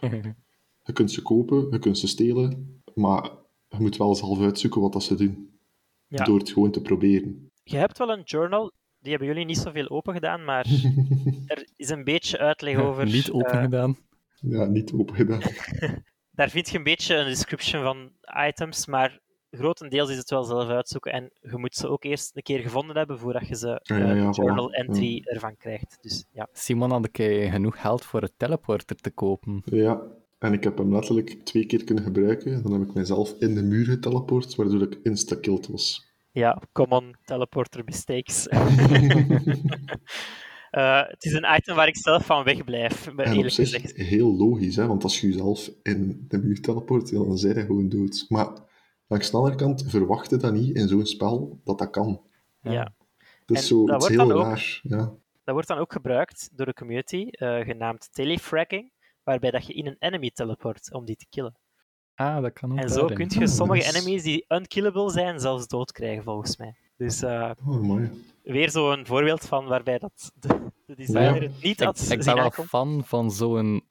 Je 0.83 0.93
kunt 0.93 1.11
ze 1.11 1.21
kopen, 1.21 1.67
je 1.71 1.79
kunt 1.79 1.97
ze 1.97 2.07
stelen, 2.07 2.81
maar 2.93 3.31
je 3.69 3.77
moet 3.79 3.97
wel 3.97 4.15
zelf 4.15 4.39
uitzoeken 4.39 4.81
wat 4.81 4.93
dat 4.93 5.03
ze 5.03 5.15
doen. 5.15 5.59
Ja. 6.07 6.23
Door 6.23 6.39
het 6.39 6.51
gewoon 6.51 6.71
te 6.71 6.81
proberen. 6.81 7.51
Je 7.63 7.77
hebt 7.77 7.97
wel 7.97 8.09
een 8.09 8.23
journal, 8.23 8.71
die 8.99 9.09
hebben 9.09 9.27
jullie 9.27 9.45
niet 9.45 9.57
zoveel 9.57 9.89
open 9.89 10.13
gedaan, 10.13 10.43
maar 10.43 10.65
er 11.45 11.67
is 11.75 11.89
een 11.89 12.03
beetje 12.03 12.37
uitleg 12.37 12.77
over. 12.77 13.05
Niet 13.05 13.31
open 13.31 13.51
eh, 13.51 13.61
gedaan. 13.61 13.97
Ja, 14.41 14.65
niet 14.65 14.93
open 14.93 15.15
gedaan. 15.15 15.41
daar 16.39 16.49
vind 16.49 16.69
je 16.69 16.77
een 16.77 16.83
beetje 16.83 17.15
een 17.15 17.25
description 17.25 17.83
van 17.83 18.11
items, 18.47 18.85
maar 18.85 19.19
grotendeels 19.55 20.09
is 20.09 20.17
het 20.17 20.29
wel 20.29 20.43
zelf 20.43 20.69
uitzoeken. 20.69 21.11
En 21.11 21.31
je 21.41 21.57
moet 21.57 21.75
ze 21.75 21.87
ook 21.87 22.03
eerst 22.03 22.35
een 22.35 22.43
keer 22.43 22.59
gevonden 22.59 22.97
hebben 22.97 23.19
voordat 23.19 23.47
je 23.47 23.55
ze 23.55 23.79
ja, 23.83 23.95
eh, 23.95 24.17
ja, 24.17 24.29
journal 24.29 24.71
voilà. 24.71 24.75
entry 24.75 25.21
ervan 25.23 25.57
krijgt. 25.57 25.97
Dus 26.01 26.25
ja. 26.31 26.47
Simon 26.53 26.91
had 26.91 27.09
ik 27.13 27.49
genoeg 27.51 27.81
geld 27.81 28.05
voor 28.05 28.21
het 28.21 28.33
teleporter 28.37 28.95
te 28.95 29.11
kopen. 29.11 29.61
Ja, 29.65 30.01
en 30.39 30.53
ik 30.53 30.63
heb 30.63 30.77
hem 30.77 30.93
letterlijk 30.93 31.37
twee 31.43 31.65
keer 31.65 31.83
kunnen 31.83 32.03
gebruiken. 32.03 32.63
Dan 32.63 32.71
heb 32.71 32.81
ik 32.81 32.93
mezelf 32.93 33.35
in 33.39 33.55
de 33.55 33.63
muur 33.63 33.85
geteleport, 33.85 34.55
waardoor 34.55 34.81
ik 34.81 34.99
insta-killed 35.03 35.67
was. 35.67 36.13
Ja, 36.31 36.61
common 36.71 37.15
teleporter 37.25 37.83
mistakes. 37.83 38.47
Eh, 40.75 41.01
het 41.07 41.25
is 41.25 41.33
een 41.33 41.55
item 41.55 41.75
waar 41.75 41.87
ik 41.87 41.97
zelf 41.97 42.25
van 42.25 42.43
wegblijf, 42.43 43.11
maar 43.11 43.25
En 43.25 43.31
op 43.31 43.37
eerlijk 43.37 43.55
zich 43.55 43.69
gezegd. 43.71 43.95
heel 43.95 44.35
logisch, 44.35 44.75
hè? 44.75 44.87
want 44.87 45.03
als 45.03 45.21
je 45.21 45.27
jezelf 45.27 45.71
in 45.83 46.25
de 46.27 46.37
muur 46.37 46.61
teleport, 46.61 47.11
dan 47.11 47.37
zijn 47.37 47.55
je 47.55 47.65
gewoon 47.65 47.89
dood. 47.89 48.25
Maar 48.29 48.47
langs 49.07 49.31
de 49.31 49.37
andere 49.37 49.55
kant 49.55 49.83
verwacht 49.87 50.29
je 50.29 50.37
dat 50.37 50.53
niet 50.53 50.75
in 50.75 50.87
zo'n 50.87 51.05
spel 51.05 51.59
dat 51.63 51.77
dat 51.77 51.89
kan. 51.89 52.21
Ja. 52.61 52.93
Dat 53.45 53.57
is 53.57 53.61
En 53.61 53.67
zo 53.67 53.85
dat 53.85 53.99
wordt 53.99 54.15
heel 54.15 54.27
dan 54.27 54.37
ook-. 54.51 54.57
Ja. 54.81 55.13
Dat 55.43 55.53
wordt 55.53 55.67
dan 55.67 55.77
ook 55.77 55.91
gebruikt 55.91 56.49
door 56.57 56.65
de 56.65 56.73
community, 56.73 57.27
eh, 57.29 57.59
genaamd 57.59 58.13
telefragging, 58.13 58.91
waarbij 59.23 59.51
dat 59.51 59.65
je 59.67 59.73
in 59.73 59.85
een 59.87 59.95
enemy 59.99 60.31
teleport 60.31 60.93
om 60.93 61.05
die 61.05 61.15
te 61.15 61.25
killen. 61.29 61.57
Ah, 62.15 62.41
dat 62.41 62.53
kan 62.53 62.71
ook 62.71 62.77
En 62.77 62.89
zo 62.89 63.07
daarin. 63.07 63.27
kun 63.27 63.39
je 63.39 63.45
Ah, 63.45 63.51
sommige 63.53 63.95
enemies 63.95 64.23
die 64.23 64.45
unkillable 64.47 65.09
zijn, 65.09 65.39
zelfs 65.39 65.67
doodkrijgen, 65.67 66.23
volgens 66.23 66.57
mij. 66.57 66.75
Dus 66.97 67.21
eh, 67.21 67.51
Oh, 67.65 67.81
mooi. 67.81 68.09
weer 68.43 68.69
zo'n 68.69 69.05
voorbeeld 69.05 69.45
van 69.45 69.65
waarbij 69.65 69.97
dat 69.99 70.31
de, 70.39 70.47
de 70.85 70.95
designer 70.95 71.23
Ja. 71.35 71.41
het 71.41 71.63
niet 71.63 71.79
Ik, 71.79 71.85
had 71.85 71.99
ik 71.99 72.05
zien 72.05 72.35
ben 72.35 72.35
wel 72.35 72.51
fan 72.51 73.03
van 73.05 73.31
zo'n 73.31 73.83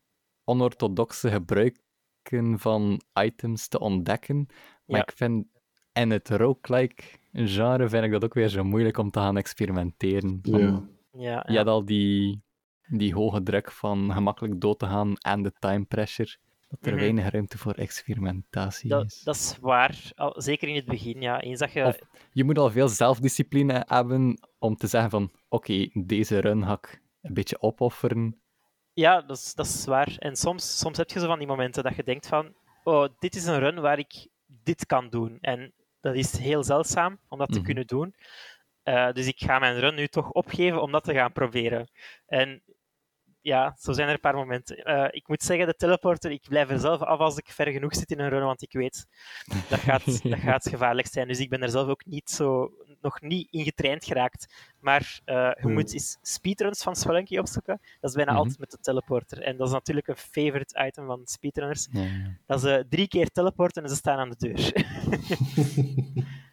onorthodoxe 0.45 1.31
gebruiken 1.31 2.59
van 2.59 3.01
items 3.15 3.69
te 3.69 3.79
ontdekken. 3.79 4.47
Maar 4.87 4.97
Ja. 4.99 5.03
ik 5.03 5.13
vind 5.17 5.47
in 5.93 6.11
het 6.11 6.29
roguelike 6.31 7.03
genre 7.33 7.89
vind 7.89 8.05
ik 8.05 8.11
dat 8.11 8.25
ook 8.25 8.35
weer 8.35 8.49
zo 8.49 8.65
moeilijk 8.65 8.99
om 8.99 9.11
te 9.11 9.19
gaan 9.19 9.37
experimenteren. 9.37 10.39
Van, 10.43 10.61
Ja. 10.61 10.83
Ja, 11.13 11.43
Je 11.47 11.53
ja. 11.53 11.57
hebt 11.57 11.69
al 11.69 11.85
die, 11.85 12.43
die 12.89 13.15
hoge 13.15 13.43
druk 13.43 13.71
van 13.71 14.13
gemakkelijk 14.13 14.61
dood 14.61 14.79
te 14.79 14.87
gaan 14.87 15.17
en 15.17 15.43
de 15.43 15.53
time 15.59 15.85
pressure. 15.85 16.37
Dat 16.69 16.79
er 16.87 16.93
Mhm. 16.93 17.01
weinig 17.01 17.31
ruimte 17.31 17.59
voor 17.59 17.73
experimentatie 17.73 18.89
Dat, 18.89 19.05
is. 19.05 19.21
dat 19.23 19.35
is 19.35 19.57
waar, 19.61 20.11
al, 20.15 20.35
zeker 20.37 20.69
in 20.69 20.75
het 20.75 20.85
begin. 20.85 21.21
Ja. 21.21 21.41
Eens 21.41 21.59
dat 21.59 21.73
je... 21.73 21.85
Of- 21.85 21.99
Je 22.33 22.45
moet 22.45 22.59
al 22.59 22.71
veel 22.71 22.89
zelfdiscipline 22.89 23.85
hebben 23.89 24.39
om 24.59 24.77
te 24.77 24.87
zeggen 24.87 25.11
van 25.11 25.31
oké, 25.49 25.89
deze 25.93 26.39
run 26.39 26.65
ga 26.65 26.73
ik 26.73 27.03
een 27.23 27.35
beetje 27.35 27.61
opofferen. 27.63 28.39
Ja, 28.93 29.21
dat 29.21 29.37
is, 29.37 29.55
dat 29.55 29.67
is 29.67 29.85
waar. 29.85 30.15
En 30.19 30.37
soms, 30.37 30.79
soms 30.79 30.97
heb 30.97 31.11
je 31.11 31.21
zo 31.21 31.27
van 31.27 31.39
die 31.39 31.47
momenten 31.47 31.83
dat 31.83 31.97
je 31.97 32.03
denkt 32.03 32.27
van 32.29 32.55
oh, 32.85 33.09
dit 33.19 33.35
is 33.35 33.45
een 33.47 33.59
run 33.59 33.81
waar 33.81 33.99
ik 33.99 34.27
dit 34.65 34.87
kan 34.87 35.09
doen. 35.09 35.39
En 35.41 35.73
dat 36.01 36.15
is 36.15 36.37
heel 36.39 36.65
zeldzaam 36.65 37.19
om 37.29 37.39
dat 37.39 37.49
te 37.49 37.55
Mhm. 37.57 37.65
kunnen 37.65 37.87
doen. 37.87 38.15
Eh, 38.83 39.13
dus 39.13 39.27
ik 39.27 39.41
ga 39.41 39.59
mijn 39.59 39.79
run 39.79 39.95
nu 39.95 40.07
toch 40.09 40.31
opgeven 40.31 40.83
om 40.83 40.93
dat 40.93 41.05
te 41.05 41.15
gaan 41.15 41.33
proberen. 41.33 41.89
En 42.27 42.63
ja, 43.41 43.77
zo 43.79 43.93
zijn 43.93 44.09
er 44.09 44.15
een 44.15 44.21
paar 44.21 44.35
momenten. 44.35 44.77
Eh, 44.77 45.09
ik 45.11 45.29
moet 45.29 45.43
zeggen, 45.43 45.67
de 45.67 45.75
teleporter, 45.75 46.31
ik 46.31 46.49
blijf 46.49 46.71
er 46.71 46.79
zelf 46.79 47.01
af 47.01 47.19
als 47.19 47.37
ik 47.37 47.49
ver 47.51 47.71
genoeg 47.73 47.95
zit 47.95 48.11
in 48.11 48.19
een 48.21 48.29
run, 48.29 48.45
want 48.45 48.63
ik 48.63 48.73
weet, 48.73 49.07
dat 49.69 49.79
gaat, 49.79 50.05
dat 50.31 50.39
gaat 50.39 50.69
gevaarlijk 50.69 51.07
zijn. 51.07 51.29
Dus 51.29 51.39
ik 51.39 51.49
ben 51.49 51.63
er 51.63 51.71
zelf 51.71 51.89
ook 51.89 52.05
niet 52.05 52.31
zo, 52.31 52.71
nog 53.05 53.21
niet 53.21 53.49
in 53.51 53.65
getraind 53.65 54.05
geraakt. 54.05 54.55
Maar 54.81 55.21
eh, 55.25 55.35
je 55.35 55.57
Hmm. 55.61 55.73
moet 55.73 55.93
eens 55.93 56.19
speedruns 56.23 56.83
van 56.83 56.97
Spelunky 56.97 57.39
opzoeken. 57.39 57.81
Dat 58.01 58.11
is 58.11 58.17
bijna 58.17 58.31
Mhm. 58.31 58.41
altijd 58.41 58.59
met 58.59 58.71
de 58.71 58.79
teleporter. 58.81 59.43
En 59.43 59.57
dat 59.57 59.67
is 59.67 59.73
natuurlijk 59.73 60.09
een 60.09 60.17
favorite 60.17 60.85
item 60.87 61.07
van 61.07 61.21
speedrunners. 61.25 61.89
Ja, 61.93 62.03
ja. 62.03 62.37
Dat 62.47 62.61
ze 62.61 62.87
drie 62.89 63.09
keer 63.09 63.29
teleporten 63.31 63.83
en 63.83 63.89
ze 63.89 63.95
staan 63.97 64.19
aan 64.19 64.31
de 64.31 64.37
deur. 64.39 64.73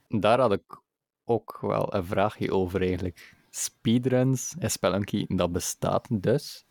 Daar 0.21 0.39
had 0.39 0.51
ik 0.51 0.81
ook 1.25 1.57
wel 1.61 1.93
een 1.95 2.05
vraagje 2.05 2.51
over 2.53 2.81
eigenlijk. 2.81 3.33
Speedruns 3.49 4.55
en 4.59 4.71
Spelunky, 4.71 5.25
dat 5.27 5.51
bestaat 5.51 6.07
dus. 6.21 6.65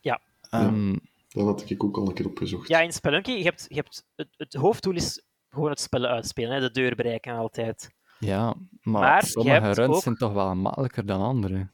Ja. 0.00 0.20
Ehm, 0.50 0.96
Dat 1.28 1.44
had 1.44 1.70
ik 1.70 1.84
ook 1.84 1.96
al 1.96 2.08
een 2.08 2.14
keer 2.14 2.26
opgezocht. 2.26 2.68
ja, 2.68 2.80
in 2.80 2.92
Spelunky, 2.92 3.30
je 3.30 3.42
hebt, 3.44 3.66
je 3.68 3.74
hebt 3.74 4.06
het, 4.16 4.28
het 4.36 4.54
hoofddoel 4.54 4.94
is 4.94 5.24
gewoon 5.50 5.70
het 5.70 5.80
spellen 5.80 6.10
uitspelen, 6.10 6.50
hè, 6.54 6.60
de 6.60 6.70
deur 6.70 6.94
bereiken 6.94 7.34
altijd. 7.34 7.94
Ja, 8.18 8.54
maar, 8.82 9.00
Maar 9.00 9.22
sommige 9.26 9.70
runs 9.72 9.94
ook- 9.96 10.02
zijn 10.02 10.14
toch 10.16 10.32
wel 10.32 10.54
makkelijker 10.54 11.06
dan 11.06 11.20
andere. 11.20 11.68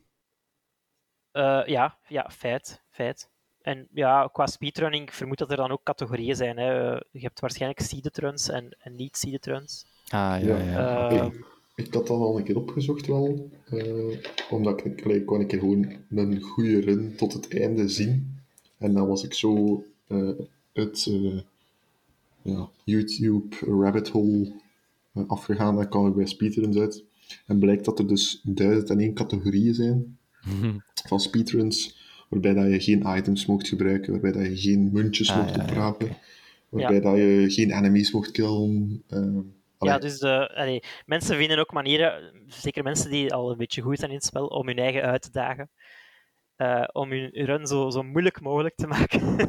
Eh, 1.30 1.62
ja, 1.66 1.98
ja, 2.08 2.30
feit, 2.30 2.82
feit. 2.90 3.30
En 3.60 3.88
ja, 3.92 4.28
qua 4.32 4.46
speedrunning, 4.46 5.02
ik 5.02 5.12
vermoed 5.12 5.38
dat 5.38 5.50
er 5.50 5.56
dan 5.56 5.70
ook 5.70 5.82
categorieën 5.82 6.36
zijn. 6.36 6.56
Hè. 6.58 6.94
Eh, 6.94 7.00
Je 7.10 7.20
hebt 7.20 7.40
waarschijnlijk 7.40 7.80
seeded 7.80 8.18
runs 8.18 8.48
en, 8.48 8.76
en 8.80 8.94
niet-seeded 8.96 9.46
runs. 9.46 9.86
Ah, 10.08 10.36
ja, 10.42 10.56
Ja. 10.56 10.58
ja. 10.58 11.08
Ehm, 11.10 11.26
Ik, 11.26 11.86
ik 11.86 11.94
had 11.94 12.06
dat 12.06 12.18
al 12.18 12.38
een 12.38 12.44
keer 12.44 12.56
opgezocht 12.56 13.06
wel, 13.06 13.50
eh, 13.70 14.18
omdat 14.50 14.84
ik, 14.84 15.00
ik 15.04 15.26
kon 15.26 15.40
een 15.40 15.46
keer 15.46 15.58
gewoon 15.58 15.96
een 16.10 16.40
goede 16.40 16.80
run 16.80 17.16
tot 17.16 17.32
het 17.32 17.54
einde 17.60 17.88
zien. 17.88 18.40
En 18.78 18.92
dan 18.94 19.08
was 19.08 19.24
ik 19.24 19.34
zo 19.34 19.84
eh 20.08 20.28
het 20.72 21.06
eh, 21.08 21.40
ja, 22.42 22.68
YouTube 22.84 23.56
rabbit 23.60 24.08
hole 24.08 24.46
eh, 24.46 24.52
afgegaan, 25.26 25.76
dan 25.76 25.88
kwam 25.88 26.06
ik 26.06 26.14
bij 26.14 26.26
speedruns 26.26 26.76
uit. 26.76 27.04
En 27.46 27.58
blijkt 27.58 27.84
dat 27.84 27.98
er 27.98 28.08
dus 28.08 28.40
duizend 28.44 28.90
en 28.90 28.98
één 28.98 29.14
categorieën 29.14 29.74
zijn 29.74 30.18
van 31.08 31.20
speedruns, 31.20 32.00
waarbij 32.28 32.54
dat 32.54 32.66
je 32.66 32.80
geen 32.80 33.16
items 33.16 33.46
mocht 33.46 33.68
gebruiken, 33.68 34.12
waarbij 34.12 34.32
dat 34.32 34.46
je 34.46 34.56
geen 34.56 34.90
muntjes 34.92 35.30
Ah, 35.30 35.36
mocht 35.36 35.50
ja, 35.50 35.56
ja, 35.56 35.62
oprapen, 35.62 36.16
waarbij 36.68 37.00
dat 37.00 37.16
je 37.16 37.44
geen 37.48 37.70
enemies 37.70 38.12
mocht 38.12 38.30
killen. 38.30 39.02
eh, 39.08 39.38
ja, 39.78 39.98
dus 39.98 40.18
de, 40.18 40.54
allee, 40.54 40.82
mensen 41.06 41.36
vinden 41.36 41.58
ook 41.58 41.72
manieren, 41.72 42.32
zeker 42.46 42.82
mensen 42.82 43.10
die 43.10 43.32
al 43.34 43.50
een 43.50 43.56
beetje 43.58 43.82
goed 43.82 43.98
zijn 43.98 44.10
in 44.10 44.16
het 44.16 44.24
spel, 44.26 44.46
om 44.46 44.66
hun 44.66 44.78
eigen 44.78 45.02
uit 45.02 45.22
te 45.22 45.30
dagen. 45.30 45.70
Eh, 46.62 46.84
om 46.92 47.10
hun 47.10 47.30
run 47.32 47.66
zo, 47.66 47.90
zo 47.90 48.02
moeilijk 48.02 48.40
mogelijk 48.40 48.74
te 48.74 48.86
maken. 48.86 49.20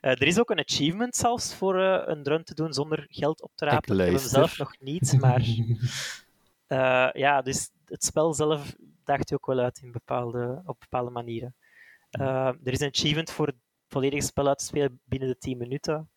Eh, 0.00 0.10
er 0.10 0.22
is 0.22 0.38
ook 0.38 0.50
een 0.50 0.58
achievement 0.58 1.16
zelfs 1.16 1.54
voor 1.54 1.80
eh, 1.80 2.02
een 2.04 2.22
run 2.22 2.44
te 2.44 2.54
doen 2.54 2.72
zonder 2.72 3.06
geld 3.08 3.42
op 3.42 3.50
te 3.54 3.64
rapen. 3.64 3.94
Ik, 3.94 4.00
heb 4.00 4.08
hem 4.08 4.28
zelf 4.28 4.58
nog 4.58 4.74
niet, 4.80 5.16
maar 5.20 5.42
ja, 7.24 7.42
dus 7.42 7.70
het 7.84 8.04
spel 8.04 8.34
zelf 8.34 8.74
daagt 9.04 9.28
je 9.28 9.34
ook 9.34 9.46
wel 9.46 9.58
uit 9.58 9.80
in 9.82 9.92
bepaalde, 9.92 10.62
op 10.66 10.80
bepaalde 10.80 11.10
manieren. 11.10 11.54
Er 12.10 12.72
is 12.72 12.80
een 12.80 12.88
achievement 12.88 13.30
voor 13.30 13.46
het 13.46 13.56
volledige 13.88 14.26
spel 14.26 14.48
uit 14.48 14.58
te 14.58 14.64
spelen 14.64 15.00
binnen 15.04 15.28
de 15.28 15.38
10 15.38 15.58
minuten. 15.58 16.10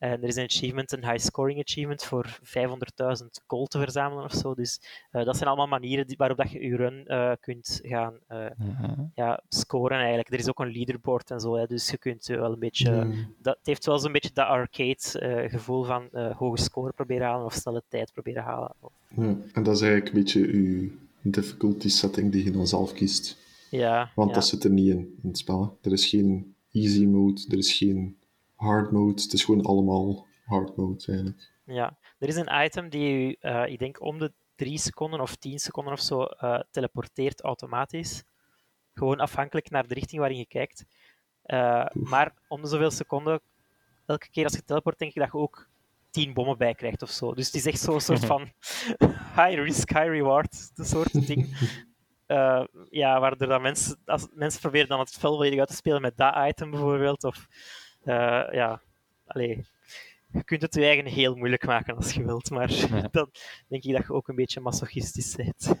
En 0.00 0.22
er 0.22 0.28
is 0.28 0.36
een 0.36 0.44
achievement, 0.44 0.92
een 0.92 1.10
high 1.10 1.24
scoring 1.24 1.60
achievement 1.60 2.04
voor 2.04 2.38
500.000 2.42 3.26
gold 3.46 3.70
te 3.70 3.78
verzamelen 3.78 4.24
of 4.24 4.32
zo. 4.32 4.54
Dus 4.54 4.80
eh, 5.10 5.24
dat 5.24 5.36
zijn 5.36 5.48
allemaal 5.48 5.66
manieren 5.66 6.06
die, 6.06 6.16
waarop 6.16 6.36
dat 6.36 6.50
je 6.50 6.66
je 6.66 6.76
run 6.76 7.06
eh, 7.06 7.32
kunt 7.40 7.80
gaan 7.82 8.14
eh, 8.26 8.38
Ja. 8.58 9.10
ja, 9.14 9.42
scoren 9.48 9.98
eigenlijk. 9.98 10.28
Er 10.32 10.38
is 10.38 10.48
ook 10.48 10.60
een 10.60 10.72
leaderboard 10.72 11.30
en 11.30 11.40
zo, 11.40 11.56
hè, 11.56 11.66
dus 11.66 11.90
je 11.90 11.98
kunt 11.98 12.28
eh, 12.28 12.36
wel 12.36 12.52
een 12.52 12.58
beetje... 12.58 13.14
Dat, 13.42 13.56
het 13.56 13.66
heeft 13.66 13.86
wel 13.86 13.98
zo'n 13.98 14.12
beetje 14.12 14.30
dat 14.34 14.46
arcade 14.46 15.18
eh, 15.20 15.50
gevoel 15.50 15.84
van 15.84 16.08
eh, 16.12 16.36
hoge 16.36 16.62
score 16.62 16.92
proberen 16.92 17.26
halen 17.26 17.44
of 17.46 17.52
snelle 17.54 17.82
tijd 17.88 18.12
proberen 18.12 18.42
halen. 18.42 18.74
Ja, 19.16 19.36
en 19.52 19.62
dat 19.62 19.74
is 19.74 19.80
eigenlijk 19.82 20.14
een 20.14 20.22
beetje 20.22 20.46
uw 20.46 20.90
difficulty 21.22 21.88
setting 21.88 22.32
die 22.32 22.44
je 22.44 22.50
dan 22.50 22.66
zelf 22.66 22.92
kiest. 22.92 23.38
Ja, 23.70 24.10
Want 24.14 24.28
ja. 24.28 24.34
dat 24.34 24.46
zit 24.46 24.64
er 24.64 24.70
niet 24.70 24.88
in, 24.88 24.98
in 25.22 25.28
het 25.28 25.38
spel. 25.38 25.62
hè. 25.62 25.88
Er 25.88 25.92
is 25.92 26.06
geen 26.06 26.54
easy 26.72 27.04
mode, 27.04 27.44
er 27.48 27.58
is 27.58 27.72
geen 27.72 28.16
hard 28.60 28.90
mode. 28.90 29.22
Het 29.22 29.32
is 29.32 29.44
gewoon 29.44 29.64
allemaal 29.64 30.26
hard 30.44 30.76
mode 30.76 31.04
eigenlijk. 31.06 31.52
Ja, 31.64 31.98
er 32.18 32.28
is 32.28 32.36
een 32.36 32.64
item 32.64 32.88
die 32.88 33.12
u, 33.12 33.36
eh, 33.40 33.66
ik 33.66 33.78
denk, 33.78 34.02
om 34.02 34.18
de 34.18 34.32
3 34.54 34.78
seconden 34.78 35.20
of 35.20 35.36
10 35.36 35.58
seconden 35.58 35.92
of 35.92 36.00
zo 36.00 36.22
eh, 36.22 36.60
teleporteert 36.70 37.40
automatisch. 37.40 38.24
Gewoon 38.94 39.18
afhankelijk 39.20 39.70
naar 39.70 39.86
de 39.86 39.94
richting 39.94 40.20
waarin 40.20 40.38
je 40.38 40.46
kijkt. 40.46 40.84
Eh, 41.42 41.86
maar 41.92 42.34
om 42.48 42.62
de 42.62 42.68
zoveel 42.68 42.90
seconden, 42.90 43.40
elke 44.06 44.30
keer 44.30 44.44
als 44.44 44.52
je 44.52 44.64
teleport, 44.64 44.98
denk 44.98 45.14
ik 45.14 45.20
dat 45.20 45.32
je 45.32 45.38
ook 45.38 45.68
tien 46.10 46.32
bommen 46.32 46.58
bij 46.58 46.74
krijgt 46.74 47.02
of 47.02 47.10
zo. 47.10 47.34
Dus 47.34 47.46
het 47.46 47.54
is 47.54 47.66
echt 47.66 47.80
zo'n 47.80 48.00
soort 48.00 48.24
van 48.24 48.40
high 49.38 49.54
risk, 49.54 49.88
high 49.88 50.08
reward 50.08 50.76
de 50.76 50.84
soort 50.84 51.26
ding. 51.26 51.46
Uh, 52.26 52.64
ja, 52.90 53.20
waardoor 53.20 53.48
dat 53.48 53.60
mensen, 53.60 54.00
als 54.04 54.28
mensen 54.32 54.60
proberen 54.60 54.88
dan 54.88 54.98
het 54.98 55.10
spel 55.10 55.32
volledig 55.32 55.58
uit 55.58 55.68
te 55.68 55.74
spelen 55.74 56.00
met 56.00 56.16
dat 56.16 56.34
item 56.48 56.70
bijvoorbeeld. 56.70 57.24
Of 57.24 57.46
uh, 58.04 58.48
ja, 58.52 58.82
allee, 59.26 59.64
je 60.32 60.44
kunt 60.44 60.62
het 60.62 60.74
je 60.74 60.84
eigen 60.84 61.06
heel 61.06 61.34
moeilijk 61.34 61.66
maken 61.66 61.96
als 61.96 62.12
je 62.12 62.24
wilt, 62.24 62.50
maar 62.50 62.72
ja. 62.72 63.08
dan 63.12 63.30
denk 63.68 63.84
ik 63.84 63.92
dat 63.92 64.06
je 64.06 64.12
ook 64.12 64.28
een 64.28 64.34
beetje 64.34 64.60
masochistisch 64.60 65.36
bent. 65.36 65.72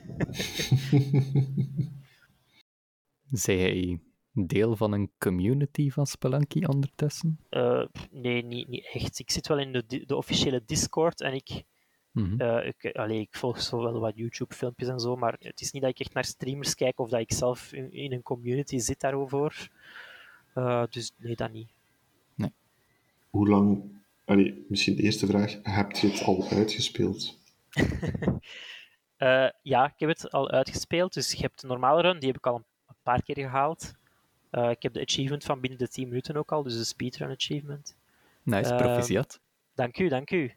Zij 3.30 3.56
jij 3.56 4.00
deel 4.32 4.76
van 4.76 4.92
een 4.92 5.10
community 5.18 5.90
van 5.90 6.06
Spelunky 6.06 6.64
ondertussen? 6.64 7.40
Uh, 7.50 7.84
nee, 8.10 8.44
niet, 8.44 8.68
niet 8.68 8.90
echt. 8.92 9.18
Ik 9.18 9.30
zit 9.30 9.48
wel 9.48 9.58
in 9.58 9.72
de, 9.72 10.04
de 10.06 10.16
officiële 10.16 10.62
Discord 10.64 11.20
en 11.20 11.34
ik, 11.34 11.62
mm 12.12 12.24
-hmm. 12.24 12.40
uh, 12.40 12.66
ik, 12.66 12.96
allee, 12.96 13.20
ik 13.20 13.36
volg 13.36 13.60
zo 13.60 13.82
wel 13.82 14.00
wat 14.00 14.16
YouTube-filmpjes 14.16 14.88
en 14.88 15.00
zo, 15.00 15.16
maar 15.16 15.36
het 15.38 15.60
is 15.60 15.70
niet 15.72 15.82
dat 15.82 15.90
ik 15.90 15.98
echt 16.00 16.14
naar 16.14 16.24
streamers 16.24 16.74
kijk 16.74 16.98
of 16.98 17.08
dat 17.08 17.20
ik 17.20 17.32
zelf 17.32 17.72
in, 17.72 17.92
in 17.92 18.12
een 18.12 18.22
community 18.22 18.78
zit 18.78 19.00
daarover. 19.00 19.70
Uh, 20.54 20.84
dus 20.90 21.12
nee, 21.16 21.36
dat 21.36 21.52
niet. 21.52 21.70
Hoe 23.30 23.48
lang, 23.48 23.82
allee, 24.24 24.64
misschien 24.68 24.96
de 24.96 25.02
eerste 25.02 25.26
vraag, 25.26 25.58
heb 25.62 25.92
je 25.92 26.08
het 26.08 26.22
al 26.22 26.48
uitgespeeld? 26.50 27.38
ja, 29.62 29.86
ik 29.86 29.94
heb 29.96 30.08
het 30.08 30.30
al 30.30 30.50
uitgespeeld. 30.50 31.14
Dus 31.14 31.32
je 31.32 31.40
hebt 31.40 31.60
de 31.60 31.66
normale 31.66 32.02
run, 32.02 32.18
die 32.18 32.28
heb 32.28 32.36
ik 32.36 32.46
al 32.46 32.56
een 32.86 32.94
paar 33.02 33.22
keer 33.22 33.36
gehaald. 33.36 33.92
Uh, 34.52 34.70
ik 34.70 34.82
heb 34.82 34.92
de 34.92 35.00
achievement 35.00 35.44
van 35.44 35.60
binnen 35.60 35.78
de 35.78 35.88
10 35.88 36.08
minuten 36.08 36.36
ook 36.36 36.52
al, 36.52 36.62
dus 36.62 36.76
de 36.76 36.84
speedrun 36.84 37.30
achievement. 37.30 37.96
Nice, 38.42 38.74
proficiat. 38.74 39.40
Uh, 39.40 39.40
dank 39.74 39.98
u, 39.98 40.08
dank 40.08 40.30
u. 40.30 40.52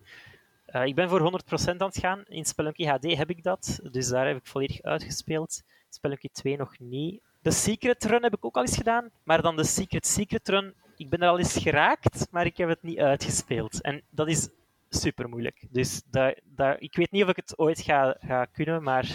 Uh, 0.67 0.85
ik 0.85 0.95
ben 0.95 1.09
voor 1.09 1.41
100% 1.65 1.65
aan 1.65 1.77
het 1.77 1.97
gaan. 1.97 2.23
In 2.27 2.45
Spelunky 2.45 2.85
HD 2.85 3.17
heb 3.17 3.29
ik 3.29 3.43
dat, 3.43 3.79
dus 3.91 4.07
daar 4.07 4.27
heb 4.27 4.37
ik 4.37 4.45
volledig 4.45 4.81
uitgespeeld. 4.81 5.63
Spelunky 5.89 6.27
2 6.31 6.57
nog 6.57 6.79
niet. 6.79 7.21
De 7.41 7.51
Secret 7.51 8.03
Run 8.03 8.23
heb 8.23 8.35
ik 8.35 8.45
ook 8.45 8.55
al 8.55 8.61
eens 8.61 8.77
gedaan, 8.77 9.09
maar 9.23 9.41
dan 9.41 9.55
de 9.55 9.63
Secret 9.63 10.07
Secret 10.07 10.49
Run, 10.49 10.73
ik 10.97 11.09
ben 11.09 11.19
er 11.19 11.27
al 11.27 11.37
eens 11.37 11.57
geraakt, 11.57 12.27
maar 12.31 12.45
ik 12.45 12.57
heb 12.57 12.69
het 12.69 12.83
niet 12.83 12.97
uitgespeeld. 12.97 13.81
En 13.81 14.01
dat 14.09 14.27
is 14.27 14.49
super 14.89 15.29
moeilijk. 15.29 15.65
Dus 15.69 16.01
dat, 16.09 16.39
dat, 16.43 16.75
ik 16.79 16.95
weet 16.95 17.11
niet 17.11 17.23
of 17.23 17.29
ik 17.29 17.35
het 17.35 17.57
ooit 17.57 17.81
ga, 17.81 18.17
ga 18.19 18.45
kunnen, 18.45 18.83
maar 18.83 19.05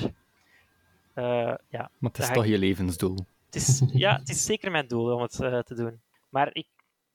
uh, 1.14 1.54
ja. 1.68 1.90
Maar 1.98 2.10
het 2.10 2.18
is 2.18 2.30
toch 2.30 2.46
je 2.46 2.58
levensdoel? 2.58 3.16
Het 3.46 3.54
is, 3.54 3.82
ja, 3.92 4.18
het 4.18 4.28
is 4.28 4.44
zeker 4.44 4.70
mijn 4.70 4.88
doel 4.88 5.14
om 5.14 5.22
het 5.22 5.38
uh, 5.40 5.58
te 5.58 5.74
doen. 5.74 6.00
Maar 6.28 6.50
ik, 6.52 6.66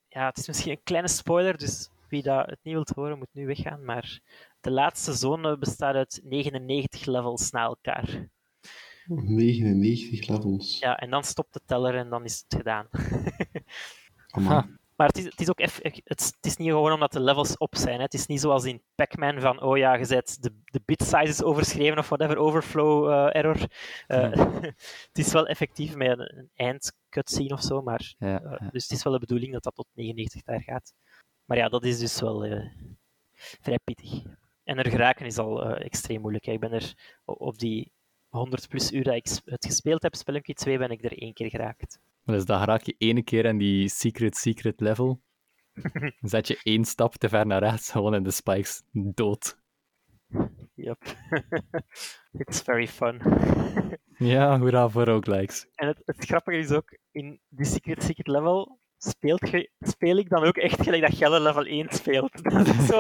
ja, 0.09 0.25
het 0.25 0.37
is 0.37 0.47
misschien 0.47 0.71
een 0.71 0.83
kleine 0.83 1.07
spoiler, 1.07 1.57
dus 1.57 1.89
wie 2.09 2.23
dat 2.23 2.45
het 2.45 2.59
niet 2.63 2.73
wilt 2.73 2.89
horen, 2.89 3.17
moet 3.17 3.33
nu 3.33 3.45
weggaan. 3.45 3.85
Maar 3.85 4.19
de 4.61 4.71
laatste 4.71 5.13
zone 5.13 5.57
bestaat 5.57 5.95
uit 5.95 6.21
99 6.23 7.05
levels 7.05 7.51
na 7.51 7.63
elkaar. 7.63 8.27
99 9.05 10.27
levels? 10.27 10.79
Ja, 10.79 10.97
en 10.97 11.09
dan 11.09 11.23
stopt 11.23 11.53
de 11.53 11.61
teller 11.65 11.95
en 11.95 12.09
dan 12.09 12.23
is 12.23 12.43
het 12.47 12.57
gedaan. 12.57 12.87
Maar 14.95 15.07
het 15.07 15.17
is, 15.17 15.23
het 15.23 15.39
is 15.39 15.49
ook 15.49 15.59
eff, 15.59 15.79
het, 16.03 16.37
is 16.41 16.57
niet 16.57 16.69
gewoon 16.69 16.91
omdat 16.91 17.11
de 17.11 17.19
levels 17.19 17.57
op 17.57 17.75
zijn. 17.75 17.95
Hè. 17.95 18.03
Het 18.03 18.13
is 18.13 18.25
niet 18.25 18.39
zoals 18.39 18.63
in 18.63 18.81
Pac-Man 18.95 19.39
van, 19.39 19.61
oh 19.61 19.77
ja, 19.77 19.93
je 19.93 20.05
zet 20.05 20.37
de, 20.39 20.61
de 20.65 20.81
bit 20.85 21.03
size 21.03 21.23
is 21.23 21.43
overschreven 21.43 21.97
of 21.97 22.09
whatever, 22.09 22.37
overflow 22.37 23.09
uh, 23.09 23.35
error. 23.35 23.57
Uh, 24.07 24.31
het 25.07 25.17
is 25.17 25.31
wel 25.31 25.47
effectief 25.47 25.95
met 25.95 26.19
een, 26.19 26.37
een 26.37 26.49
eindcutscene 26.55 27.53
of 27.53 27.61
zo, 27.61 27.81
maar, 27.81 28.15
ja, 28.17 28.27
ja. 28.27 28.41
Uh, 28.43 28.69
dus 28.71 28.83
het 28.83 28.91
is 28.91 29.03
wel 29.03 29.13
de 29.13 29.19
bedoeling 29.19 29.53
dat 29.53 29.63
dat 29.63 29.75
tot 29.75 29.87
99 29.93 30.43
daar 30.43 30.61
gaat. 30.61 30.93
Maar 31.45 31.57
ja, 31.57 31.69
dat 31.69 31.83
is 31.83 31.99
dus 31.99 32.21
wel 32.21 32.69
vrij 33.35 33.79
pittig. 33.83 34.23
En 34.63 34.77
er 34.77 34.89
geraken 34.89 35.25
is 35.25 35.37
al 35.37 35.75
extreem 35.75 36.21
moeilijk. 36.21 36.45
Hè. 36.45 36.51
Ik 36.51 36.59
ben 36.59 36.71
er 36.71 36.93
op 37.25 37.57
die 37.57 37.91
100 38.33 38.67
plus 38.67 38.91
uur 38.91 39.03
dat 39.03 39.15
ik 39.15 39.27
het 39.45 39.65
gespeeld 39.65 40.01
heb, 40.01 40.15
Spelunky 40.15 40.53
2, 40.53 40.77
ben 40.77 40.89
ik 40.89 41.03
er 41.03 41.17
één 41.17 41.33
keer 41.33 41.49
geraakt. 41.49 41.99
Dus 42.25 42.45
dan 42.45 42.63
raak 42.63 42.81
je 42.81 42.95
ene 42.97 43.23
keer 43.23 43.45
in 43.45 43.57
die 43.57 43.89
secret, 43.89 44.35
secret 44.35 44.79
level. 44.79 45.21
Dan 46.19 46.29
zet 46.29 46.47
je 46.47 46.59
één 46.63 46.85
stap 46.85 47.15
te 47.15 47.29
ver 47.29 47.45
naar 47.45 47.63
rechts, 47.63 47.91
gewoon 47.91 48.15
in 48.15 48.23
de 48.23 48.31
spikes 48.31 48.83
dood. 48.91 49.57
Yep. 50.73 51.01
It's 52.41 52.61
very 52.61 52.87
fun. 52.87 53.21
ja, 54.17 54.59
hoera 54.59 54.89
voor 54.89 55.03
roguelikes. 55.03 55.67
En 55.75 55.87
het, 55.87 56.01
het 56.05 56.25
grappige 56.25 56.57
is 56.57 56.71
ook, 56.71 56.97
in 57.11 57.39
die 57.49 57.65
secret, 57.65 58.03
secret 58.03 58.27
level 58.27 58.79
speelt 58.97 59.49
ge, 59.49 59.71
speel 59.79 60.17
ik 60.17 60.29
dan 60.29 60.43
ook 60.43 60.57
echt 60.57 60.83
gelijk 60.83 61.01
dat 61.01 61.15
Gelle 61.15 61.39
level 61.39 61.65
1 61.65 61.87
speelt. 61.89 62.39
zo 62.89 62.99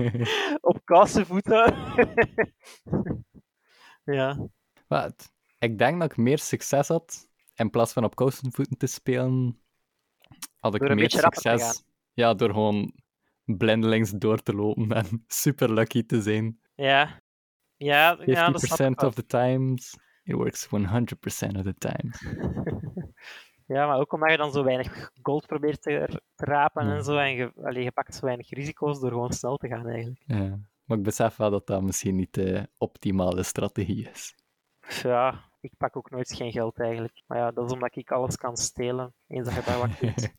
op 0.70 0.80
koude 0.84 1.24
voeten. 1.24 1.74
ja. 4.04 4.48
Wat? 4.86 5.32
Ik 5.58 5.78
denk 5.78 6.00
dat 6.00 6.10
ik 6.10 6.16
meer 6.16 6.38
succes 6.38 6.88
had 6.88 7.28
in 7.54 7.70
plaats 7.70 7.92
van 7.92 8.04
op 8.04 8.12
voeten 8.16 8.76
te 8.76 8.86
spelen, 8.86 9.60
had 10.58 10.74
ik 10.74 10.94
meer 10.94 11.10
succes. 11.10 11.84
Ja, 12.12 12.34
door 12.34 12.50
gewoon 12.50 12.92
blindelings 13.44 14.10
door 14.10 14.42
te 14.42 14.54
lopen 14.54 14.92
en 14.92 15.24
super 15.26 15.72
lucky 15.72 16.06
te 16.06 16.22
zijn. 16.22 16.60
Ja, 16.74 17.22
ja, 17.76 18.16
50% 18.16 18.20
ja 18.24 18.50
dat 18.50 19.02
of 19.02 19.14
the 19.14 19.26
times, 19.26 19.96
it 20.22 20.34
works 20.34 20.66
100% 20.66 20.70
of 20.70 21.62
the 21.62 21.74
time. 21.78 22.10
ja, 23.74 23.86
maar 23.86 23.98
ook 23.98 24.12
omdat 24.12 24.30
je 24.30 24.36
dan 24.36 24.52
zo 24.52 24.64
weinig 24.64 25.10
gold 25.22 25.46
probeert 25.46 25.82
te, 25.82 26.20
te 26.34 26.44
rapen 26.44 26.86
ja. 26.86 26.94
en 26.94 27.04
zo, 27.04 27.16
en 27.16 27.34
je, 27.34 27.52
allee, 27.62 27.82
je 27.82 27.92
pakt 27.92 28.14
zo 28.14 28.26
weinig 28.26 28.50
risico's 28.50 29.00
door 29.00 29.10
gewoon 29.10 29.32
snel 29.32 29.56
te 29.56 29.68
gaan 29.68 29.86
eigenlijk. 29.86 30.22
Ja, 30.26 30.58
maar 30.84 30.98
ik 30.98 31.04
besef 31.04 31.36
wel 31.36 31.50
dat 31.50 31.66
dat 31.66 31.82
misschien 31.82 32.16
niet 32.16 32.34
de 32.34 32.68
optimale 32.78 33.42
strategie 33.42 34.10
is. 34.10 34.34
Ja, 34.88 35.50
ik 35.60 35.72
pak 35.76 35.96
ook 35.96 36.10
nooit 36.10 36.32
geen 36.32 36.52
geld 36.52 36.80
eigenlijk. 36.80 37.22
Maar 37.26 37.38
ja, 37.38 37.50
dat 37.50 37.66
is 37.66 37.72
omdat 37.72 37.96
ik 37.96 38.10
alles 38.10 38.36
kan 38.36 38.56
stelen, 38.56 39.14
eens 39.26 39.44
dat 39.44 39.54
je 39.54 39.62
daar 39.64 39.78
wat 39.78 39.98
kunt. 39.98 40.20
dat 40.20 40.32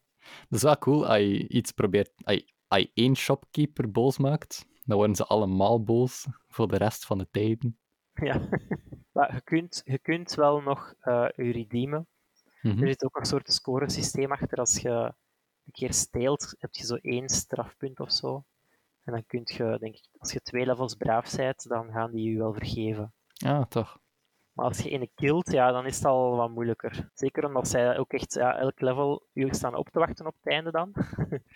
is 0.50 0.62
wel 0.62 0.78
cool, 0.78 1.08
als 1.08 1.18
je 1.18 1.48
iets 1.48 1.72
probeert... 1.72 2.12
Als 2.24 2.80
je, 2.80 2.92
één 2.94 3.16
shopkeeper 3.16 3.92
boos 3.92 4.18
maakt, 4.18 4.66
dan 4.84 4.98
worden 4.98 5.16
ze 5.16 5.26
allemaal 5.26 5.84
boos 5.84 6.28
voor 6.48 6.68
de 6.68 6.78
rest 6.78 7.06
van 7.06 7.18
de 7.18 7.28
tijden. 7.32 7.78
Ja, 8.14 8.48
maar 9.14 9.34
je 9.34 9.42
kunt, 9.42 9.82
je 9.86 10.00
kunt 10.00 10.34
wel 10.34 10.62
nog 10.62 10.94
uh, 11.04 11.28
je 11.36 11.52
redeemen. 11.52 12.08
Mm-hmm. 12.62 12.82
Er 12.82 12.88
zit 12.88 13.04
ook 13.04 13.18
een 13.18 13.26
soort 13.26 13.54
scoresysteem 13.54 14.32
achter. 14.32 14.58
Als 14.58 14.78
je 14.78 14.90
een 15.66 15.72
keer 15.72 15.94
steelt, 15.94 16.56
heb 16.60 16.74
je 16.74 16.86
zo 16.86 16.96
één 16.96 17.30
strafpunt 17.30 18.00
of 18.00 18.12
zo. 18.12 18.46
En 19.04 19.14
dan 19.14 19.26
kun 19.26 19.42
je, 19.44 19.78
denk 19.80 19.96
ik, 19.96 20.08
als 20.18 20.32
je 20.32 20.42
twee 20.42 20.66
levels 20.66 20.96
braaf 20.96 21.36
bent, 21.36 21.68
dan 21.68 21.92
gaan 21.92 22.12
die 22.12 22.32
je 22.32 22.38
wel 22.38 22.54
vergeven. 22.54 23.14
Ja, 23.34 23.58
ah, 23.58 23.66
toch. 23.66 24.00
Maar 24.56 24.66
als 24.66 24.80
je 24.80 24.90
ene 24.90 25.10
killt, 25.16 25.52
ja, 25.52 25.72
dan 25.72 25.86
is 25.86 25.96
het 25.96 26.06
al 26.06 26.36
wat 26.36 26.50
moeilijker. 26.50 27.10
Zeker 27.14 27.46
omdat 27.46 27.68
zij 27.68 27.98
ook 27.98 28.14
echt 28.14 28.34
ja, 28.34 28.58
elk 28.58 28.82
level 28.82 29.28
u 29.34 29.48
staan 29.50 29.76
op 29.76 29.90
te 29.90 30.00
wachten 30.00 30.26
op 30.26 30.36
het 30.42 30.54
einde 30.54 30.72
dan. 30.72 30.96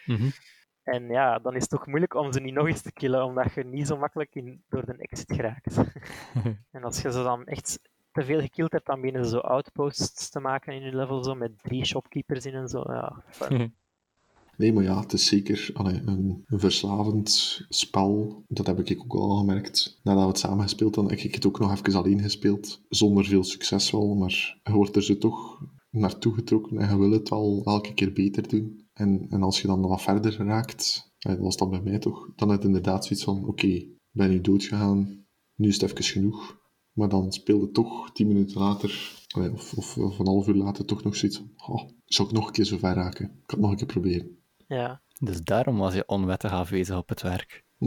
mm-hmm. 0.06 0.32
En 0.84 1.10
ja, 1.10 1.40
dan 1.40 1.56
is 1.56 1.62
het 1.62 1.70
toch 1.70 1.88
moeilijk 1.88 2.14
om 2.14 2.34
ze 2.34 2.40
niet 2.40 2.54
nog 2.54 2.68
eens 2.68 2.82
te 2.82 2.92
killen, 2.92 3.24
omdat 3.24 3.54
je 3.54 3.64
niet 3.64 3.88
zo 3.88 3.98
makkelijk 3.98 4.36
in, 4.36 4.64
door 4.70 4.86
de 4.86 4.98
exit 4.98 5.34
geraakt. 5.34 5.78
en 6.72 6.84
als 6.84 7.02
je 7.02 7.12
ze 7.12 7.24
dan 7.24 7.46
echt 7.46 7.80
te 8.12 8.24
veel 8.24 8.40
gekillt 8.40 8.72
hebt, 8.72 8.86
dan 8.86 9.02
beginnen 9.02 9.26
ze 9.26 9.30
zo 9.32 9.40
outposts 9.40 10.30
te 10.30 10.40
maken 10.40 10.74
in 10.74 10.82
je 10.82 10.96
level, 10.96 11.24
zo, 11.24 11.36
met 11.36 11.64
drie 11.64 11.86
shopkeepers 11.86 12.46
in 12.46 12.54
en 12.54 12.68
zo. 12.68 12.84
Ja, 12.88 13.24
Nee, 14.60 14.74
maar 14.74 14.84
ja, 14.84 15.00
het 15.00 15.14
is 15.14 15.26
zeker 15.26 15.70
allee, 15.74 16.02
een, 16.06 16.44
verslavend 16.46 17.62
spel. 17.70 18.44
Dat 18.48 18.68
heb 18.68 18.80
ik 18.80 19.02
ook 19.02 19.14
al 19.14 19.38
gemerkt. 19.38 20.00
Nadat 20.04 20.22
we 20.22 20.28
het 20.28 20.40
samen 20.40 20.64
gespeeld 20.64 20.94
dan 20.94 21.10
heb 21.10 21.20
ik 21.20 21.36
het 21.36 21.46
ook 21.46 21.60
nog 21.60 21.72
even 21.72 22.00
alleen 22.00 22.22
gespeeld. 22.22 22.82
Zonder 22.90 23.26
veel 23.26 23.44
succes 23.44 23.92
wel, 23.92 24.16
maar 24.16 24.60
je 24.64 24.72
wordt 24.72 24.96
er 24.96 25.04
zo 25.04 25.18
toch 25.18 25.62
naartoe 25.90 26.34
getrokken 26.34 26.78
en 26.78 26.90
je 26.90 26.98
wil 26.98 27.12
het 27.12 27.30
al 27.30 27.62
elke 27.64 27.94
keer 27.94 28.14
beter 28.14 28.48
doen. 28.48 28.88
En, 28.94 29.26
en 29.30 29.44
als 29.44 29.62
je 29.62 29.68
dan 29.68 29.82
wat 29.82 30.02
verder 30.02 30.46
raakt, 30.46 31.14
dat 31.18 31.40
was 31.40 31.58
dat 31.58 31.70
bij 31.70 31.82
mij 31.82 32.00
toch, 32.00 32.30
dan 32.36 32.50
het 32.50 32.64
inderdaad 32.64 33.06
zoiets 33.06 33.26
van, 33.26 33.38
oké, 33.38 33.50
okay, 33.50 33.98
ben 34.12 34.30
nu 34.30 34.42
doodgegaan, 34.42 35.26
nu 35.56 35.68
is 35.68 35.82
het 35.82 35.92
even 35.92 36.04
genoeg. 36.04 36.58
Maar 36.94 37.10
dan 37.10 37.32
speelde 37.32 37.72
toch 37.72 38.12
tien 38.12 38.28
minuten 38.28 38.60
later, 38.60 39.24
of, 39.54 39.74
of, 39.74 39.98
of, 39.98 40.20
een 40.20 40.28
half 40.28 40.48
uur 40.48 40.56
later, 40.56 40.86
toch 40.86 41.04
nog 41.04 41.16
zoiets 41.16 41.38
van, 41.38 41.52
oh, 41.76 41.90
zou 42.06 42.28
ik 42.28 42.34
nog 42.34 42.48
een 42.48 42.54
keer 42.54 42.66
zo 42.66 42.78
ver 42.78 42.94
raken? 42.94 43.26
Ik 43.26 43.32
kan 43.46 43.60
het 43.60 43.60
nog 43.60 43.72
een 43.72 43.78
keer 43.78 43.88
proberen. 43.88 44.38
Ja. 44.70 45.02
Dus 45.20 45.42
daarom 45.42 45.78
was 45.78 45.94
je 45.94 46.08
onwettig 46.08 46.52
afwezig 46.52 46.98
op 46.98 47.10
het 47.10 47.22
werk. 47.22 47.64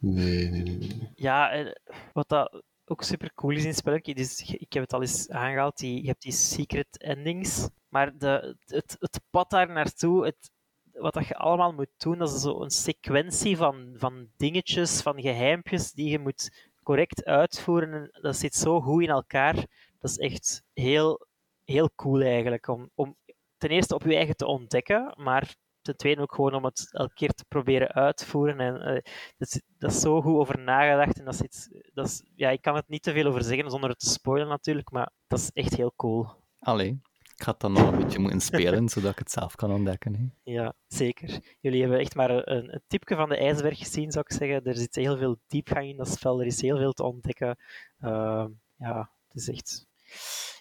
nee, 0.00 0.48
nee, 0.48 0.62
nee, 0.62 1.12
Ja, 1.14 1.72
wat 2.12 2.28
dat 2.28 2.62
ook 2.84 3.02
super 3.02 3.34
cool 3.34 3.56
is 3.56 3.64
in 3.64 3.74
spelletje, 3.74 4.14
dus 4.14 4.54
ik 4.58 4.72
heb 4.72 4.82
het 4.82 4.92
al 4.92 5.00
eens 5.00 5.30
aangehaald, 5.30 5.76
die, 5.76 6.00
je 6.00 6.08
hebt 6.08 6.22
die 6.22 6.32
secret 6.32 6.98
endings, 6.98 7.68
maar 7.88 8.18
de, 8.18 8.56
het, 8.64 8.96
het 8.98 9.20
pad 9.30 9.50
daar 9.50 9.72
naartoe, 9.72 10.24
het, 10.24 10.50
wat 10.92 11.14
dat 11.14 11.26
je 11.26 11.36
allemaal 11.36 11.72
moet 11.72 11.90
doen, 11.96 12.18
dat 12.18 12.34
is 12.34 12.40
zo 12.40 12.62
een 12.62 12.70
sequentie 12.70 13.56
van, 13.56 13.94
van 13.96 14.28
dingetjes, 14.36 15.00
van 15.00 15.20
geheimpjes 15.20 15.92
die 15.92 16.08
je 16.08 16.18
moet 16.18 16.70
correct 16.82 17.24
uitvoeren. 17.24 18.18
Dat 18.20 18.36
zit 18.36 18.54
zo 18.54 18.80
goed 18.80 19.02
in 19.02 19.08
elkaar. 19.08 19.54
Dat 20.00 20.10
is 20.10 20.18
echt 20.18 20.62
heel, 20.72 21.26
heel 21.64 21.90
cool 21.94 22.20
eigenlijk. 22.20 22.68
Om, 22.68 22.90
om 22.94 23.16
ten 23.64 23.72
eerste 23.72 23.94
op 23.94 24.02
je 24.02 24.16
eigen 24.16 24.36
te 24.36 24.46
ontdekken, 24.46 25.14
maar 25.16 25.54
ten 25.82 25.96
tweede 25.96 26.20
ook 26.20 26.34
gewoon 26.34 26.54
om 26.54 26.64
het 26.64 26.88
elke 26.90 27.14
keer 27.14 27.32
te 27.32 27.44
proberen 27.48 27.92
uitvoeren. 27.92 28.60
En, 28.60 28.80
eh, 28.80 29.02
dat, 29.38 29.48
is, 29.48 29.60
dat 29.78 29.90
is 29.90 30.00
zo 30.00 30.20
goed 30.20 30.34
over 30.34 30.58
nagedacht. 30.58 31.18
En 31.18 31.24
dat 31.24 31.34
is 31.34 31.40
iets, 31.40 31.68
dat 31.92 32.06
is, 32.06 32.24
ja, 32.34 32.50
ik 32.50 32.62
kan 32.62 32.74
het 32.74 32.88
niet 32.88 33.02
te 33.02 33.12
veel 33.12 33.26
over 33.26 33.42
zeggen 33.42 33.70
zonder 33.70 33.90
het 33.90 33.98
te 33.98 34.08
spoilen 34.08 34.48
natuurlijk, 34.48 34.90
maar 34.90 35.10
dat 35.26 35.38
is 35.38 35.50
echt 35.52 35.76
heel 35.76 35.92
cool. 35.96 36.26
Allee, 36.58 37.00
ik 37.36 37.42
ga 37.42 37.50
het 37.50 37.60
dan 37.60 37.72
nog 37.72 37.92
een 37.92 37.98
beetje 37.98 38.18
moeten 38.18 38.40
spelen, 38.40 38.88
zodat 38.94 39.10
ik 39.10 39.18
het 39.18 39.30
zelf 39.30 39.54
kan 39.54 39.72
ontdekken. 39.72 40.14
Hè. 40.14 40.52
Ja, 40.52 40.74
zeker. 40.86 41.56
Jullie 41.60 41.80
hebben 41.80 41.98
echt 41.98 42.14
maar 42.14 42.30
een, 42.30 42.74
een 42.74 42.82
tipje 42.86 43.14
van 43.16 43.28
de 43.28 43.36
ijsberg 43.36 43.78
gezien, 43.78 44.12
zou 44.12 44.24
ik 44.28 44.36
zeggen. 44.36 44.64
Er 44.64 44.76
zit 44.76 44.94
heel 44.94 45.16
veel 45.16 45.38
diepgang 45.46 45.88
in 45.88 45.96
dat 45.96 46.08
spel, 46.08 46.40
er 46.40 46.46
is 46.46 46.60
heel 46.60 46.76
veel 46.76 46.92
te 46.92 47.02
ontdekken. 47.02 47.58
Ehm, 48.00 48.50
ja, 48.76 49.10
het 49.28 49.36
is 49.36 49.48
echt... 49.48 49.86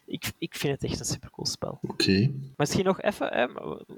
Ik, 0.05 0.31
ik 0.37 0.55
vind 0.55 0.73
het 0.73 0.91
echt 0.91 0.99
een 0.99 1.05
supercool 1.05 1.45
spel. 1.45 1.79
Oké. 1.81 2.31
Misschien 2.55 2.85
nog 2.85 3.01
even, 3.01 3.27
hè, 3.27 3.45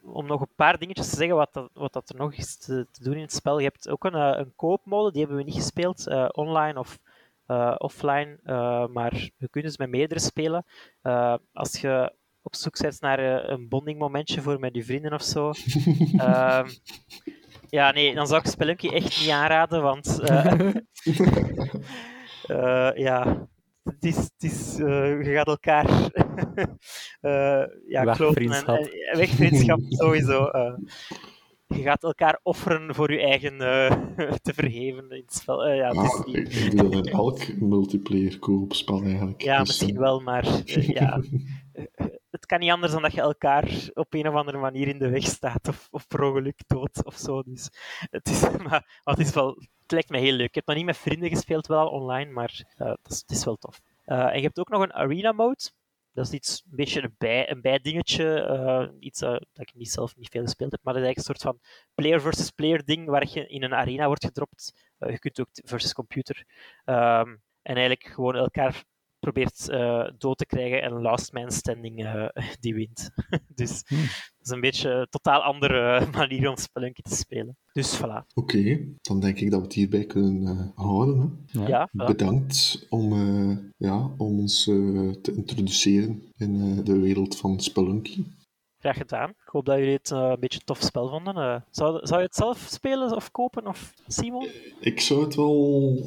om 0.04 0.26
nog 0.26 0.42
een 0.42 0.56
paar 0.56 0.78
dingetjes 0.78 1.10
te 1.10 1.16
zeggen 1.16 1.36
wat, 1.36 1.54
dat, 1.54 1.70
wat 1.74 1.94
dat 1.94 2.10
er 2.10 2.16
nog 2.16 2.34
is 2.34 2.58
te, 2.58 2.88
te 2.92 3.04
doen 3.04 3.14
in 3.14 3.22
het 3.22 3.34
spel. 3.34 3.60
Je 3.60 3.66
hebt 3.66 3.90
ook 3.90 4.04
een, 4.04 4.14
eh, 4.14 4.40
een 4.40 4.54
koopmode, 4.56 5.12
die 5.12 5.20
hebben 5.20 5.38
we 5.38 5.44
niet 5.44 5.56
gespeeld, 5.56 6.08
eh, 6.08 6.28
online 6.32 6.80
of 6.80 7.00
eh, 7.46 7.76
offline, 7.78 8.40
maar 8.92 9.14
je 9.38 9.50
kunt 9.50 9.66
dus 9.66 9.78
met 9.78 9.90
meerdere 9.90 10.20
spelen. 10.20 10.66
Als 11.54 11.82
je 11.82 12.14
op 12.42 12.56
zoek 12.56 12.82
bent 12.82 13.02
naar 13.02 13.50
een 13.50 13.68
bonding 13.68 14.00
momentje 14.00 14.42
voor 14.42 14.60
met 14.60 14.76
je 14.76 14.84
vrienden 14.84 15.14
of 15.14 15.24
zo. 15.24 15.52
Ehm, 16.18 16.70
ja, 17.70 17.92
nee, 17.92 18.16
dan 18.16 18.28
zou 18.28 18.42
ik 18.42 18.48
Spelunky 18.48 18.88
echt 18.88 19.20
niet 19.20 19.30
aanraden, 19.30 19.82
want 19.82 20.20
ja, 23.08 23.48
het 23.86 24.04
is, 24.06 24.16
het 24.18 24.34
is, 24.52 24.80
eh, 24.80 25.24
je 25.26 25.34
gaat 25.34 25.48
elkaar 25.48 25.86
eh 27.22 27.64
ja, 27.88 28.02
en, 28.02 28.06
Wegvriendschap. 28.06 28.78
en- 28.78 29.18
wegvriendschap 29.18 29.80
sowieso. 29.90 30.46
eh. 30.46 30.74
je 31.68 31.82
gaat 31.82 32.04
elkaar 32.04 32.40
offeren 32.44 32.96
voor 32.96 33.12
je 33.12 33.20
eigen 33.22 33.62
eh, 33.62 33.92
te 34.42 34.54
verheven 34.54 35.10
in 35.10 35.22
het 35.26 35.34
spel. 35.34 35.66
Eh, 35.66 35.76
ja, 35.76 35.88
het 35.88 36.04
is 36.06 36.14
Ah, 36.20 36.26
niet- 36.26 36.36
ik 36.38 36.78
dat 36.78 36.94
in 36.94 37.06
elk 37.06 37.60
multiplayer 37.60 38.40
koopspel 38.40 39.02
eigenlijk. 39.04 39.42
Ja, 39.42 39.60
Dus, 39.60 39.68
misschien 39.68 40.00
wel, 40.00 40.20
maar 40.20 40.62
ja. 40.66 41.20
Het 42.46 42.54
kan 42.54 42.64
niet 42.64 42.74
anders 42.74 42.92
dan 42.92 43.02
dat 43.02 43.14
je 43.14 43.22
elkaar 43.22 43.90
op 43.94 44.14
een 44.14 44.28
of 44.28 44.36
andere 44.36 44.58
manier 44.58 44.88
in 44.88 45.00
de 45.00 45.10
weg 45.10 45.24
staat 45.24 45.68
of, 45.68 45.88
of 45.92 46.08
per 46.08 46.22
ongeluk 46.22 46.60
dood 46.68 47.06
of 47.06 47.16
zo. 47.16 47.44
Dus 47.44 47.70
het 48.10 48.28
is, 48.28 48.42
maar, 48.68 49.02
het 49.04 49.20
is 49.20 49.34
wel, 49.34 49.48
het 49.82 49.92
lijkt 49.92 50.10
me 50.10 50.18
heel 50.18 50.34
leuk. 50.34 50.48
Ik 50.48 50.56
heb 50.56 50.66
nog 50.66 50.76
niet 50.76 50.86
met 50.86 50.98
vrienden 50.98 51.30
gespeeld, 51.30 51.68
wel 51.68 51.88
online, 51.88 52.32
maar 52.32 52.74
eh, 52.78 52.88
het, 52.88 53.12
is, 53.12 53.20
het 53.20 53.32
is 53.32 53.46
wel 53.46 53.56
tof. 53.56 53.82
Eh, 54.04 54.26
en 54.26 54.36
je 54.36 54.42
hebt 54.42 54.60
ook 54.60 54.70
nog 54.70 54.82
een 54.82 54.94
arena 54.94 55.32
mode. 55.32 55.72
Dat 56.14 56.26
is 56.26 56.32
iets, 56.32 56.64
een 56.70 56.76
beetje 56.76 57.04
een, 57.04 57.16
bij, 57.18 57.52
een 57.52 57.62
bijdingetje. 57.62 58.40
eh, 58.42 58.88
iets 59.00 59.20
dat 59.20 59.42
ik 59.54 59.74
niet 59.76 59.92
zelf 59.92 60.16
niet 60.16 60.30
veel 60.30 60.44
gespeeld 60.44 60.72
heb. 60.72 60.80
Maar 60.84 60.94
dat 60.94 61.02
is 61.02 61.08
eigenlijk 61.08 61.40
een 61.40 61.46
soort 61.46 61.56
van 61.72 61.78
player 61.96 62.22
versus 62.22 62.50
player 62.50 62.86
ding 62.86 63.08
waar 63.08 63.28
je 63.30 63.48
in 63.48 63.64
een 63.64 63.74
arena 63.74 64.08
wordt 64.08 64.26
gedropt. 64.26 64.74
Je 64.98 65.20
kunt 65.20 65.40
ook 65.40 65.50
versus 65.52 65.94
computer. 65.94 66.46
Ehm, 66.84 67.30
en 67.62 67.76
eigenlijk 67.76 68.04
gewoon 68.06 68.36
elkaar 68.36 68.84
probeert 69.26 69.70
eh, 69.70 70.08
dood 70.18 70.38
te 70.38 70.46
krijgen 70.46 70.82
en 70.82 71.02
last 71.02 71.34
man 71.34 71.52
standing 71.52 72.06
eh, 72.06 72.28
die 72.60 72.74
wint. 72.74 73.10
dus 73.62 73.84
Hmm. 73.88 73.98
dat 74.02 74.42
is 74.48 74.50
een 74.50 74.62
beetje 74.62 74.90
een 74.90 75.08
totaal 75.10 75.42
andere 75.42 75.96
eh, 75.96 76.12
manier 76.12 76.50
om 76.50 76.58
Spelunky 76.58 77.02
te 77.02 77.16
spelen. 77.16 77.58
Dus 77.72 78.02
voilà. 78.02 78.26
Oké, 78.34 78.80
dan 79.02 79.20
denk 79.20 79.40
ik 79.40 79.50
dat 79.52 79.60
we 79.60 79.66
het 79.66 79.76
hierbij 79.76 80.06
kunnen 80.06 80.58
eh, 80.58 80.84
houden. 80.86 81.46
Hè. 81.52 81.60
Ja. 81.60 81.68
Ja, 81.68 81.88
voilà. 81.90 82.06
Bedankt 82.06 82.86
om, 82.90 83.12
eh, 83.14 83.58
ja, 83.78 84.14
om 84.18 84.40
ons 84.40 84.68
eh, 84.68 85.10
te 85.22 85.34
introduceren 85.36 86.24
in 86.38 86.62
eh, 86.78 86.86
de 86.86 87.00
wereld 87.00 87.38
van 87.38 87.60
Spelunky. 87.60 88.24
graag 88.80 88.98
gedaan. 88.98 89.30
Ik 89.30 89.36
hoop 89.52 89.66
dat 89.66 89.78
jullie 89.78 89.94
het 89.94 90.12
eh, 90.12 90.30
een 90.34 90.40
beetje 90.40 90.60
een 90.60 90.66
tof 90.66 90.82
spel 90.82 91.10
vonden. 91.10 91.36
Eh, 91.36 91.62
zou, 91.72 92.06
zou 92.08 92.20
je 92.20 92.26
het 92.26 92.36
zelf 92.36 92.66
spelen 92.70 93.16
of 93.16 93.32
kopen? 93.32 93.68
Of 93.68 93.94
Simon? 94.08 94.48
Ik 94.80 95.00
zou 95.00 95.24
het 95.24 95.36
wel 95.36 95.98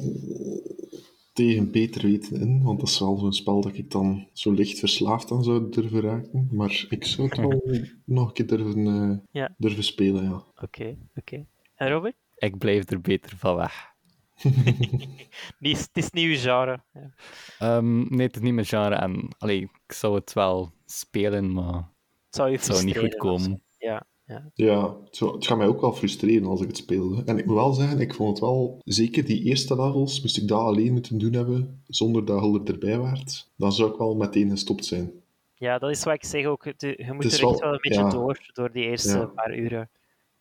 tegen 1.45 1.71
beter 1.71 2.01
weten 2.01 2.39
in, 2.41 2.63
want 2.63 2.79
dat 2.79 2.89
is 2.89 2.99
wel 2.99 3.17
zo'n 3.17 3.33
spel 3.33 3.61
dat 3.61 3.77
ik 3.77 3.91
dan 3.91 4.27
zo 4.33 4.51
licht 4.51 4.79
verslaafd 4.79 5.31
aan 5.31 5.43
zou 5.43 5.69
durven 5.69 6.01
raken. 6.01 6.47
Maar 6.51 6.85
ik 6.89 7.05
zou 7.05 7.27
het 7.27 7.37
wel 7.37 7.61
nog 8.05 8.27
een 8.27 8.33
keer 8.33 8.47
durven, 8.47 8.87
eh, 8.87 9.17
Ja. 9.31 9.55
durven 9.57 9.83
spelen, 9.83 10.23
ja. 10.23 10.43
Oké, 10.61 10.97
oké. 11.15 11.45
En 11.75 11.89
Robin? 11.89 12.13
Ik 12.37 12.57
blijf 12.57 12.89
er 12.89 13.01
beter 13.01 13.37
van 13.37 13.55
weg. 13.55 13.87
Het 15.59 15.89
is 15.93 16.09
nieuw 16.11 16.35
genre. 16.35 16.83
Ja. 16.93 17.13
Ehm, 17.59 18.15
nee, 18.15 18.25
het 18.27 18.35
is 18.35 18.41
niet 18.41 18.53
mijn 18.53 18.65
genre. 18.65 18.95
En, 18.95 19.27
allee, 19.37 19.61
ik 19.61 19.93
zou 19.93 20.15
het 20.15 20.33
wel 20.33 20.71
spelen, 20.85 21.53
maar 21.53 21.73
Het 22.25 22.35
zou 22.35 22.49
je 22.49 22.55
het 22.55 22.65
zou 22.65 22.83
niet 22.83 22.97
goed 22.97 23.15
komen. 23.15 23.63
Ja, 23.77 24.07
ja. 24.29 24.51
Ja, 24.53 24.95
het, 25.05 25.19
het 25.19 25.47
gaat 25.47 25.57
mij 25.57 25.67
ook 25.67 25.81
wel 25.81 25.93
frustreren 25.93 26.47
als 26.47 26.61
ik 26.61 26.67
het 26.67 26.77
speelde. 26.77 27.21
En 27.25 27.37
ik 27.37 27.45
moet 27.45 27.55
wel 27.55 27.73
zeggen, 27.73 27.99
ik 27.99 28.13
vond 28.13 28.29
het 28.29 28.39
wel... 28.39 28.81
Zeker 28.85 29.25
die 29.25 29.43
eerste 29.43 29.75
levels, 29.75 30.21
moest 30.21 30.37
ik 30.37 30.47
dat 30.47 30.59
alleen 30.59 30.93
moeten 30.93 31.17
doen 31.17 31.33
hebben, 31.33 31.81
zonder 31.87 32.25
dat 32.25 32.43
je 32.43 32.59
er 32.65 32.71
erbij 32.73 32.97
waart, 32.97 33.49
dan 33.55 33.71
zou 33.73 33.91
ik 33.91 33.97
wel 33.97 34.15
meteen 34.15 34.49
gestopt 34.49 34.85
zijn. 34.85 35.11
ja, 35.55 35.77
dat 35.77 35.89
is 35.89 36.03
wat 36.03 36.13
ik 36.13 36.23
zeg 36.25 36.45
ook. 36.45 36.63
Je 36.63 36.71
moet 37.13 37.23
er 37.23 37.31
echt 37.31 37.41
wel- 37.41 37.59
wel 37.59 37.73
een 37.73 37.79
beetje 37.81 37.99
ja. 38.01 38.09
door, 38.09 38.49
door 38.53 38.71
die 38.71 38.83
eerste 38.83 39.17
Ja. 39.17 39.25
paar 39.25 39.57
uren. 39.57 39.89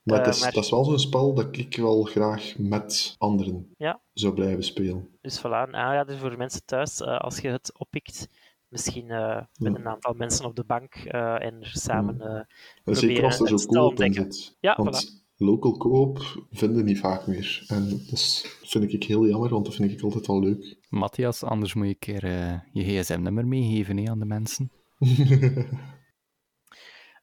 Maar, 0.03 0.19
Eh, 0.19 0.25
het 0.27 0.35
is, 0.35 0.41
maar- 0.41 0.53
dat 0.53 0.65
is 0.65 0.71
wel 0.71 0.85
zo'n 0.85 0.99
spel 0.99 1.35
dat 1.35 1.57
ik 1.57 1.77
wel 1.77 2.03
graag 2.03 2.55
met 2.59 3.15
anderen 3.19 3.75
Ja. 3.79 4.01
zou 4.13 4.35
blijven 4.35 4.63
spelen. 4.65 5.09
Dus 5.21 5.39
voilà, 5.39 5.43
een 5.43 5.77
aanrader 5.77 6.19
voor 6.19 6.37
mensen 6.37 6.65
thuis. 6.65 7.01
eh, 7.01 7.19
als 7.19 7.39
je 7.39 7.49
het 7.49 7.73
oppikt, 7.79 8.29
misschien 8.69 9.11
eh, 9.11 9.37
met 9.37 9.73
Ja. 9.73 9.79
een 9.79 9.87
aantal 9.89 10.15
mensen 10.15 10.45
op 10.45 10.57
de 10.57 10.65
bank 10.65 10.95
eh, 10.95 11.45
en 11.45 11.57
samen... 11.61 12.21
eh, 12.21 12.27
En 12.35 12.47
Proberen 12.85 13.09
zeker 13.09 13.25
als 13.25 13.41
er 13.41 13.51
het 13.51 13.61
zo 13.61 13.85
ontdekken. 13.87 14.33
zit. 14.33 14.57
Ja, 14.61 14.77
Want 14.77 15.27
local 15.37 15.77
co-op 15.77 16.47
vinden 16.51 16.85
niet 16.85 16.99
vaak 16.99 17.27
meer. 17.27 17.65
En 17.67 17.89
dat 18.11 18.47
vind 18.63 18.93
ik 18.93 19.03
heel 19.05 19.27
jammer, 19.27 19.51
want 19.51 19.65
dat 19.65 19.75
vind 19.75 19.91
ik 19.93 20.01
altijd 20.03 20.27
wel 20.27 20.41
leuk. 20.41 20.77
Matthias, 20.89 21.43
anders 21.43 21.75
moet 21.75 21.85
je 21.87 21.91
een 21.93 21.99
keer 21.99 22.25
eh, 22.25 22.61
je 22.73 22.83
gsm-nummer 23.01 23.47
meegeven 23.47 23.97
hè, 23.97 24.11
aan 24.11 24.19
de 24.19 24.25
mensen. 24.25 24.71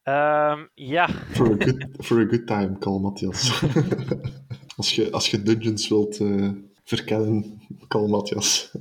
ehm, 0.02 0.66
ja, 0.74 1.08
For 1.08 1.46
a 1.52 1.56
good, 1.64 1.86
for 1.98 2.20
a 2.20 2.26
good 2.28 2.46
time, 2.46 2.78
call 2.78 2.98
Matthias. 3.00 3.62
als, 4.76 4.94
je, 4.94 5.12
als 5.12 5.30
je 5.30 5.42
dungeons 5.42 5.88
wilt 5.88 6.20
eh, 6.20 6.50
verkennen, 6.84 7.60
call 7.88 8.08
Matthias. 8.08 8.72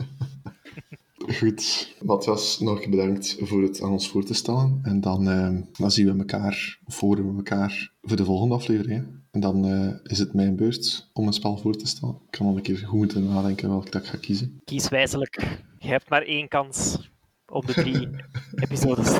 Goed, 1.34 1.96
Matthias, 2.02 2.60
nog 2.60 2.90
bedankt 2.90 3.38
voor 3.40 3.62
het 3.62 3.82
aan 3.82 3.92
ons 3.92 4.10
voor 4.10 4.24
te 4.26 4.34
stellen. 4.34 4.80
En 4.84 5.02
dan, 5.02 5.30
eh, 5.30 5.50
dan 5.80 5.92
zien 5.92 6.06
we 6.06 6.18
elkaar, 6.20 6.80
of 6.86 7.00
horen 7.00 7.30
we 7.32 7.36
elkaar 7.38 7.92
voor 8.02 8.18
de 8.18 8.26
volgende 8.26 8.56
aflevering. 8.56 9.00
hè. 9.00 9.08
En 9.32 9.40
dan 9.40 9.66
eh, 9.66 9.90
is 10.12 10.20
het 10.20 10.34
mijn 10.34 10.56
beurt 10.56 11.10
om 11.14 11.28
een 11.28 11.34
spel 11.34 11.58
voor 11.58 11.76
te 11.76 11.88
stellen. 11.88 12.16
Ik 12.16 12.32
kan 12.38 12.46
nog 12.46 12.56
een 12.56 12.62
keer 12.62 12.78
goed 12.78 12.98
moeten 12.98 13.26
nadenken 13.26 13.70
welke 13.70 13.90
dat 13.92 14.02
ik 14.02 14.08
ga 14.08 14.18
kiezen. 14.18 14.62
kies 14.66 14.90
wijzelijk. 14.90 15.58
Je 15.80 15.88
hebt 15.88 16.10
maar 16.10 16.22
één 16.22 16.48
kans 16.48 17.10
op 17.48 17.66
de 17.68 17.74
drie 17.74 18.10
episodes. 18.66 19.18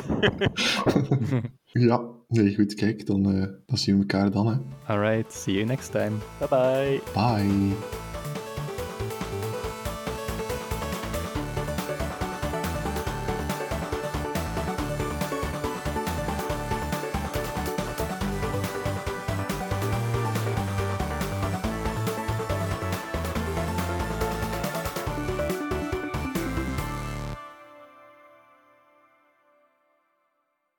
Ja, 1.78 2.02
nee, 2.28 2.54
goed, 2.54 2.74
kijk, 2.74 3.06
dan, 3.06 3.32
eh, 3.32 3.46
dan 3.66 3.78
zien 3.78 3.94
we 3.94 4.00
elkaar 4.00 4.30
dan. 4.30 4.46
Hè. 4.46 4.54
Alright, 4.94 5.32
see 5.32 5.54
you 5.54 5.66
next 5.66 5.90
time. 5.90 6.12
bye 6.38 6.48
bye. 6.48 7.00
Bye. 7.14 8.15